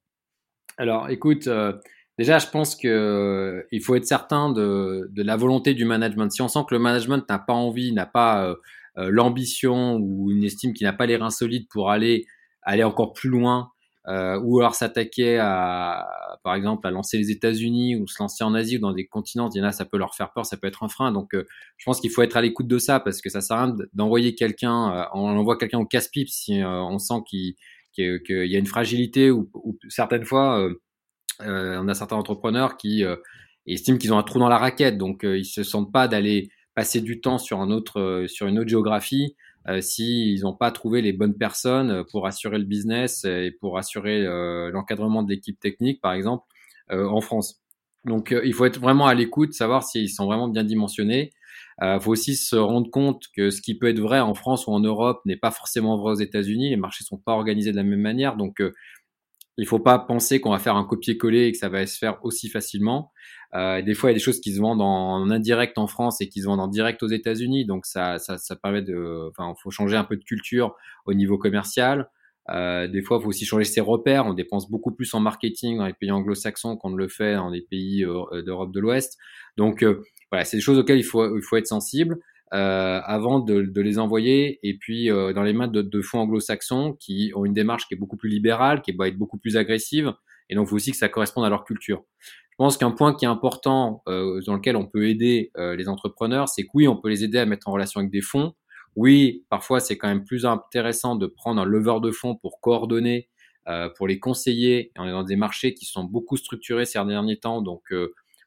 Alors, 0.77 1.09
écoute, 1.09 1.47
euh, 1.47 1.73
déjà, 2.17 2.39
je 2.39 2.47
pense 2.47 2.75
que 2.75 2.87
euh, 2.87 3.63
il 3.71 3.81
faut 3.81 3.95
être 3.95 4.05
certain 4.05 4.51
de, 4.51 5.09
de, 5.11 5.23
la 5.23 5.37
volonté 5.37 5.73
du 5.73 5.85
management. 5.85 6.29
Si 6.29 6.41
on 6.41 6.49
sent 6.49 6.59
que 6.67 6.75
le 6.75 6.79
management 6.79 7.23
n'a 7.29 7.39
pas 7.39 7.53
envie, 7.53 7.93
n'a 7.93 8.05
pas 8.05 8.53
l'ambition 8.97 9.97
ou 9.97 10.31
une 10.31 10.43
estime 10.43 10.73
qui 10.73 10.85
n'a 10.85 10.93
pas 10.93 11.05
les 11.05 11.17
reins 11.17 11.29
solides 11.29 11.67
pour 11.69 11.91
aller 11.91 12.25
aller 12.65 12.83
encore 12.83 13.13
plus 13.13 13.29
loin 13.29 13.71
euh, 14.07 14.39
ou 14.43 14.59
alors 14.59 14.75
s'attaquer 14.75 15.39
à, 15.39 16.05
par 16.43 16.53
exemple, 16.53 16.85
à 16.85 16.91
lancer 16.91 17.17
les 17.17 17.31
États-Unis 17.31 17.95
ou 17.95 18.07
se 18.07 18.21
lancer 18.21 18.43
en 18.43 18.53
Asie 18.53 18.77
ou 18.77 18.79
dans 18.79 18.93
des 18.93 19.07
continents, 19.07 19.49
il 19.53 19.57
y 19.57 19.61
en 19.61 19.65
a, 19.65 19.71
ça 19.71 19.85
peut 19.85 19.97
leur 19.97 20.13
faire 20.13 20.31
peur, 20.31 20.45
ça 20.45 20.57
peut 20.57 20.67
être 20.67 20.83
un 20.83 20.89
frein. 20.89 21.11
Donc, 21.11 21.33
euh, 21.33 21.45
je 21.77 21.85
pense 21.85 21.99
qu'il 21.99 22.11
faut 22.11 22.21
être 22.21 22.37
à 22.37 22.41
l'écoute 22.41 22.67
de 22.67 22.77
ça 22.77 22.99
parce 22.99 23.19
que 23.19 23.29
ça 23.31 23.41
sert 23.41 23.57
à 23.57 23.65
rien 23.65 23.75
d'envoyer 23.93 24.35
quelqu'un, 24.35 24.95
euh, 24.95 25.03
on 25.13 25.29
envoie 25.29 25.57
quelqu'un 25.57 25.79
au 25.79 25.85
casse-pipe 25.85 26.29
si 26.29 26.61
euh, 26.61 26.83
on 26.83 26.99
sent 26.99 27.23
qu'il 27.27 27.55
y 27.97 28.55
a 28.55 28.59
une 28.59 28.67
fragilité 28.67 29.31
ou, 29.31 29.49
ou 29.55 29.75
certaines 29.89 30.25
fois, 30.25 30.69
on 31.39 31.87
a 31.87 31.93
certains 31.93 32.17
entrepreneurs 32.17 32.77
qui 32.77 33.03
estiment 33.65 33.97
qu'ils 33.97 34.13
ont 34.13 34.17
un 34.17 34.23
trou 34.23 34.37
dans 34.37 34.49
la 34.49 34.57
raquette, 34.57 34.97
donc 34.97 35.21
ils 35.23 35.45
se 35.45 35.63
sentent 35.63 35.91
pas 35.93 36.07
d'aller 36.07 36.49
passer 36.75 36.99
du 36.99 37.21
temps 37.21 37.37
sur 37.37 37.61
un 37.61 37.71
autre, 37.71 38.25
sur 38.27 38.47
une 38.47 38.59
autre 38.59 38.69
géographie 38.69 39.35
euh, 39.67 39.81
s'ils 39.81 40.41
n'ont 40.41 40.55
pas 40.55 40.71
trouvé 40.71 41.01
les 41.01 41.13
bonnes 41.13 41.37
personnes 41.37 42.03
pour 42.11 42.27
assurer 42.27 42.59
le 42.59 42.65
business 42.65 43.23
et 43.25 43.51
pour 43.59 43.77
assurer 43.77 44.25
euh, 44.25 44.69
l'encadrement 44.71 45.23
de 45.23 45.29
l'équipe 45.29 45.59
technique, 45.59 46.01
par 46.01 46.13
exemple, 46.13 46.45
euh, 46.91 47.07
en 47.07 47.21
France. 47.21 47.61
Donc, 48.05 48.35
il 48.43 48.53
faut 48.53 48.65
être 48.65 48.79
vraiment 48.79 49.07
à 49.07 49.15
l'écoute, 49.15 49.53
savoir 49.53 49.83
s'ils 49.83 50.11
sont 50.11 50.27
vraiment 50.27 50.47
bien 50.47 50.63
dimensionnés. 50.63 51.31
Il 51.81 51.97
faut 51.99 52.11
aussi 52.11 52.35
se 52.35 52.55
rendre 52.55 52.89
compte 52.91 53.23
que 53.35 53.49
ce 53.49 53.61
qui 53.61 53.75
peut 53.77 53.87
être 53.87 53.99
vrai 53.99 54.19
en 54.19 54.35
France 54.35 54.67
ou 54.67 54.71
en 54.71 54.79
Europe 54.79 55.21
n'est 55.25 55.37
pas 55.37 55.49
forcément 55.49 55.97
vrai 55.97 56.11
aux 56.11 56.19
États-Unis. 56.19 56.69
Les 56.69 56.77
marchés 56.77 57.03
sont 57.03 57.17
pas 57.17 57.33
organisés 57.33 57.71
de 57.71 57.77
la 57.77 57.83
même 57.83 57.99
manière, 57.99 58.37
donc 58.37 58.61
il 59.57 59.67
faut 59.67 59.79
pas 59.79 59.99
penser 59.99 60.41
qu'on 60.41 60.51
va 60.51 60.59
faire 60.59 60.75
un 60.75 60.83
copier-coller 60.83 61.45
et 61.45 61.51
que 61.51 61.57
ça 61.57 61.69
va 61.69 61.85
se 61.87 61.97
faire 61.97 62.19
aussi 62.23 62.49
facilement. 62.49 63.11
Euh, 63.53 63.81
des 63.81 63.93
fois, 63.93 64.09
il 64.09 64.13
y 64.13 64.15
a 64.15 64.17
des 64.17 64.23
choses 64.23 64.41
qui 64.41 64.53
se 64.53 64.59
vendent 64.59 64.81
en, 64.81 65.29
indirect 65.29 65.77
en 65.77 65.87
France 65.87 66.19
et 66.19 66.27
qui 66.27 66.41
se 66.41 66.45
vendent 66.45 66.59
en 66.59 66.67
direct 66.67 67.01
aux 67.03 67.07
États-Unis. 67.07 67.65
Donc, 67.65 67.85
ça, 67.85 68.17
ça, 68.19 68.37
ça 68.37 68.55
permet 68.55 68.81
de, 68.81 69.29
enfin, 69.29 69.53
faut 69.61 69.71
changer 69.71 69.95
un 69.95 70.03
peu 70.03 70.17
de 70.17 70.23
culture 70.23 70.75
au 71.05 71.13
niveau 71.13 71.37
commercial. 71.37 72.09
Euh, 72.49 72.87
des 72.87 73.01
fois, 73.01 73.17
il 73.19 73.23
faut 73.23 73.29
aussi 73.29 73.45
changer 73.45 73.65
ses 73.65 73.81
repères. 73.81 74.25
On 74.25 74.33
dépense 74.33 74.69
beaucoup 74.69 74.91
plus 74.91 75.13
en 75.13 75.19
marketing 75.19 75.77
dans 75.77 75.85
les 75.85 75.93
pays 75.93 76.11
anglo-saxons 76.11 76.77
qu'on 76.77 76.89
ne 76.89 76.97
le 76.97 77.07
fait 77.07 77.35
dans 77.35 77.49
les 77.49 77.61
pays 77.61 78.03
euh, 78.03 78.41
d'Europe 78.43 78.71
de 78.71 78.79
l'Ouest. 78.79 79.17
Donc, 79.57 79.83
euh, 79.83 80.03
voilà, 80.31 80.45
c'est 80.45 80.57
des 80.57 80.61
choses 80.61 80.77
auxquelles 80.77 80.99
il 80.99 81.03
faut, 81.03 81.37
il 81.37 81.41
faut 81.41 81.57
être 81.57 81.67
sensible. 81.67 82.19
Euh, 82.55 83.01
avant 83.03 83.41
de, 83.41 83.81
les 83.81 83.99
envoyer 83.99 84.59
et 84.63 84.77
puis 84.77 85.11
euh, 85.11 85.33
dans 85.33 85.43
les 85.43 85.51
mains 85.51 85.67
de, 85.67 86.01
fonds 86.01 86.19
anglo-saxons 86.19 86.93
qui 86.93 87.33
ont 87.35 87.43
une 87.43 87.51
démarche 87.51 87.85
qui 87.85 87.95
est 87.95 87.97
beaucoup 87.97 88.15
plus 88.15 88.29
libérale, 88.29 88.81
qui 88.81 88.93
va 88.93 89.09
être 89.09 89.17
beaucoup 89.17 89.37
plus 89.37 89.57
agressive 89.57 90.13
et 90.49 90.55
donc 90.55 90.67
il 90.67 90.69
faut 90.69 90.77
aussi 90.77 90.91
que 90.91 90.97
ça 90.97 91.09
corresponde 91.09 91.43
à 91.43 91.49
leur 91.49 91.65
culture. 91.65 92.05
Je 92.21 92.55
pense 92.57 92.77
qu'un 92.77 92.91
point 92.91 93.13
qui 93.13 93.25
est 93.25 93.27
important 93.27 94.03
euh, 94.07 94.39
dans 94.45 94.53
lequel 94.53 94.77
on 94.77 94.85
peut 94.85 95.09
aider 95.09 95.51
les 95.57 95.89
entrepreneurs, 95.89 96.47
c'est 96.47 96.63
que 96.63 96.69
oui, 96.75 96.87
on 96.87 96.95
peut 96.95 97.09
les 97.09 97.25
aider 97.25 97.39
à 97.39 97.45
mettre 97.45 97.67
en 97.67 97.73
relation 97.73 97.99
avec 97.99 98.09
des 98.09 98.21
fonds. 98.21 98.53
Oui, 98.95 99.43
parfois 99.49 99.81
c'est 99.81 99.97
quand 99.97 100.07
même 100.07 100.23
plus 100.23 100.45
intéressant 100.45 101.17
de 101.17 101.27
prendre 101.27 101.59
un 101.59 101.65
lever 101.65 101.99
de 102.01 102.11
fonds 102.11 102.35
pour 102.35 102.61
coordonner, 102.61 103.27
pour 103.97 104.07
les 104.07 104.19
conseiller. 104.19 104.93
On 104.97 105.05
est 105.05 105.11
dans 105.11 105.23
des 105.23 105.35
marchés 105.35 105.73
qui 105.73 105.83
sont 105.83 106.05
beaucoup 106.05 106.37
structurés 106.37 106.85
ces 106.85 107.03
derniers 107.03 107.37
temps, 107.37 107.61
donc 107.61 107.93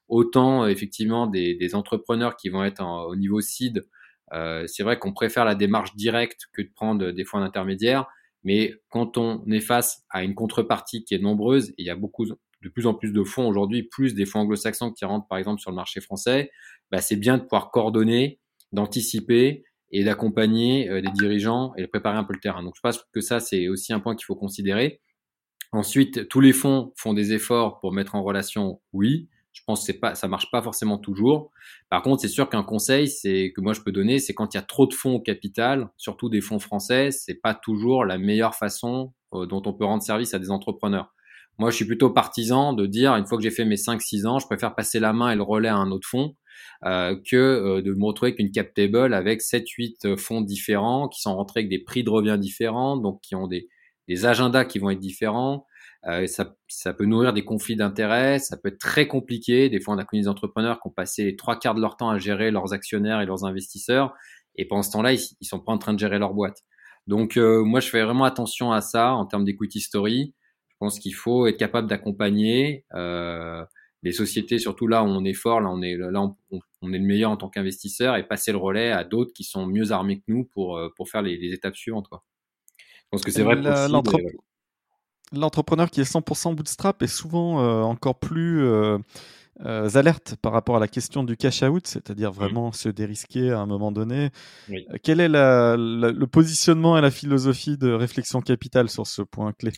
autant 0.07 0.65
effectivement 0.65 1.27
des, 1.27 1.53
des, 1.53 1.75
entrepreneurs 1.75 2.37
qui 2.37 2.49
vont 2.49 2.63
être 2.63 2.81
au 2.81 3.15
niveau 3.15 3.39
seed. 3.41 3.85
Euh, 4.33 4.65
c'est 4.67 4.83
vrai 4.83 4.99
qu'on 4.99 5.13
préfère 5.13 5.45
la 5.45 5.55
démarche 5.55 5.95
directe 5.95 6.47
que 6.53 6.61
de 6.61 6.69
prendre 6.73 7.11
des 7.11 7.25
fonds 7.25 7.39
d'intermédiaire, 7.39 8.07
mais 8.43 8.73
quand 8.89 9.17
on 9.17 9.43
est 9.51 9.59
face 9.59 10.03
à 10.09 10.23
une 10.23 10.35
contrepartie 10.35 11.03
qui 11.03 11.13
est 11.13 11.19
nombreuse, 11.19 11.69
et 11.71 11.75
il 11.79 11.85
y 11.85 11.89
a 11.89 11.95
beaucoup 11.95 12.25
de 12.25 12.69
plus 12.69 12.87
en 12.87 12.93
plus 12.93 13.11
de 13.11 13.23
fonds 13.23 13.47
aujourd'hui, 13.47 13.83
plus 13.83 14.15
des 14.15 14.25
fonds 14.25 14.41
anglo-saxons 14.41 14.91
qui 14.91 15.05
rentrent 15.05 15.27
par 15.27 15.37
exemple 15.37 15.61
sur 15.61 15.71
le 15.71 15.75
marché 15.75 16.01
français, 16.01 16.51
bah, 16.91 17.01
c'est 17.01 17.15
bien 17.15 17.37
de 17.37 17.43
pouvoir 17.43 17.71
coordonner, 17.71 18.39
d'anticiper 18.71 19.63
et 19.91 20.03
d'accompagner 20.03 20.89
euh, 20.89 21.01
des 21.01 21.11
dirigeants 21.11 21.73
et 21.75 21.81
de 21.81 21.87
préparer 21.87 22.17
un 22.17 22.23
peu 22.23 22.33
le 22.33 22.39
terrain. 22.39 22.63
Donc 22.63 22.75
je 22.75 22.81
pense 22.81 23.03
que 23.11 23.21
ça 23.21 23.39
c'est 23.39 23.67
aussi 23.67 23.93
un 23.93 23.99
point 23.99 24.15
qu'il 24.15 24.25
faut 24.25 24.35
considérer. 24.35 25.01
Ensuite, 25.71 26.27
tous 26.29 26.39
les 26.41 26.53
fonds 26.53 26.93
font 26.95 27.13
des 27.13 27.33
efforts 27.33 27.79
pour 27.79 27.93
mettre 27.93 28.15
en 28.15 28.23
relation, 28.23 28.81
oui, 28.91 29.29
je 29.53 29.61
pense 29.65 29.81
que 29.81 29.85
c'est 29.87 29.99
pas, 29.99 30.15
ça 30.15 30.27
marche 30.27 30.51
pas 30.51 30.61
forcément 30.61 30.97
toujours. 30.97 31.51
Par 31.89 32.01
contre, 32.01 32.21
c'est 32.21 32.27
sûr 32.27 32.49
qu'un 32.49 32.63
conseil, 32.63 33.07
c'est 33.07 33.51
que 33.55 33.61
moi 33.61 33.73
je 33.73 33.81
peux 33.81 33.91
donner, 33.91 34.19
c'est 34.19 34.33
quand 34.33 34.53
il 34.53 34.57
y 34.57 34.59
a 34.59 34.63
trop 34.63 34.87
de 34.87 34.93
fonds 34.93 35.15
au 35.15 35.21
capital, 35.21 35.89
surtout 35.97 36.29
des 36.29 36.41
fonds 36.41 36.59
français, 36.59 37.11
c'est 37.11 37.35
pas 37.35 37.53
toujours 37.53 38.05
la 38.05 38.17
meilleure 38.17 38.55
façon 38.55 39.13
euh, 39.33 39.45
dont 39.45 39.61
on 39.65 39.73
peut 39.73 39.85
rendre 39.85 40.03
service 40.03 40.33
à 40.33 40.39
des 40.39 40.51
entrepreneurs. 40.51 41.13
Moi, 41.57 41.71
je 41.71 41.75
suis 41.75 41.85
plutôt 41.85 42.09
partisan 42.09 42.73
de 42.73 42.85
dire, 42.85 43.13
une 43.15 43.25
fois 43.25 43.37
que 43.37 43.43
j'ai 43.43 43.51
fait 43.51 43.65
mes 43.65 43.75
5-6 43.75 44.25
ans, 44.25 44.39
je 44.39 44.45
préfère 44.45 44.75
passer 44.75 44.99
la 44.99 45.11
main 45.11 45.31
et 45.31 45.35
le 45.35 45.43
relais 45.43 45.67
à 45.67 45.75
un 45.75 45.91
autre 45.91 46.07
fonds 46.07 46.35
euh, 46.85 47.17
que 47.29 47.35
euh, 47.35 47.81
de 47.81 47.93
me 47.93 48.05
retrouver 48.05 48.29
avec 48.29 48.39
une 48.39 48.51
cap 48.51 48.73
table 48.73 49.13
avec 49.13 49.41
7-8 49.41 50.15
fonds 50.15 50.41
différents 50.41 51.09
qui 51.09 51.21
sont 51.21 51.35
rentrés 51.35 51.61
avec 51.61 51.69
des 51.69 51.79
prix 51.79 52.03
de 52.03 52.09
revient 52.09 52.37
différents, 52.39 52.95
donc 52.95 53.19
qui 53.21 53.35
ont 53.35 53.47
des, 53.47 53.67
des 54.07 54.25
agendas 54.25 54.65
qui 54.65 54.79
vont 54.79 54.89
être 54.89 54.99
différents, 54.99 55.65
euh, 56.07 56.27
ça, 56.27 56.55
ça, 56.67 56.93
peut 56.93 57.05
nourrir 57.05 57.33
des 57.33 57.43
conflits 57.43 57.75
d'intérêts, 57.75 58.39
ça 58.39 58.57
peut 58.57 58.69
être 58.69 58.79
très 58.79 59.07
compliqué. 59.07 59.69
Des 59.69 59.81
fois, 59.81 59.95
on 59.95 59.97
a 59.97 60.05
connu 60.05 60.21
des 60.21 60.27
entrepreneurs 60.27 60.79
qui 60.81 60.87
ont 60.87 60.91
passé 60.91 61.25
les 61.25 61.35
trois 61.35 61.59
quarts 61.59 61.75
de 61.75 61.81
leur 61.81 61.97
temps 61.97 62.09
à 62.09 62.17
gérer 62.17 62.51
leurs 62.51 62.73
actionnaires 62.73 63.21
et 63.21 63.25
leurs 63.25 63.45
investisseurs, 63.45 64.13
et 64.55 64.65
pendant 64.65 64.83
ce 64.83 64.91
temps-là, 64.91 65.13
ils, 65.13 65.21
ils 65.41 65.45
sont 65.45 65.59
pas 65.59 65.71
en 65.71 65.77
train 65.77 65.93
de 65.93 65.99
gérer 65.99 66.19
leur 66.19 66.33
boîte. 66.33 66.63
Donc, 67.07 67.37
euh, 67.37 67.63
moi, 67.63 67.79
je 67.79 67.89
fais 67.89 68.03
vraiment 68.03 68.25
attention 68.25 68.71
à 68.71 68.81
ça 68.81 69.13
en 69.13 69.25
termes 69.25 69.43
d'equity 69.43 69.81
story. 69.81 70.35
Je 70.69 70.75
pense 70.79 70.99
qu'il 70.99 71.15
faut 71.15 71.47
être 71.47 71.57
capable 71.57 71.87
d'accompagner 71.89 72.85
euh, 72.93 73.65
les 74.03 74.11
sociétés, 74.11 74.59
surtout 74.59 74.87
là 74.87 75.03
où 75.03 75.07
on 75.07 75.25
est 75.25 75.33
fort, 75.33 75.59
là 75.59 75.69
on 75.69 75.81
est 75.81 75.97
là 75.97 76.21
on, 76.21 76.59
on 76.81 76.93
est 76.93 76.97
le 76.97 77.03
meilleur 77.03 77.31
en 77.31 77.37
tant 77.37 77.49
qu'investisseur, 77.49 78.15
et 78.15 78.27
passer 78.27 78.51
le 78.51 78.57
relais 78.57 78.91
à 78.91 79.03
d'autres 79.03 79.33
qui 79.33 79.43
sont 79.43 79.65
mieux 79.65 79.91
armés 79.91 80.19
que 80.19 80.25
nous 80.27 80.45
pour 80.45 80.77
euh, 80.77 80.89
pour 80.95 81.09
faire 81.09 81.21
les, 81.21 81.37
les 81.37 81.51
étapes 81.53 81.75
suivantes. 81.75 82.07
Quoi. 82.07 82.23
Je 82.77 83.03
pense 83.11 83.23
que 83.23 83.31
c'est 83.31 83.43
vrai 83.43 83.59
pour 83.59 84.19
l'entrepreneur 85.31 85.89
qui 85.89 86.01
est 86.01 86.11
100% 86.11 86.55
bootstrap 86.55 87.01
est 87.01 87.07
souvent 87.07 87.61
euh, 87.61 87.81
encore 87.81 88.19
plus 88.19 88.63
euh, 88.63 88.97
euh, 89.65 89.89
alerte 89.95 90.35
par 90.41 90.53
rapport 90.53 90.77
à 90.77 90.79
la 90.79 90.87
question 90.87 91.23
du 91.23 91.37
cash 91.37 91.63
out, 91.63 91.85
c'est-à-dire 91.85 92.31
vraiment 92.31 92.71
se 92.71 92.89
dérisquer 92.89 93.51
à 93.51 93.59
un 93.59 93.65
moment 93.65 93.91
donné. 93.91 94.29
quel 95.03 95.19
est 95.19 95.29
le 95.29 96.25
positionnement 96.25 96.97
et 96.97 97.01
la 97.01 97.11
philosophie 97.11 97.77
de 97.77 97.91
réflexion 97.91 98.41
capitale 98.41 98.89
sur 98.89 99.05
ce 99.05 99.21
point 99.21 99.51
clé? 99.53 99.71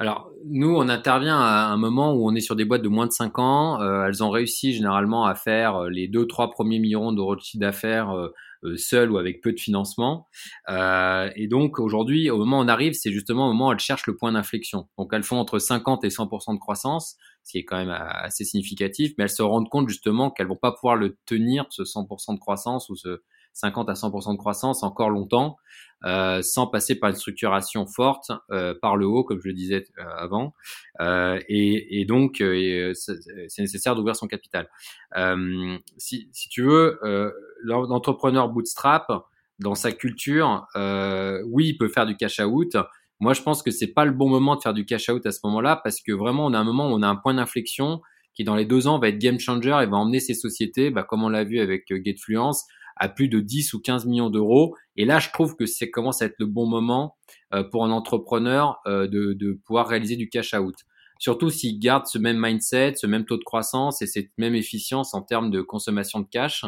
Alors, 0.00 0.30
nous, 0.46 0.76
on 0.76 0.88
intervient 0.88 1.40
à 1.40 1.66
un 1.66 1.76
moment 1.76 2.12
où 2.12 2.28
on 2.30 2.34
est 2.36 2.40
sur 2.40 2.54
des 2.54 2.64
boîtes 2.64 2.82
de 2.82 2.88
moins 2.88 3.06
de 3.06 3.12
5 3.12 3.36
ans. 3.40 4.04
elles 4.04 4.22
ont 4.22 4.30
réussi 4.30 4.72
généralement 4.72 5.26
à 5.26 5.34
faire 5.34 5.84
les 5.84 6.08
2-3 6.08 6.52
premiers 6.52 6.78
millions 6.78 7.12
d'euros 7.12 7.34
de 7.34 7.40
chiffre 7.40 7.60
d'affaires 7.60 8.10
euh, 8.10 8.32
seul 8.76 9.10
ou 9.10 9.18
avec 9.18 9.40
peu 9.40 9.52
de 9.52 9.60
financement. 9.60 10.26
Euh, 10.68 11.30
et 11.36 11.48
donc 11.48 11.78
aujourd'hui, 11.78 12.30
au 12.30 12.38
moment 12.38 12.60
où 12.60 12.62
on 12.62 12.68
arrive, 12.68 12.92
c'est 12.94 13.12
justement 13.12 13.46
au 13.48 13.52
moment 13.52 13.68
où 13.68 13.72
elles 13.72 13.78
cherchent 13.78 14.06
le 14.06 14.16
point 14.16 14.32
d'inflexion. 14.32 14.88
Donc 14.98 15.10
elles 15.12 15.22
font 15.22 15.38
entre 15.38 15.58
50 15.58 16.04
et 16.04 16.08
100% 16.08 16.54
de 16.54 16.58
croissance, 16.58 17.16
ce 17.44 17.52
qui 17.52 17.58
est 17.58 17.64
quand 17.64 17.76
même 17.76 17.90
assez 17.90 18.44
significatif, 18.44 19.12
mais 19.16 19.24
elles 19.24 19.30
se 19.30 19.42
rendent 19.42 19.68
compte 19.68 19.88
justement 19.88 20.30
qu'elles 20.30 20.48
vont 20.48 20.56
pas 20.56 20.72
pouvoir 20.72 20.96
le 20.96 21.16
tenir, 21.26 21.66
ce 21.70 21.82
100% 21.82 22.34
de 22.34 22.40
croissance 22.40 22.88
ou 22.88 22.96
ce 22.96 23.22
50 23.52 23.88
à 23.88 23.94
100% 23.94 24.32
de 24.32 24.38
croissance 24.38 24.82
encore 24.82 25.10
longtemps, 25.10 25.56
euh, 26.04 26.42
sans 26.42 26.66
passer 26.68 26.98
par 26.98 27.10
une 27.10 27.16
structuration 27.16 27.86
forte 27.86 28.30
euh, 28.50 28.74
par 28.80 28.96
le 28.96 29.06
haut, 29.06 29.24
comme 29.24 29.40
je 29.42 29.48
le 29.48 29.54
disais 29.54 29.84
euh, 29.98 30.04
avant. 30.16 30.54
Euh, 31.00 31.40
et, 31.48 32.00
et, 32.00 32.04
donc, 32.04 32.40
euh, 32.40 32.92
c'est 32.94 33.62
nécessaire 33.62 33.96
d'ouvrir 33.96 34.14
son 34.14 34.28
capital. 34.28 34.68
Si, 35.96 36.28
si, 36.32 36.48
tu 36.48 36.62
veux, 36.62 37.00
l'entrepreneur 37.62 38.48
bootstrap, 38.48 39.10
dans 39.58 39.74
sa 39.74 39.90
culture, 39.90 40.66
oui, 41.46 41.68
il 41.68 41.78
peut 41.78 41.88
faire 41.88 42.06
du 42.06 42.16
cash 42.16 42.38
out. 42.40 42.76
Moi, 43.20 43.32
je 43.32 43.42
pense 43.42 43.64
que 43.64 43.72
c'est 43.72 43.92
pas 43.92 44.04
le 44.04 44.12
bon 44.12 44.28
moment 44.28 44.54
de 44.54 44.60
faire 44.60 44.74
du 44.74 44.86
cash 44.86 45.08
out 45.08 45.26
à 45.26 45.32
ce 45.32 45.40
moment-là, 45.44 45.80
parce 45.82 46.00
que 46.00 46.12
vraiment, 46.12 46.46
on 46.46 46.54
a 46.54 46.58
un 46.58 46.64
moment 46.64 46.88
où 46.88 46.92
on 46.92 47.02
a 47.02 47.08
un 47.08 47.16
point 47.16 47.34
d'inflexion 47.34 48.00
qui 48.34 48.44
dans 48.44 48.54
les 48.54 48.64
deux 48.64 48.86
ans 48.86 49.00
va 49.00 49.08
être 49.08 49.18
game 49.18 49.40
changer 49.40 49.76
et 49.82 49.86
va 49.86 49.96
emmener 49.96 50.20
ces 50.20 50.34
sociétés, 50.34 50.90
bah, 50.90 51.02
comme 51.02 51.24
on 51.24 51.28
l'a 51.28 51.42
vu 51.42 51.58
avec 51.58 51.92
Getfluence, 52.04 52.66
à 52.98 53.08
plus 53.08 53.28
de 53.28 53.40
10 53.40 53.74
ou 53.74 53.80
15 53.80 54.06
millions 54.06 54.30
d'euros. 54.30 54.76
Et 54.96 55.04
là, 55.04 55.18
je 55.18 55.30
trouve 55.30 55.56
que 55.56 55.66
c'est 55.66 55.90
commence 55.90 56.22
à 56.22 56.26
être 56.26 56.36
le 56.38 56.46
bon 56.46 56.66
moment 56.66 57.16
euh, 57.54 57.62
pour 57.64 57.84
un 57.84 57.90
entrepreneur 57.90 58.78
euh, 58.86 59.06
de, 59.06 59.58
pouvoir 59.64 59.88
réaliser 59.88 60.16
du 60.16 60.28
cash 60.28 60.54
out. 60.54 60.74
Surtout 61.18 61.50
s'il 61.50 61.80
garde 61.80 62.06
ce 62.06 62.18
même 62.18 62.38
mindset, 62.38 62.94
ce 62.96 63.06
même 63.06 63.24
taux 63.24 63.38
de 63.38 63.44
croissance 63.44 64.02
et 64.02 64.06
cette 64.06 64.30
même 64.38 64.54
efficience 64.54 65.14
en 65.14 65.22
termes 65.22 65.50
de 65.50 65.62
consommation 65.62 66.20
de 66.20 66.26
cash. 66.30 66.64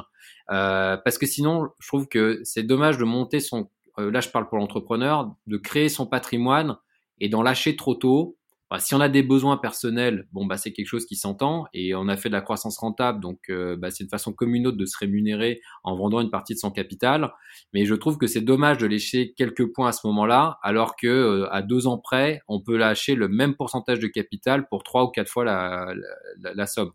Euh, 0.51 0.97
parce 0.97 1.19
que 1.19 1.27
sinon, 1.27 1.69
je 1.79 1.87
trouve 1.87 2.09
que 2.09 2.41
c'est 2.43 2.65
dommage 2.65 2.99
de 2.99 3.05
monter 3.05 3.39
son, 3.39 3.69
là 3.97 4.21
je 4.21 4.29
parle 4.29 4.49
pour 4.49 4.59
l'entrepreneur, 4.59 5.33
de 5.47 5.57
créer 5.57 5.89
son 5.89 6.07
patrimoine 6.07 6.77
et 7.21 7.29
d'en 7.29 7.43
lâcher 7.43 7.77
trop 7.77 7.95
tôt 7.95 8.37
bah, 8.71 8.79
si 8.79 8.95
on 8.95 9.01
a 9.01 9.09
des 9.09 9.25
besoins 9.25 9.57
personnels, 9.57 10.29
bon 10.33 10.47
bah 10.47 10.57
c'est 10.57 10.73
quelque 10.73 10.87
chose 10.87 11.05
qui 11.05 11.17
s'entend 11.17 11.67
et 11.75 11.93
on 11.97 12.07
a 12.07 12.17
fait 12.17 12.29
de 12.29 12.35
la 12.35 12.41
croissance 12.41 12.79
rentable, 12.79 13.21
donc 13.21 13.51
euh, 13.51 13.77
bah, 13.77 13.91
c'est 13.91 14.05
une 14.05 14.11
façon 14.11 14.33
comme 14.33 14.55
une 14.55 14.69
autre 14.69 14.77
de 14.77 14.87
se 14.87 14.97
rémunérer 14.97 15.61
en 15.83 15.97
vendant 15.97 16.21
une 16.21 16.31
partie 16.31 16.55
de 16.55 16.61
son 16.61 16.71
capital. 16.71 17.33
Mais 17.75 17.85
je 17.85 17.95
trouve 17.97 18.17
que 18.17 18.29
c'est 18.29 18.43
dommage 18.43 18.79
de 18.79 18.87
lécher 18.87 19.35
quelques 19.37 19.73
points 19.73 19.89
à 19.89 19.93
ce 19.93 20.07
moment-là, 20.07 20.61
alors 20.63 20.95
que 20.95 21.09
euh, 21.09 21.53
à 21.53 21.63
deux 21.63 21.89
ans 21.89 21.99
près, 21.99 22.43
on 22.47 22.61
peut 22.61 22.77
lâcher 22.77 23.17
le 23.17 23.27
même 23.27 23.57
pourcentage 23.57 23.99
de 23.99 24.07
capital 24.07 24.69
pour 24.69 24.85
trois 24.85 25.03
ou 25.03 25.09
quatre 25.09 25.29
fois 25.29 25.45
la, 25.45 25.93
la, 26.39 26.55
la 26.55 26.67
somme 26.67 26.93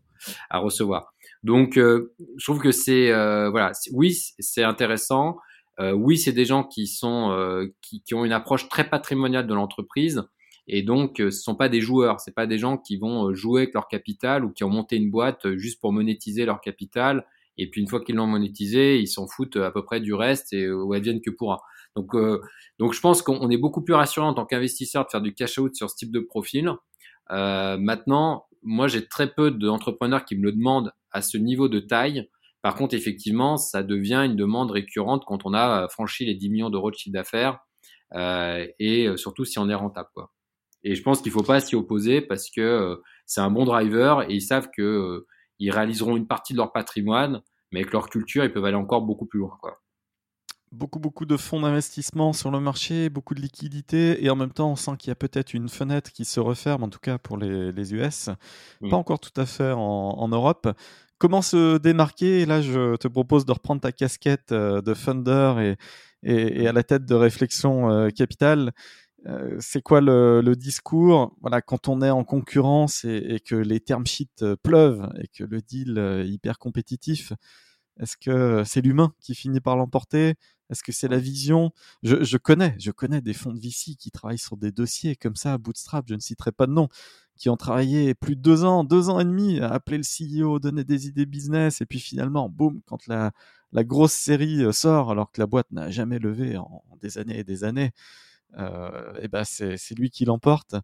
à 0.48 0.58
recevoir. 0.58 1.12
Donc 1.42 1.76
euh, 1.76 2.14
je 2.38 2.44
trouve 2.44 2.58
que 2.58 2.72
c'est 2.72 3.10
voilà, 3.50 3.72
oui 3.92 4.14
c'est 4.38 4.64
intéressant. 4.64 5.36
oui, 5.78 6.16
c'est 6.16 6.32
des 6.32 6.46
gens 6.46 6.64
qui 6.64 6.86
sont 6.86 7.68
qui, 7.82 8.02
qui, 8.02 8.14
ont 8.14 8.24
une 8.24 8.32
approche 8.32 8.66
très 8.70 8.88
patrimoniale 8.88 9.46
de 9.46 9.52
l'entreprise. 9.52 10.22
Et 10.68 10.82
donc, 10.82 11.16
ce 11.18 11.30
sont 11.30 11.54
pas 11.54 11.68
des 11.68 11.80
joueurs, 11.80 12.20
c'est 12.20 12.34
pas 12.34 12.46
des 12.46 12.58
gens 12.58 12.76
qui 12.76 12.96
vont 12.96 13.32
jouer 13.34 13.62
avec 13.62 13.74
leur 13.74 13.88
capital 13.88 14.44
ou 14.44 14.52
qui 14.52 14.64
ont 14.64 14.70
monté 14.70 14.96
une 14.96 15.10
boîte 15.10 15.54
juste 15.56 15.80
pour 15.80 15.92
monétiser 15.92 16.44
leur 16.44 16.60
capital. 16.60 17.24
Et 17.58 17.70
puis 17.70 17.80
une 17.80 17.88
fois 17.88 18.02
qu'ils 18.02 18.16
l'ont 18.16 18.26
monétisé, 18.26 18.98
ils 18.98 19.06
s'en 19.06 19.26
foutent 19.26 19.56
à 19.56 19.70
peu 19.70 19.84
près 19.84 20.00
du 20.00 20.12
reste 20.12 20.52
et 20.52 20.70
où 20.70 20.92
viennent 20.92 21.20
que 21.20 21.30
pourra. 21.30 21.62
Donc, 21.94 22.14
donc 22.78 22.92
je 22.92 23.00
pense 23.00 23.22
qu'on 23.22 23.48
est 23.48 23.56
beaucoup 23.56 23.82
plus 23.82 23.94
rassurant 23.94 24.28
en 24.28 24.34
tant 24.34 24.44
qu'investisseur 24.44 25.04
de 25.04 25.10
faire 25.10 25.22
du 25.22 25.34
cash 25.34 25.58
out 25.58 25.74
sur 25.74 25.88
ce 25.88 25.96
type 25.96 26.12
de 26.12 26.20
profil. 26.20 26.70
Euh, 27.30 27.76
maintenant, 27.78 28.46
moi, 28.62 28.88
j'ai 28.88 29.06
très 29.06 29.32
peu 29.32 29.50
d'entrepreneurs 29.50 30.24
qui 30.24 30.36
me 30.36 30.44
le 30.44 30.52
demandent 30.52 30.92
à 31.10 31.22
ce 31.22 31.38
niveau 31.38 31.68
de 31.68 31.80
taille. 31.80 32.28
Par 32.62 32.74
contre, 32.74 32.94
effectivement, 32.94 33.56
ça 33.56 33.82
devient 33.82 34.22
une 34.26 34.36
demande 34.36 34.70
récurrente 34.70 35.24
quand 35.26 35.46
on 35.46 35.54
a 35.54 35.88
franchi 35.88 36.26
les 36.26 36.34
10 36.34 36.50
millions 36.50 36.70
d'euros 36.70 36.90
de 36.90 36.96
chiffre 36.96 37.14
d'affaires 37.14 37.60
euh, 38.14 38.66
et 38.78 39.08
surtout 39.16 39.44
si 39.44 39.58
on 39.58 39.68
est 39.68 39.74
rentable. 39.74 40.08
Quoi. 40.14 40.30
Et 40.86 40.94
je 40.94 41.02
pense 41.02 41.20
qu'il 41.20 41.32
faut 41.32 41.42
pas 41.42 41.58
s'y 41.58 41.74
opposer 41.74 42.20
parce 42.20 42.48
que 42.48 42.60
euh, 42.60 43.02
c'est 43.26 43.40
un 43.40 43.50
bon 43.50 43.64
driver 43.64 44.22
et 44.30 44.34
ils 44.34 44.40
savent 44.40 44.68
que 44.72 44.82
euh, 44.82 45.26
ils 45.58 45.72
réaliseront 45.72 46.16
une 46.16 46.28
partie 46.28 46.52
de 46.52 46.58
leur 46.58 46.70
patrimoine, 46.70 47.42
mais 47.72 47.80
avec 47.80 47.92
leur 47.92 48.08
culture, 48.08 48.44
ils 48.44 48.52
peuvent 48.52 48.64
aller 48.64 48.76
encore 48.76 49.02
beaucoup 49.02 49.26
plus 49.26 49.40
loin. 49.40 49.58
Quoi 49.60 49.82
beaucoup, 50.70 51.00
beaucoup 51.00 51.24
de 51.24 51.36
fonds 51.36 51.60
d'investissement 51.60 52.32
sur 52.32 52.50
le 52.50 52.60
marché, 52.60 53.08
beaucoup 53.08 53.34
de 53.34 53.40
liquidités, 53.40 54.24
et 54.24 54.30
en 54.30 54.36
même 54.36 54.52
temps, 54.52 54.70
on 54.70 54.76
sent 54.76 54.92
qu'il 54.98 55.08
y 55.08 55.12
a 55.12 55.16
peut-être 55.16 55.54
une 55.54 55.68
fenêtre 55.68 56.12
qui 56.12 56.24
se 56.24 56.38
referme, 56.38 56.84
en 56.84 56.88
tout 56.88 56.98
cas 56.98 57.18
pour 57.18 57.36
les, 57.38 57.72
les 57.72 57.94
US, 57.94 58.30
pas 58.90 58.96
encore 58.96 59.18
tout 59.18 59.40
à 59.40 59.46
fait 59.46 59.72
en, 59.72 59.78
en, 59.80 60.28
Europe. 60.28 60.68
Comment 61.18 61.40
se 61.40 61.78
démarquer? 61.78 62.42
Et 62.42 62.46
là, 62.46 62.60
je 62.60 62.96
te 62.96 63.08
propose 63.08 63.46
de 63.46 63.52
reprendre 63.52 63.80
ta 63.80 63.90
casquette 63.90 64.52
euh, 64.52 64.82
de 64.82 64.92
funder 64.92 65.54
et, 65.58 65.76
et, 66.22 66.62
et 66.62 66.68
à 66.68 66.72
la 66.72 66.82
tête 66.82 67.06
de 67.06 67.14
réflexion 67.14 68.10
capitale. 68.10 68.72
Euh, 69.26 69.56
c'est 69.60 69.82
quoi 69.82 70.00
le, 70.00 70.54
discours? 70.54 71.34
Voilà, 71.40 71.62
quand 71.62 71.88
on 71.88 72.02
est 72.02 72.10
en 72.10 72.24
concurrence 72.24 73.04
et, 73.04 73.40
que 73.44 73.56
les 73.56 73.80
term 73.80 74.06
sheets 74.06 74.44
pleuvent 74.62 75.08
et 75.20 75.28
que 75.28 75.44
le 75.44 75.60
deal 75.62 75.98
est 75.98 76.28
hyper 76.28 76.58
compétitif, 76.58 77.32
est-ce 77.98 78.16
que 78.16 78.62
c'est 78.64 78.82
l'humain 78.82 79.12
qui 79.20 79.34
finit 79.34 79.60
par 79.60 79.76
l'emporter? 79.76 80.34
Est-ce 80.70 80.82
que 80.82 80.92
c'est 80.92 81.08
la 81.08 81.18
vision? 81.18 81.70
Je, 82.02 82.36
connais, 82.36 82.74
je 82.78 82.90
connais 82.90 83.20
des 83.20 83.32
fonds 83.32 83.52
de 83.52 83.60
VC 83.60 83.96
qui 83.96 84.10
travaillent 84.10 84.38
sur 84.38 84.56
des 84.56 84.72
dossiers 84.72 85.16
comme 85.16 85.36
ça, 85.36 85.58
Bootstrap, 85.58 86.06
je 86.08 86.14
ne 86.14 86.20
citerai 86.20 86.52
pas 86.52 86.66
de 86.66 86.72
nom, 86.72 86.88
qui 87.36 87.48
ont 87.48 87.56
travaillé 87.56 88.14
plus 88.14 88.36
de 88.36 88.42
deux 88.42 88.64
ans, 88.64 88.84
deux 88.84 89.08
ans 89.08 89.20
et 89.20 89.24
demi 89.24 89.60
à 89.60 89.68
appeler 89.68 89.98
le 89.98 90.04
CEO, 90.42 90.58
donner 90.58 90.84
des 90.84 91.06
idées 91.06 91.26
business, 91.26 91.80
et 91.80 91.86
puis 91.86 92.00
finalement, 92.00 92.48
boum, 92.48 92.80
quand 92.86 93.06
la, 93.06 93.32
la 93.72 93.84
grosse 93.84 94.12
série 94.12 94.62
euh, 94.64 94.72
sort, 94.72 95.10
alors 95.10 95.30
que 95.30 95.40
la 95.40 95.46
boîte 95.46 95.70
n'a 95.70 95.90
jamais 95.90 96.18
levé 96.18 96.56
en, 96.56 96.82
des 97.00 97.18
années 97.18 97.38
et 97.38 97.44
des 97.44 97.62
années, 97.64 97.92
euh, 97.92 98.25
et 98.56 99.28
ben 99.28 99.44
c'est, 99.44 99.76
lui 99.98 100.10
qui 100.10 100.24
l'emporte. 100.24 100.74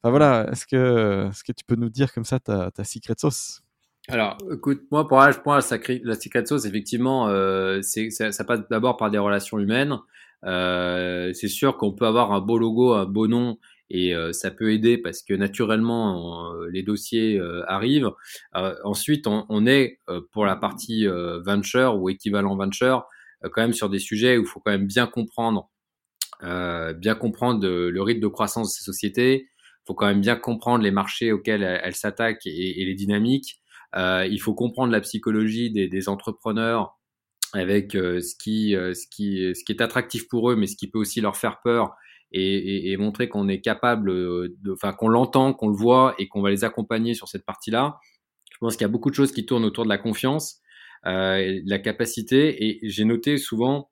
Enfin 0.00 0.10
voilà, 0.10 0.48
est-ce 0.52 0.66
que, 0.66 1.28
est-ce 1.28 1.42
que 1.42 1.52
tu 1.52 1.64
peux 1.64 1.74
nous 1.74 1.90
dire 1.90 2.12
comme 2.12 2.24
ça 2.24 2.38
ta, 2.38 2.70
ta 2.70 2.84
secret 2.84 3.14
sauce? 3.18 3.62
Alors, 4.08 4.38
écoute, 4.50 4.82
moi, 4.90 5.06
pour, 5.06 5.18
moi, 5.18 5.60
la, 5.60 5.78
la 6.04 6.14
secret 6.14 6.46
sauce, 6.46 6.64
effectivement, 6.64 7.28
euh, 7.28 7.80
c'est, 7.82 8.10
ça, 8.10 8.32
ça, 8.32 8.44
passe 8.44 8.60
d'abord 8.70 8.96
par 8.96 9.10
des 9.10 9.18
relations 9.18 9.58
humaines. 9.58 9.98
Euh, 10.44 11.32
c'est 11.34 11.48
sûr 11.48 11.76
qu'on 11.76 11.92
peut 11.92 12.06
avoir 12.06 12.32
un 12.32 12.40
beau 12.40 12.58
logo, 12.58 12.94
un 12.94 13.04
beau 13.04 13.26
nom, 13.26 13.58
et 13.90 14.14
euh, 14.14 14.32
ça 14.32 14.50
peut 14.50 14.72
aider 14.72 14.98
parce 14.98 15.22
que 15.22 15.34
naturellement, 15.34 16.52
les 16.70 16.82
dossiers 16.82 17.38
euh, 17.38 17.62
arrivent. 17.68 18.10
Euh, 18.56 18.74
ensuite, 18.84 19.26
on, 19.26 19.46
on 19.48 19.66
est 19.66 19.98
pour 20.32 20.44
la 20.44 20.56
partie 20.56 21.06
venture 21.44 21.96
ou 22.00 22.08
équivalent 22.08 22.56
venture, 22.56 23.06
quand 23.42 23.62
même 23.62 23.72
sur 23.72 23.88
des 23.88 23.98
sujets 23.98 24.36
où 24.36 24.42
il 24.42 24.46
faut 24.46 24.60
quand 24.60 24.72
même 24.72 24.86
bien 24.86 25.06
comprendre, 25.06 25.70
bien 26.42 27.14
comprendre 27.14 27.66
le 27.66 28.02
rythme 28.02 28.20
de 28.20 28.28
croissance 28.28 28.68
de 28.68 28.78
ces 28.78 28.84
sociétés. 28.84 29.48
Il 29.52 29.86
faut 29.86 29.94
quand 29.94 30.06
même 30.06 30.20
bien 30.20 30.36
comprendre 30.36 30.84
les 30.84 30.90
marchés 30.90 31.32
auxquels 31.32 31.62
elles, 31.62 31.94
s'attaquent 31.94 32.46
et, 32.46 32.84
les 32.84 32.94
dynamiques. 32.94 33.60
Euh, 33.96 34.26
il 34.30 34.38
faut 34.38 34.54
comprendre 34.54 34.92
la 34.92 35.00
psychologie 35.00 35.70
des, 35.70 36.08
entrepreneurs 36.08 36.98
avec 37.54 37.94
euh, 37.94 38.20
ce, 38.20 38.34
qui, 38.36 38.76
euh, 38.76 38.92
ce, 38.92 39.06
qui, 39.10 39.54
ce 39.54 39.64
qui 39.64 39.72
est 39.72 39.80
attractif 39.80 40.28
pour 40.28 40.50
eux, 40.50 40.56
mais 40.56 40.66
ce 40.66 40.76
qui 40.76 40.90
peut 40.90 40.98
aussi 40.98 41.20
leur 41.20 41.36
faire 41.36 41.60
peur. 41.62 41.94
Et, 42.30 42.94
montrer 42.98 43.30
qu'on 43.30 43.48
est 43.48 43.62
capable, 43.62 44.12
enfin 44.70 44.92
qu'on 44.92 45.08
l'entend, 45.08 45.54
qu'on 45.54 45.68
le 45.68 45.74
voit 45.74 46.14
et 46.18 46.28
qu'on 46.28 46.42
va 46.42 46.50
les 46.50 46.62
accompagner 46.62 47.14
sur 47.14 47.26
cette 47.26 47.46
partie-là. 47.46 47.98
Je 48.58 48.58
pense 48.66 48.76
qu'il 48.76 48.82
y 48.82 48.84
a 48.84 48.92
beaucoup 48.92 49.08
de 49.08 49.14
choses 49.14 49.32
qui 49.32 49.46
tournent 49.46 49.64
autour 49.64 49.84
de 49.84 49.88
la 49.88 49.98
confiance, 49.98 50.60
euh, 51.06 51.60
la 51.64 51.78
capacité. 51.78 52.66
Et 52.66 52.80
j'ai 52.82 53.04
noté 53.04 53.38
souvent 53.38 53.88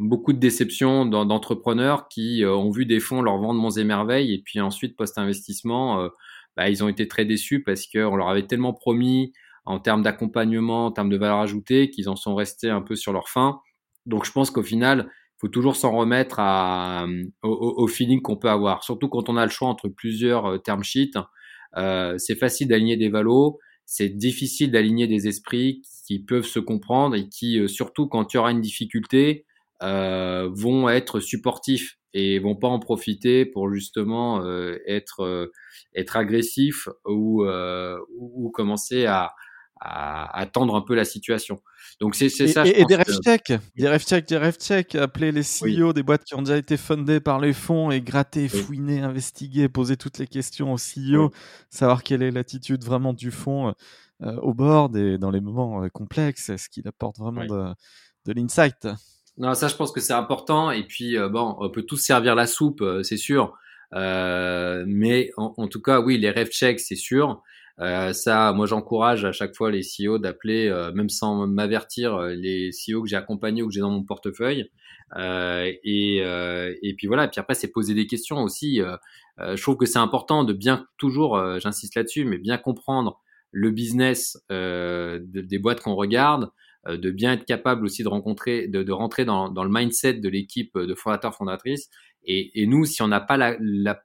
beaucoup 0.00 0.32
de 0.32 0.38
déceptions 0.38 1.06
d'entrepreneurs 1.06 2.08
qui 2.08 2.42
ont 2.44 2.70
vu 2.70 2.86
des 2.86 3.00
fonds 3.00 3.22
leur 3.22 3.38
vendre 3.38 3.60
monts 3.60 3.70
et 3.70 3.84
merveilles 3.84 4.34
et 4.34 4.42
puis 4.42 4.60
ensuite 4.60 4.96
post-investissement 4.96 6.08
bah, 6.56 6.68
ils 6.68 6.82
ont 6.82 6.88
été 6.88 7.08
très 7.08 7.24
déçus 7.24 7.62
parce 7.62 7.86
qu'on 7.86 8.16
leur 8.16 8.28
avait 8.28 8.46
tellement 8.46 8.72
promis 8.72 9.32
en 9.64 9.78
termes 9.78 10.02
d'accompagnement, 10.02 10.86
en 10.86 10.92
termes 10.92 11.10
de 11.10 11.16
valeur 11.16 11.38
ajoutée, 11.38 11.90
qu'ils 11.90 12.08
en 12.08 12.16
sont 12.16 12.34
restés 12.34 12.70
un 12.70 12.82
peu 12.82 12.96
sur 12.96 13.12
leur 13.12 13.28
fin. 13.28 13.60
Donc 14.06 14.24
je 14.24 14.32
pense 14.32 14.50
qu'au 14.50 14.62
final, 14.62 15.08
il 15.08 15.40
faut 15.40 15.48
toujours 15.48 15.76
s'en 15.76 15.92
remettre 15.92 16.36
à, 16.38 17.06
au, 17.42 17.86
feeling 17.86 18.20
qu'on 18.20 18.36
peut 18.36 18.50
avoir. 18.50 18.84
Surtout 18.84 19.08
quand 19.08 19.28
on 19.28 19.36
a 19.36 19.44
le 19.44 19.50
choix 19.50 19.68
entre 19.68 19.88
plusieurs 19.88 20.46
euh, 20.46 20.58
term 20.58 20.82
sheets. 20.82 21.18
Euh, 21.76 22.18
c'est 22.18 22.34
facile 22.34 22.68
d'aligner 22.68 22.96
des 22.96 23.08
valos, 23.08 23.58
c'est 23.86 24.08
difficile 24.08 24.72
d'aligner 24.72 25.06
des 25.06 25.28
esprits 25.28 25.82
qui 26.06 26.18
peuvent 26.18 26.44
se 26.44 26.58
comprendre 26.58 27.14
et 27.14 27.28
qui, 27.28 27.60
euh, 27.60 27.68
surtout 27.68 28.08
quand 28.08 28.32
il 28.32 28.36
y 28.36 28.40
aura 28.40 28.50
une 28.50 28.60
difficulté, 28.60 29.46
euh, 29.82 30.48
vont 30.52 30.88
être 30.88 31.20
supportifs 31.20 31.96
et 32.12 32.38
vont 32.38 32.56
pas 32.56 32.68
en 32.68 32.78
profiter 32.80 33.46
pour 33.46 33.72
justement 33.72 34.44
euh, 34.44 34.78
être 34.86 35.20
euh, 35.24 35.50
être 35.94 36.16
agressif 36.16 36.88
ou 37.04 37.44
euh, 37.44 37.98
ou 38.16 38.50
commencer 38.50 39.06
à, 39.06 39.32
à, 39.80 40.38
à 40.38 40.46
tendre 40.46 40.74
un 40.74 40.82
peu 40.82 40.94
la 40.94 41.04
situation. 41.04 41.60
Donc 42.00 42.14
c'est 42.14 42.28
c'est 42.28 42.48
ça. 42.48 42.66
Et, 42.66 42.80
et 42.80 42.84
des 42.84 42.96
ref 42.96 43.18
check, 43.24 43.52
des 43.76 43.88
ref 43.88 44.04
check, 44.04 44.26
des 44.28 44.36
ref 44.38 44.56
check, 44.58 44.94
appeler 44.94 45.32
les 45.32 45.42
CEO 45.42 45.92
des 45.92 46.02
boîtes 46.02 46.24
qui 46.24 46.34
ont 46.34 46.42
déjà 46.42 46.56
été 46.58 46.76
fundées 46.76 47.20
par 47.20 47.40
les 47.40 47.52
fonds 47.52 47.90
et 47.90 48.00
gratter, 48.02 48.48
fouiner, 48.48 49.00
investiguer, 49.00 49.68
poser 49.68 49.96
toutes 49.96 50.18
les 50.18 50.26
questions 50.26 50.72
aux 50.72 50.78
CEO, 50.78 51.30
savoir 51.70 52.02
quelle 52.02 52.22
est 52.22 52.30
l'attitude 52.30 52.84
vraiment 52.84 53.12
du 53.14 53.30
fonds 53.30 53.74
euh, 54.22 54.36
au 54.42 54.52
board 54.54 54.96
et 54.96 55.16
dans 55.18 55.30
les 55.30 55.40
moments 55.40 55.88
complexes, 55.90 56.50
est-ce 56.50 56.68
qu'il 56.68 56.86
apporte 56.88 57.18
vraiment 57.18 57.44
de, 57.46 57.72
de 58.26 58.32
l'insight? 58.32 58.86
Non, 59.40 59.54
ça, 59.54 59.68
je 59.68 59.74
pense 59.74 59.90
que 59.90 60.00
c'est 60.00 60.12
important. 60.12 60.70
Et 60.70 60.82
puis, 60.84 61.16
euh, 61.16 61.30
bon, 61.30 61.56
on 61.58 61.70
peut 61.70 61.82
tous 61.82 61.96
servir 61.96 62.34
la 62.34 62.46
soupe, 62.46 62.82
euh, 62.82 63.02
c'est 63.02 63.16
sûr. 63.16 63.56
Euh, 63.94 64.84
mais 64.86 65.30
en, 65.38 65.66
tout 65.66 65.80
cas, 65.80 65.98
oui, 66.00 66.18
les 66.18 66.30
rêves 66.30 66.50
checks, 66.50 66.78
c'est 66.78 66.94
sûr. 66.94 67.42
Euh, 67.80 68.12
ça, 68.12 68.52
moi, 68.52 68.66
j'encourage 68.66 69.24
à 69.24 69.32
chaque 69.32 69.56
fois 69.56 69.70
les 69.70 69.80
CEO 69.80 70.18
d'appeler, 70.18 70.70
même 70.94 71.08
sans 71.08 71.46
m'avertir, 71.46 72.20
les 72.20 72.70
CEO 72.70 73.02
que 73.02 73.08
j'ai 73.08 73.16
accompagnés 73.16 73.62
ou 73.62 73.68
que 73.68 73.72
j'ai 73.72 73.80
dans 73.80 73.90
mon 73.90 74.04
portefeuille. 74.04 74.70
et, 75.16 76.16
et 76.18 76.94
puis 76.98 77.06
voilà. 77.06 77.24
Et 77.24 77.28
puis 77.28 77.40
après, 77.40 77.54
c'est 77.54 77.72
poser 77.72 77.94
des 77.94 78.06
questions 78.06 78.42
aussi. 78.42 78.82
je 79.38 79.62
trouve 79.62 79.78
que 79.78 79.86
c'est 79.86 79.98
important 79.98 80.44
de 80.44 80.52
bien 80.52 80.86
toujours, 80.98 81.58
j'insiste 81.58 81.94
là-dessus, 81.94 82.26
mais 82.26 82.36
bien 82.36 82.58
comprendre 82.58 83.18
le 83.52 83.70
business 83.70 84.38
des 84.50 85.58
boîtes 85.58 85.80
qu'on 85.80 85.94
regarde. 85.94 86.50
Euh, 86.88 86.96
de 86.96 87.10
bien 87.10 87.34
être 87.34 87.44
capable 87.44 87.84
aussi 87.84 88.02
de 88.02 88.08
rencontrer, 88.08 88.66
de, 88.66 88.82
de 88.82 88.92
rentrer 88.92 89.26
dans, 89.26 89.50
dans, 89.50 89.64
le 89.64 89.70
mindset 89.70 90.14
de 90.14 90.28
l'équipe 90.30 90.78
de 90.78 90.94
fondateurs 90.94 91.34
fondatrices. 91.34 91.90
Et, 92.24 92.62
et, 92.62 92.66
nous, 92.66 92.86
si 92.86 93.02
on 93.02 93.08
n'a 93.08 93.20
pas 93.20 93.54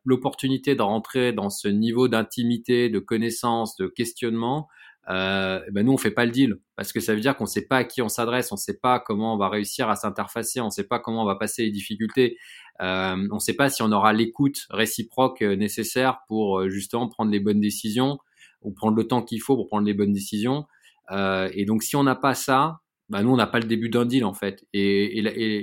l'opportunité 0.04 0.76
de 0.76 0.82
rentrer 0.82 1.32
dans 1.32 1.50
ce 1.50 1.70
niveau 1.70 2.10
d'intimité, 2.10 2.90
de 2.90 3.00
connaissance, 3.00 3.78
de 3.78 3.88
questionnement, 3.88 4.68
euh, 5.08 5.60
ben 5.72 5.86
nous 5.86 5.94
on 5.94 5.98
fait 5.98 6.10
pas 6.10 6.26
le 6.26 6.32
deal 6.32 6.56
parce 6.76 6.92
que 6.92 7.00
ça 7.00 7.14
veut 7.14 7.22
dire 7.22 7.38
qu'on 7.38 7.46
sait 7.46 7.68
pas 7.68 7.78
à 7.78 7.84
qui 7.84 8.02
on 8.02 8.10
s'adresse, 8.10 8.52
on 8.52 8.56
sait 8.56 8.80
pas 8.80 9.00
comment 9.00 9.36
on 9.36 9.38
va 9.38 9.50
réussir 9.50 9.88
à 9.88 9.96
s'interfacer, 9.96 10.62
on 10.62 10.72
sait 10.72 10.88
pas 10.88 10.98
comment 10.98 11.22
on 11.22 11.28
va 11.28 11.36
passer 11.36 11.64
les 11.64 11.70
difficultés, 11.70 12.38
euh, 12.82 13.28
on 13.32 13.40
sait 13.40 13.54
pas 13.54 13.70
si 13.70 13.84
on 13.84 13.92
aura 13.92 14.14
l'écoute 14.14 14.66
réciproque 14.72 15.44
euh, 15.44 15.56
nécessaire 15.56 16.22
pour 16.28 16.60
euh, 16.60 16.70
justement 16.70 17.08
prendre 17.08 17.32
les 17.32 17.40
bonnes 17.40 17.62
décisions 17.62 18.18
ou 18.64 18.72
prendre 18.72 18.98
le 18.98 19.06
temps 19.06 19.22
qu'il 19.22 19.42
faut 19.42 19.56
pour 19.56 19.68
prendre 19.68 19.86
les 19.86 19.94
bonnes 19.94 20.14
décisions. 20.14 20.66
Euh, 21.12 21.50
et 21.54 21.66
donc, 21.66 21.84
si 21.84 21.96
on 21.96 22.04
n'a 22.04 22.16
pas 22.16 22.34
ça, 22.34 22.80
bah, 23.10 23.22
nous, 23.22 23.32
on 23.32 23.38
n'a 23.38 23.48
pas 23.48 23.60
le 23.60 23.66
début 23.66 23.90
d'un 23.90 24.06
deal, 24.06 24.26
en 24.26 24.34
fait. 24.34 24.66
Et, 24.74 25.22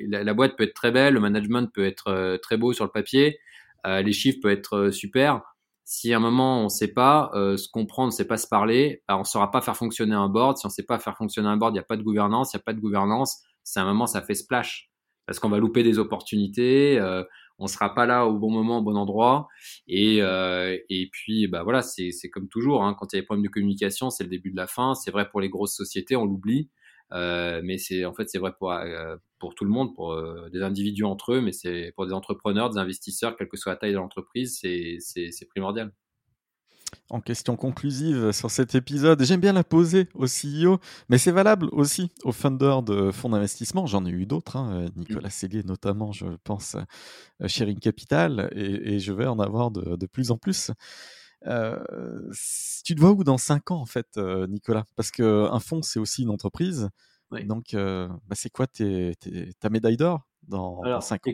la, 0.09 0.35
boîte 0.35 0.57
peut 0.57 0.65
être 0.65 0.75
très 0.75 0.91
belle, 0.91 1.15
le 1.15 1.21
management 1.21 1.73
peut 1.73 1.85
être 1.85 2.09
euh, 2.09 2.39
très 2.39 2.57
beau 2.57 2.73
sur 2.73 2.85
le 2.85 2.91
papier, 2.91 3.39
euh, 3.87 4.03
les 4.03 4.13
chiffres 4.13 4.39
peuvent 4.43 4.53
être 4.53 4.91
super. 4.91 5.43
Si 5.85 6.13
à 6.13 6.19
un 6.19 6.21
moment, 6.21 6.61
on 6.61 6.65
ne 6.65 6.69
sait 6.69 6.93
pas 6.93 7.31
se 7.35 7.69
comprendre, 7.69 8.07
on 8.07 8.13
ne 8.13 8.17
sait 8.17 8.27
pas 8.27 8.37
se 8.37 8.47
parler, 8.47 9.03
bah, 9.09 9.17
on 9.17 9.21
ne 9.21 9.25
saura 9.25 9.51
pas 9.51 9.61
faire 9.61 9.77
fonctionner 9.77 10.15
un 10.15 10.29
board. 10.29 10.57
Si 10.57 10.65
on 10.65 10.69
ne 10.69 10.73
sait 10.73 10.85
pas 10.85 10.99
faire 10.99 11.17
fonctionner 11.17 11.49
un 11.49 11.57
board, 11.57 11.73
il 11.73 11.79
n'y 11.79 11.81
a 11.81 11.85
pas 11.85 11.97
de 11.97 12.03
gouvernance. 12.03 12.53
Il 12.53 12.57
n'y 12.57 12.61
a 12.61 12.65
pas 12.65 12.73
de 12.73 12.81
gouvernance, 12.81 13.43
c'est 13.65 13.81
un 13.81 13.85
moment, 13.85 14.07
ça 14.07 14.23
fait 14.23 14.35
splash. 14.35 14.91
Parce 15.27 15.39
qu'on 15.39 15.49
va 15.49 15.59
louper 15.59 15.83
des 15.83 15.99
opportunités, 15.99 16.99
on 17.59 17.67
sera 17.67 17.95
pas 17.95 18.07
là 18.07 18.27
au 18.27 18.39
bon 18.39 18.51
moment, 18.51 18.79
au 18.79 18.83
bon 18.83 18.97
endroit. 18.97 19.49
Et, 19.87 20.19
euh, 20.21 20.77
et 20.89 21.09
puis, 21.13 21.47
bah 21.49 21.63
voilà, 21.63 21.83
c'est 21.83 22.13
comme 22.31 22.49
toujours. 22.49 22.85
Hein, 22.85 22.95
quand 22.99 23.13
il 23.13 23.17
y 23.17 23.19
a 23.19 23.23
des 23.23 23.27
problèmes 23.27 23.45
de 23.45 23.51
communication, 23.51 24.11
c'est 24.11 24.25
le 24.25 24.31
début 24.31 24.51
de 24.51 24.57
la 24.57 24.67
fin. 24.67 24.95
C'est 24.95 25.11
vrai 25.11 25.29
pour 25.31 25.41
les 25.41 25.49
grosses 25.49 25.77
sociétés, 25.77 26.17
on 26.17 26.25
l'oublie. 26.27 26.71
Euh, 27.13 27.61
mais 27.63 27.77
c'est 27.77 28.07
en 28.07 28.15
fait 28.15 28.31
c'est 28.31 28.39
vrai 28.39 28.53
pour, 28.59 28.73
euh, 28.73 29.17
pour 29.39 29.55
tout 29.55 29.65
le 29.65 29.71
monde, 29.71 29.95
pour 29.95 30.17
des 30.51 30.63
individus 30.63 31.05
entre 31.05 31.35
eux, 31.35 31.41
mais 31.43 31.53
c'est 31.53 31.93
pour 31.95 32.07
des 32.07 32.13
entrepreneurs, 32.15 32.71
des 32.71 32.79
investisseurs, 32.79 33.37
quelle 33.37 33.49
que 33.49 33.57
soit 33.59 33.73
la 33.73 33.77
taille 33.77 33.93
de 33.93 33.97
l'entreprise, 33.99 34.59
c'est 34.61 35.49
primordial 35.51 35.93
en 37.11 37.21
question 37.21 37.57
conclusive 37.57 38.33
sur 38.33 38.51
cet 38.51 38.75
épisode. 38.75 39.23
J'aime 39.23 39.41
bien 39.41 39.53
la 39.53 39.65
poser 39.65 40.09
au 40.15 40.27
CEO, 40.27 40.79
mais 41.09 41.19
c'est 41.19 41.31
valable 41.31 41.69
aussi 41.73 42.11
aux 42.25 42.33
funders 42.33 42.83
de 42.83 43.11
fonds 43.11 43.29
d'investissement. 43.29 43.87
J'en 43.87 44.05
ai 44.07 44.11
eu 44.11 44.27
d'autres, 44.27 44.57
hein, 44.57 44.73
euh, 44.73 44.89
Nicolas 44.97 45.31
Séguier 45.31 45.63
notamment, 45.65 46.13
je 46.13 46.27
pense, 46.45 46.77
euh, 46.77 47.49
Sharing 47.49 47.79
Capital, 47.79 48.51
et, 48.53 48.99
je 48.99 49.13
vais 49.13 49.27
en 49.27 49.39
avoir 49.39 49.71
de, 49.71 50.07
plus 50.07 50.31
en 50.31 50.37
plus. 50.37 50.71
Euh, 51.47 51.77
tu 52.85 52.95
te 52.95 53.01
vois 53.01 53.11
où 53.13 53.25
dans 53.25 53.39
5 53.39 53.71
ans, 53.71 53.81
en 53.81 53.87
fait, 53.87 54.17
Nicolas? 54.49 54.85
Parce 54.97 55.11
qu'un 55.11 55.59
fonds, 55.61 55.83
c'est 55.83 55.99
aussi 55.99 56.23
une 56.23 56.31
entreprise. 56.31 56.89
Donc, 57.45 57.75
bah, 57.75 58.35
c'est 58.35 58.51
quoi 58.51 58.67
ta 58.67 59.71
médaille 59.71 59.97
d'or 59.97 60.27
dans, 60.47 61.01
5 61.01 61.27
ans? 61.27 61.33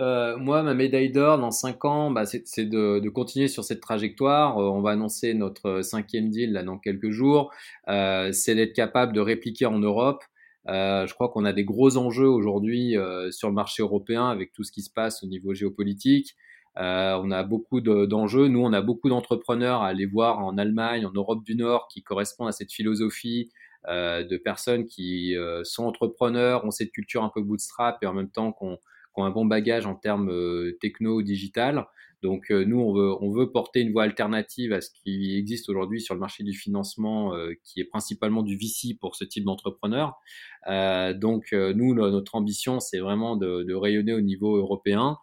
Euh, 0.00 0.36
moi, 0.36 0.62
ma 0.62 0.74
médaille 0.74 1.10
d'or 1.10 1.38
dans 1.38 1.50
5 1.50 1.84
ans, 1.86 2.10
bah, 2.10 2.26
c'est 2.26 2.64
de, 2.64 2.98
de, 2.98 3.08
continuer 3.08 3.48
sur 3.48 3.64
cette 3.64 3.80
trajectoire. 3.80 4.58
Euh, 4.58 4.68
on 4.68 4.82
va 4.82 4.90
annoncer 4.90 5.32
notre 5.34 5.82
cinquième 5.82 6.28
deal 6.28 6.52
là, 6.52 6.62
dans 6.62 6.78
quelques 6.78 7.10
jours. 7.10 7.50
Euh, 7.88 8.30
c'est 8.32 8.54
d'être 8.54 8.74
capable 8.74 9.12
de 9.14 9.20
répliquer 9.20 9.66
en 9.66 9.78
Europe. 9.78 10.22
Euh, 10.68 11.06
je 11.06 11.14
crois 11.14 11.28
qu'on 11.30 11.44
a 11.44 11.52
des 11.52 11.64
gros 11.64 11.96
enjeux 11.96 12.28
aujourd'hui 12.28 12.96
euh, 12.96 13.30
sur 13.30 13.48
le 13.48 13.54
marché 13.54 13.82
européen 13.82 14.28
avec 14.28 14.52
tout 14.52 14.64
ce 14.64 14.72
qui 14.72 14.82
se 14.82 14.90
passe 14.90 15.22
au 15.22 15.26
niveau 15.26 15.54
géopolitique. 15.54 16.36
on 16.76 17.30
a 17.30 17.42
beaucoup 17.42 17.80
d'enjeux. 17.80 18.48
Nous, 18.48 18.60
on 18.60 18.72
a 18.74 18.82
beaucoup 18.82 19.08
d'entrepreneurs 19.08 19.82
à 19.82 19.88
aller 19.88 20.06
voir 20.06 20.40
en 20.40 20.58
Allemagne, 20.58 21.06
en 21.06 21.12
Europe 21.12 21.42
du 21.44 21.56
Nord, 21.56 21.88
qui 21.88 22.02
correspondent 22.02 22.48
à 22.48 22.52
cette 22.52 22.72
philosophie 22.72 23.50
de 23.88 24.36
personnes 24.36 24.86
qui 24.86 25.34
sont 25.62 25.84
entrepreneurs, 25.84 26.64
ont 26.66 26.70
cette 26.70 26.90
culture 26.90 27.22
un 27.24 27.30
peu 27.34 27.40
bootstrap 27.40 28.02
et 28.02 28.06
en 28.06 28.12
même 28.12 28.30
temps 28.30 28.52
qu'on 28.52 28.78
ont 29.16 29.24
un 29.24 29.30
bon 29.30 29.44
bagage 29.44 29.86
en 29.86 29.94
termes 29.94 30.30
euh, 30.30 30.76
techno 30.80 31.22
digital. 31.22 31.86
Donc 32.22 32.50
euh, 32.50 32.64
nous, 32.64 32.80
on 32.80 32.92
veut, 32.94 33.12
on 33.20 33.30
veut 33.30 33.52
porter 33.52 33.80
une 33.80 33.92
voie 33.92 34.04
alternative 34.04 34.72
à 34.72 34.80
ce 34.80 34.90
qui 34.90 35.36
existe 35.36 35.68
aujourd'hui 35.68 36.00
sur 36.00 36.14
le 36.14 36.20
marché 36.20 36.44
du 36.44 36.54
financement, 36.54 37.34
euh, 37.34 37.52
qui 37.62 37.80
est 37.80 37.84
principalement 37.84 38.42
du 38.42 38.56
VC 38.56 38.96
pour 38.98 39.16
ce 39.16 39.24
type 39.24 39.44
d'entrepreneur. 39.44 40.14
donc 41.14 41.52
nous, 41.52 41.94
notre 41.94 42.34
ambition, 42.34 42.80
c'est 42.80 42.98
vraiment 42.98 43.36
de, 43.36 43.62
de, 43.62 43.74
rayonner 43.74 44.14
au 44.14 44.20
niveau 44.20 44.56
européen 44.56 45.18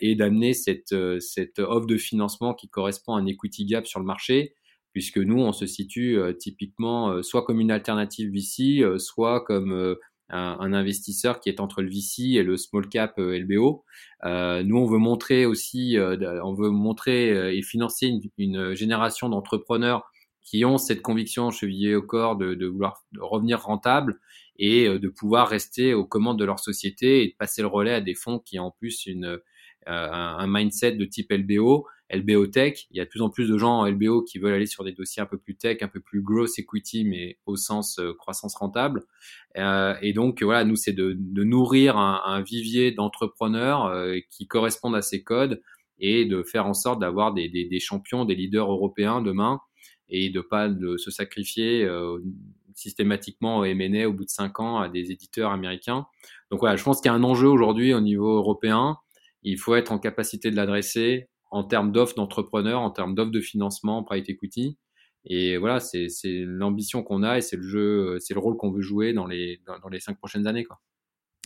et 0.00 0.16
d'amener 0.16 0.54
cette, 0.54 0.94
cette 1.20 1.58
offre 1.60 1.86
de 1.86 1.96
financement 1.96 2.54
qui 2.54 2.68
correspond 2.68 3.14
à 3.14 3.20
un 3.20 3.26
equity 3.26 3.66
gap 3.66 3.86
sur 3.86 4.00
le 4.00 4.06
marché 4.06 4.54
puisque 4.92 5.18
nous, 5.18 5.38
on 5.38 5.52
se 5.52 5.66
situe 5.66 6.18
typiquement 6.38 7.22
soit 7.22 7.44
comme 7.44 7.60
une 7.60 7.70
alternative 7.70 8.32
VC, 8.32 8.98
soit 8.98 9.44
comme 9.44 9.96
un, 10.30 10.72
investisseur 10.72 11.40
qui 11.40 11.48
est 11.48 11.60
entre 11.60 11.82
le 11.82 11.88
VC 11.88 12.34
et 12.34 12.42
le 12.42 12.56
small 12.56 12.88
cap 12.88 13.18
euh, 13.18 13.38
LBO. 13.38 13.84
Euh, 14.24 14.62
nous, 14.62 14.76
on 14.76 14.86
veut 14.86 14.98
montrer 14.98 15.46
aussi, 15.46 15.98
euh, 15.98 16.42
on 16.42 16.54
veut 16.54 16.70
montrer 16.70 17.56
et 17.56 17.62
financer 17.62 18.06
une, 18.06 18.22
une 18.38 18.74
génération 18.74 19.28
d'entrepreneurs 19.28 20.10
qui 20.42 20.64
ont 20.64 20.78
cette 20.78 21.02
conviction 21.02 21.50
chevillée 21.50 21.94
au 21.94 22.02
corps 22.02 22.36
de, 22.36 22.54
de 22.54 22.66
vouloir 22.66 23.02
revenir 23.18 23.62
rentable 23.62 24.20
et 24.58 24.88
de 24.88 25.08
pouvoir 25.08 25.48
rester 25.48 25.92
aux 25.92 26.06
commandes 26.06 26.38
de 26.38 26.44
leur 26.44 26.60
société 26.60 27.24
et 27.24 27.28
de 27.28 27.34
passer 27.36 27.62
le 27.62 27.68
relais 27.68 27.94
à 27.94 28.00
des 28.00 28.14
fonds 28.14 28.38
qui 28.38 28.58
ont 28.60 28.66
en 28.66 28.70
plus 28.70 29.06
une, 29.06 29.40
un 29.86 30.46
mindset 30.46 30.92
de 30.92 31.04
type 31.04 31.32
LBO 31.32 31.86
LBO 32.12 32.46
Tech. 32.46 32.86
Il 32.90 32.96
y 32.96 33.00
a 33.00 33.04
de 33.04 33.08
plus 33.08 33.22
en 33.22 33.30
plus 33.30 33.48
de 33.48 33.58
gens 33.58 33.80
en 33.80 33.86
LBO 33.86 34.22
qui 34.22 34.38
veulent 34.38 34.54
aller 34.54 34.66
sur 34.66 34.84
des 34.84 34.92
dossiers 34.92 35.22
un 35.22 35.26
peu 35.26 35.38
plus 35.38 35.56
tech, 35.56 35.78
un 35.82 35.88
peu 35.88 36.00
plus 36.00 36.22
gross 36.22 36.58
equity, 36.58 37.04
mais 37.04 37.38
au 37.46 37.56
sens 37.56 37.98
euh, 37.98 38.12
croissance 38.14 38.54
rentable. 38.54 39.04
Euh, 39.56 39.94
et 40.02 40.12
donc 40.12 40.42
voilà, 40.42 40.64
nous 40.64 40.76
c'est 40.76 40.92
de, 40.92 41.16
nourrir 41.42 41.96
un, 41.96 42.40
vivier 42.42 42.92
d'entrepreneurs 42.92 43.86
euh, 43.86 44.18
qui 44.30 44.46
correspondent 44.46 44.96
à 44.96 45.02
ces 45.02 45.22
codes 45.22 45.62
et 45.98 46.26
de 46.26 46.42
faire 46.42 46.66
en 46.66 46.74
sorte 46.74 47.00
d'avoir 47.00 47.32
des, 47.32 47.80
champions, 47.80 48.24
des 48.24 48.34
leaders 48.34 48.70
européens 48.70 49.22
demain 49.22 49.60
et 50.08 50.30
de 50.30 50.40
pas 50.40 50.68
se 50.98 51.10
sacrifier 51.10 51.88
systématiquement 52.74 53.58
au 53.58 53.64
M&A 53.64 54.06
au 54.06 54.12
bout 54.12 54.24
de 54.24 54.30
cinq 54.30 54.60
ans 54.60 54.78
à 54.78 54.90
des 54.90 55.10
éditeurs 55.10 55.52
américains. 55.52 56.06
Donc 56.50 56.60
voilà, 56.60 56.76
je 56.76 56.84
pense 56.84 57.00
qu'il 57.00 57.10
y 57.10 57.12
a 57.12 57.14
un 57.14 57.24
enjeu 57.24 57.48
aujourd'hui 57.48 57.94
au 57.94 58.02
niveau 58.02 58.36
européen. 58.36 58.98
Il 59.46 59.58
faut 59.58 59.76
être 59.76 59.92
en 59.92 60.00
capacité 60.00 60.50
de 60.50 60.56
l'adresser 60.56 61.28
en 61.52 61.62
termes 61.62 61.92
d'offres 61.92 62.16
d'entrepreneurs, 62.16 62.80
en 62.80 62.90
termes 62.90 63.14
d'offres 63.14 63.30
de 63.30 63.40
financement, 63.40 64.02
private 64.02 64.28
equity. 64.28 64.76
Et 65.24 65.56
voilà, 65.56 65.78
c'est 65.78 66.08
l'ambition 66.24 67.04
qu'on 67.04 67.22
a 67.22 67.38
et 67.38 67.40
c'est 67.40 67.56
le 67.56 67.62
jeu, 67.62 68.18
c'est 68.18 68.34
le 68.34 68.40
rôle 68.40 68.56
qu'on 68.56 68.72
veut 68.72 68.82
jouer 68.82 69.12
dans 69.12 69.26
les, 69.26 69.60
dans, 69.64 69.88
les 69.88 70.00
cinq 70.00 70.18
prochaines 70.18 70.48
années. 70.48 70.64
Quoi. 70.64 70.80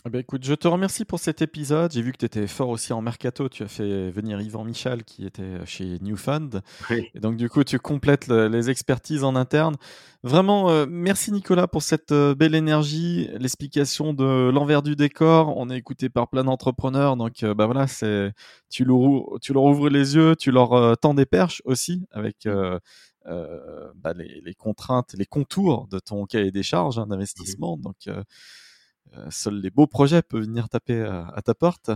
Eh 0.03 0.09
ben, 0.09 0.17
écoute, 0.17 0.43
je 0.43 0.55
te 0.55 0.67
remercie 0.67 1.05
pour 1.05 1.19
cet 1.19 1.43
épisode. 1.43 1.91
J'ai 1.91 2.01
vu 2.01 2.11
que 2.11 2.17
tu 2.17 2.25
étais 2.25 2.47
fort 2.47 2.69
aussi 2.69 2.91
en 2.91 3.03
mercato. 3.03 3.47
Tu 3.49 3.61
as 3.61 3.67
fait 3.67 4.09
venir 4.09 4.41
Yvan 4.41 4.63
Michal 4.63 5.03
qui 5.03 5.27
était 5.27 5.63
chez 5.65 5.99
New 6.01 6.17
Fund. 6.17 6.61
Et 6.89 7.19
donc, 7.19 7.37
du 7.37 7.49
coup, 7.49 7.63
tu 7.63 7.77
complètes 7.77 8.27
les 8.27 8.71
expertises 8.71 9.23
en 9.23 9.35
interne. 9.35 9.75
Vraiment, 10.23 10.71
euh, 10.71 10.87
merci 10.89 11.31
Nicolas 11.31 11.67
pour 11.67 11.83
cette 11.83 12.11
euh, 12.11 12.33
belle 12.33 12.55
énergie, 12.55 13.29
l'explication 13.37 14.13
de 14.13 14.49
l'envers 14.49 14.81
du 14.81 14.95
décor. 14.95 15.55
On 15.55 15.69
est 15.69 15.77
écouté 15.77 16.09
par 16.09 16.29
plein 16.29 16.45
d'entrepreneurs. 16.45 17.15
Donc, 17.15 17.43
euh, 17.43 17.53
bah 17.53 17.67
voilà, 17.67 17.85
c'est, 17.85 18.33
tu, 18.71 18.83
leur, 18.83 19.39
tu 19.39 19.53
leur 19.53 19.63
ouvres 19.63 19.89
les 19.89 20.15
yeux, 20.15 20.35
tu 20.35 20.49
leur 20.49 20.97
tends 20.97 21.13
des 21.13 21.27
perches 21.27 21.61
aussi 21.65 22.07
avec. 22.11 22.47
Bah, 23.23 24.13
les, 24.15 24.41
les, 24.43 24.55
contraintes, 24.55 25.13
les 25.13 25.27
contours 25.27 25.87
de 25.91 25.99
ton 25.99 26.25
cahier 26.25 26.49
des 26.49 26.63
charges 26.63 26.97
hein, 26.97 27.05
d'investissement. 27.05 27.77
Donc, 27.77 28.07
seuls 29.29 29.59
les 29.61 29.69
beaux 29.69 29.87
projets 29.87 30.21
peuvent 30.21 30.43
venir 30.43 30.69
taper 30.69 31.01
à, 31.01 31.41
ta 31.43 31.53
porte. 31.53 31.91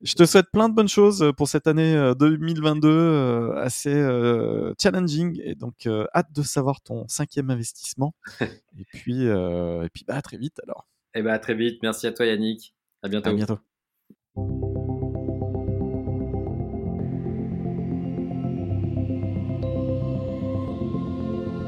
Je 0.00 0.14
te 0.14 0.26
souhaite 0.26 0.46
plein 0.52 0.68
de 0.68 0.74
bonnes 0.74 0.88
choses 0.88 1.32
pour 1.36 1.48
cette 1.48 1.66
année 1.66 2.12
2022 2.18 2.88
euh, 2.88 3.54
assez 3.56 3.94
euh, 3.94 4.74
challenging 4.80 5.40
et 5.42 5.54
donc 5.54 5.88
hâte 6.14 6.32
de 6.32 6.42
savoir 6.42 6.80
ton 6.82 7.06
cinquième 7.08 7.50
investissement. 7.50 8.14
et 8.40 8.84
puis, 8.92 9.24
et 9.24 9.88
puis 9.92 10.04
bah, 10.06 10.16
à 10.16 10.22
très 10.22 10.36
vite 10.36 10.60
alors. 10.66 10.86
Et 11.14 11.20
eh 11.20 11.22
bah, 11.22 11.32
à 11.32 11.38
très 11.38 11.54
vite. 11.54 11.80
Merci 11.82 12.06
à 12.06 12.12
toi 12.12 12.26
Yannick. 12.26 12.74
À 13.02 13.08
bientôt. 13.08 13.30
À 13.30 13.32
bientôt. 13.32 13.58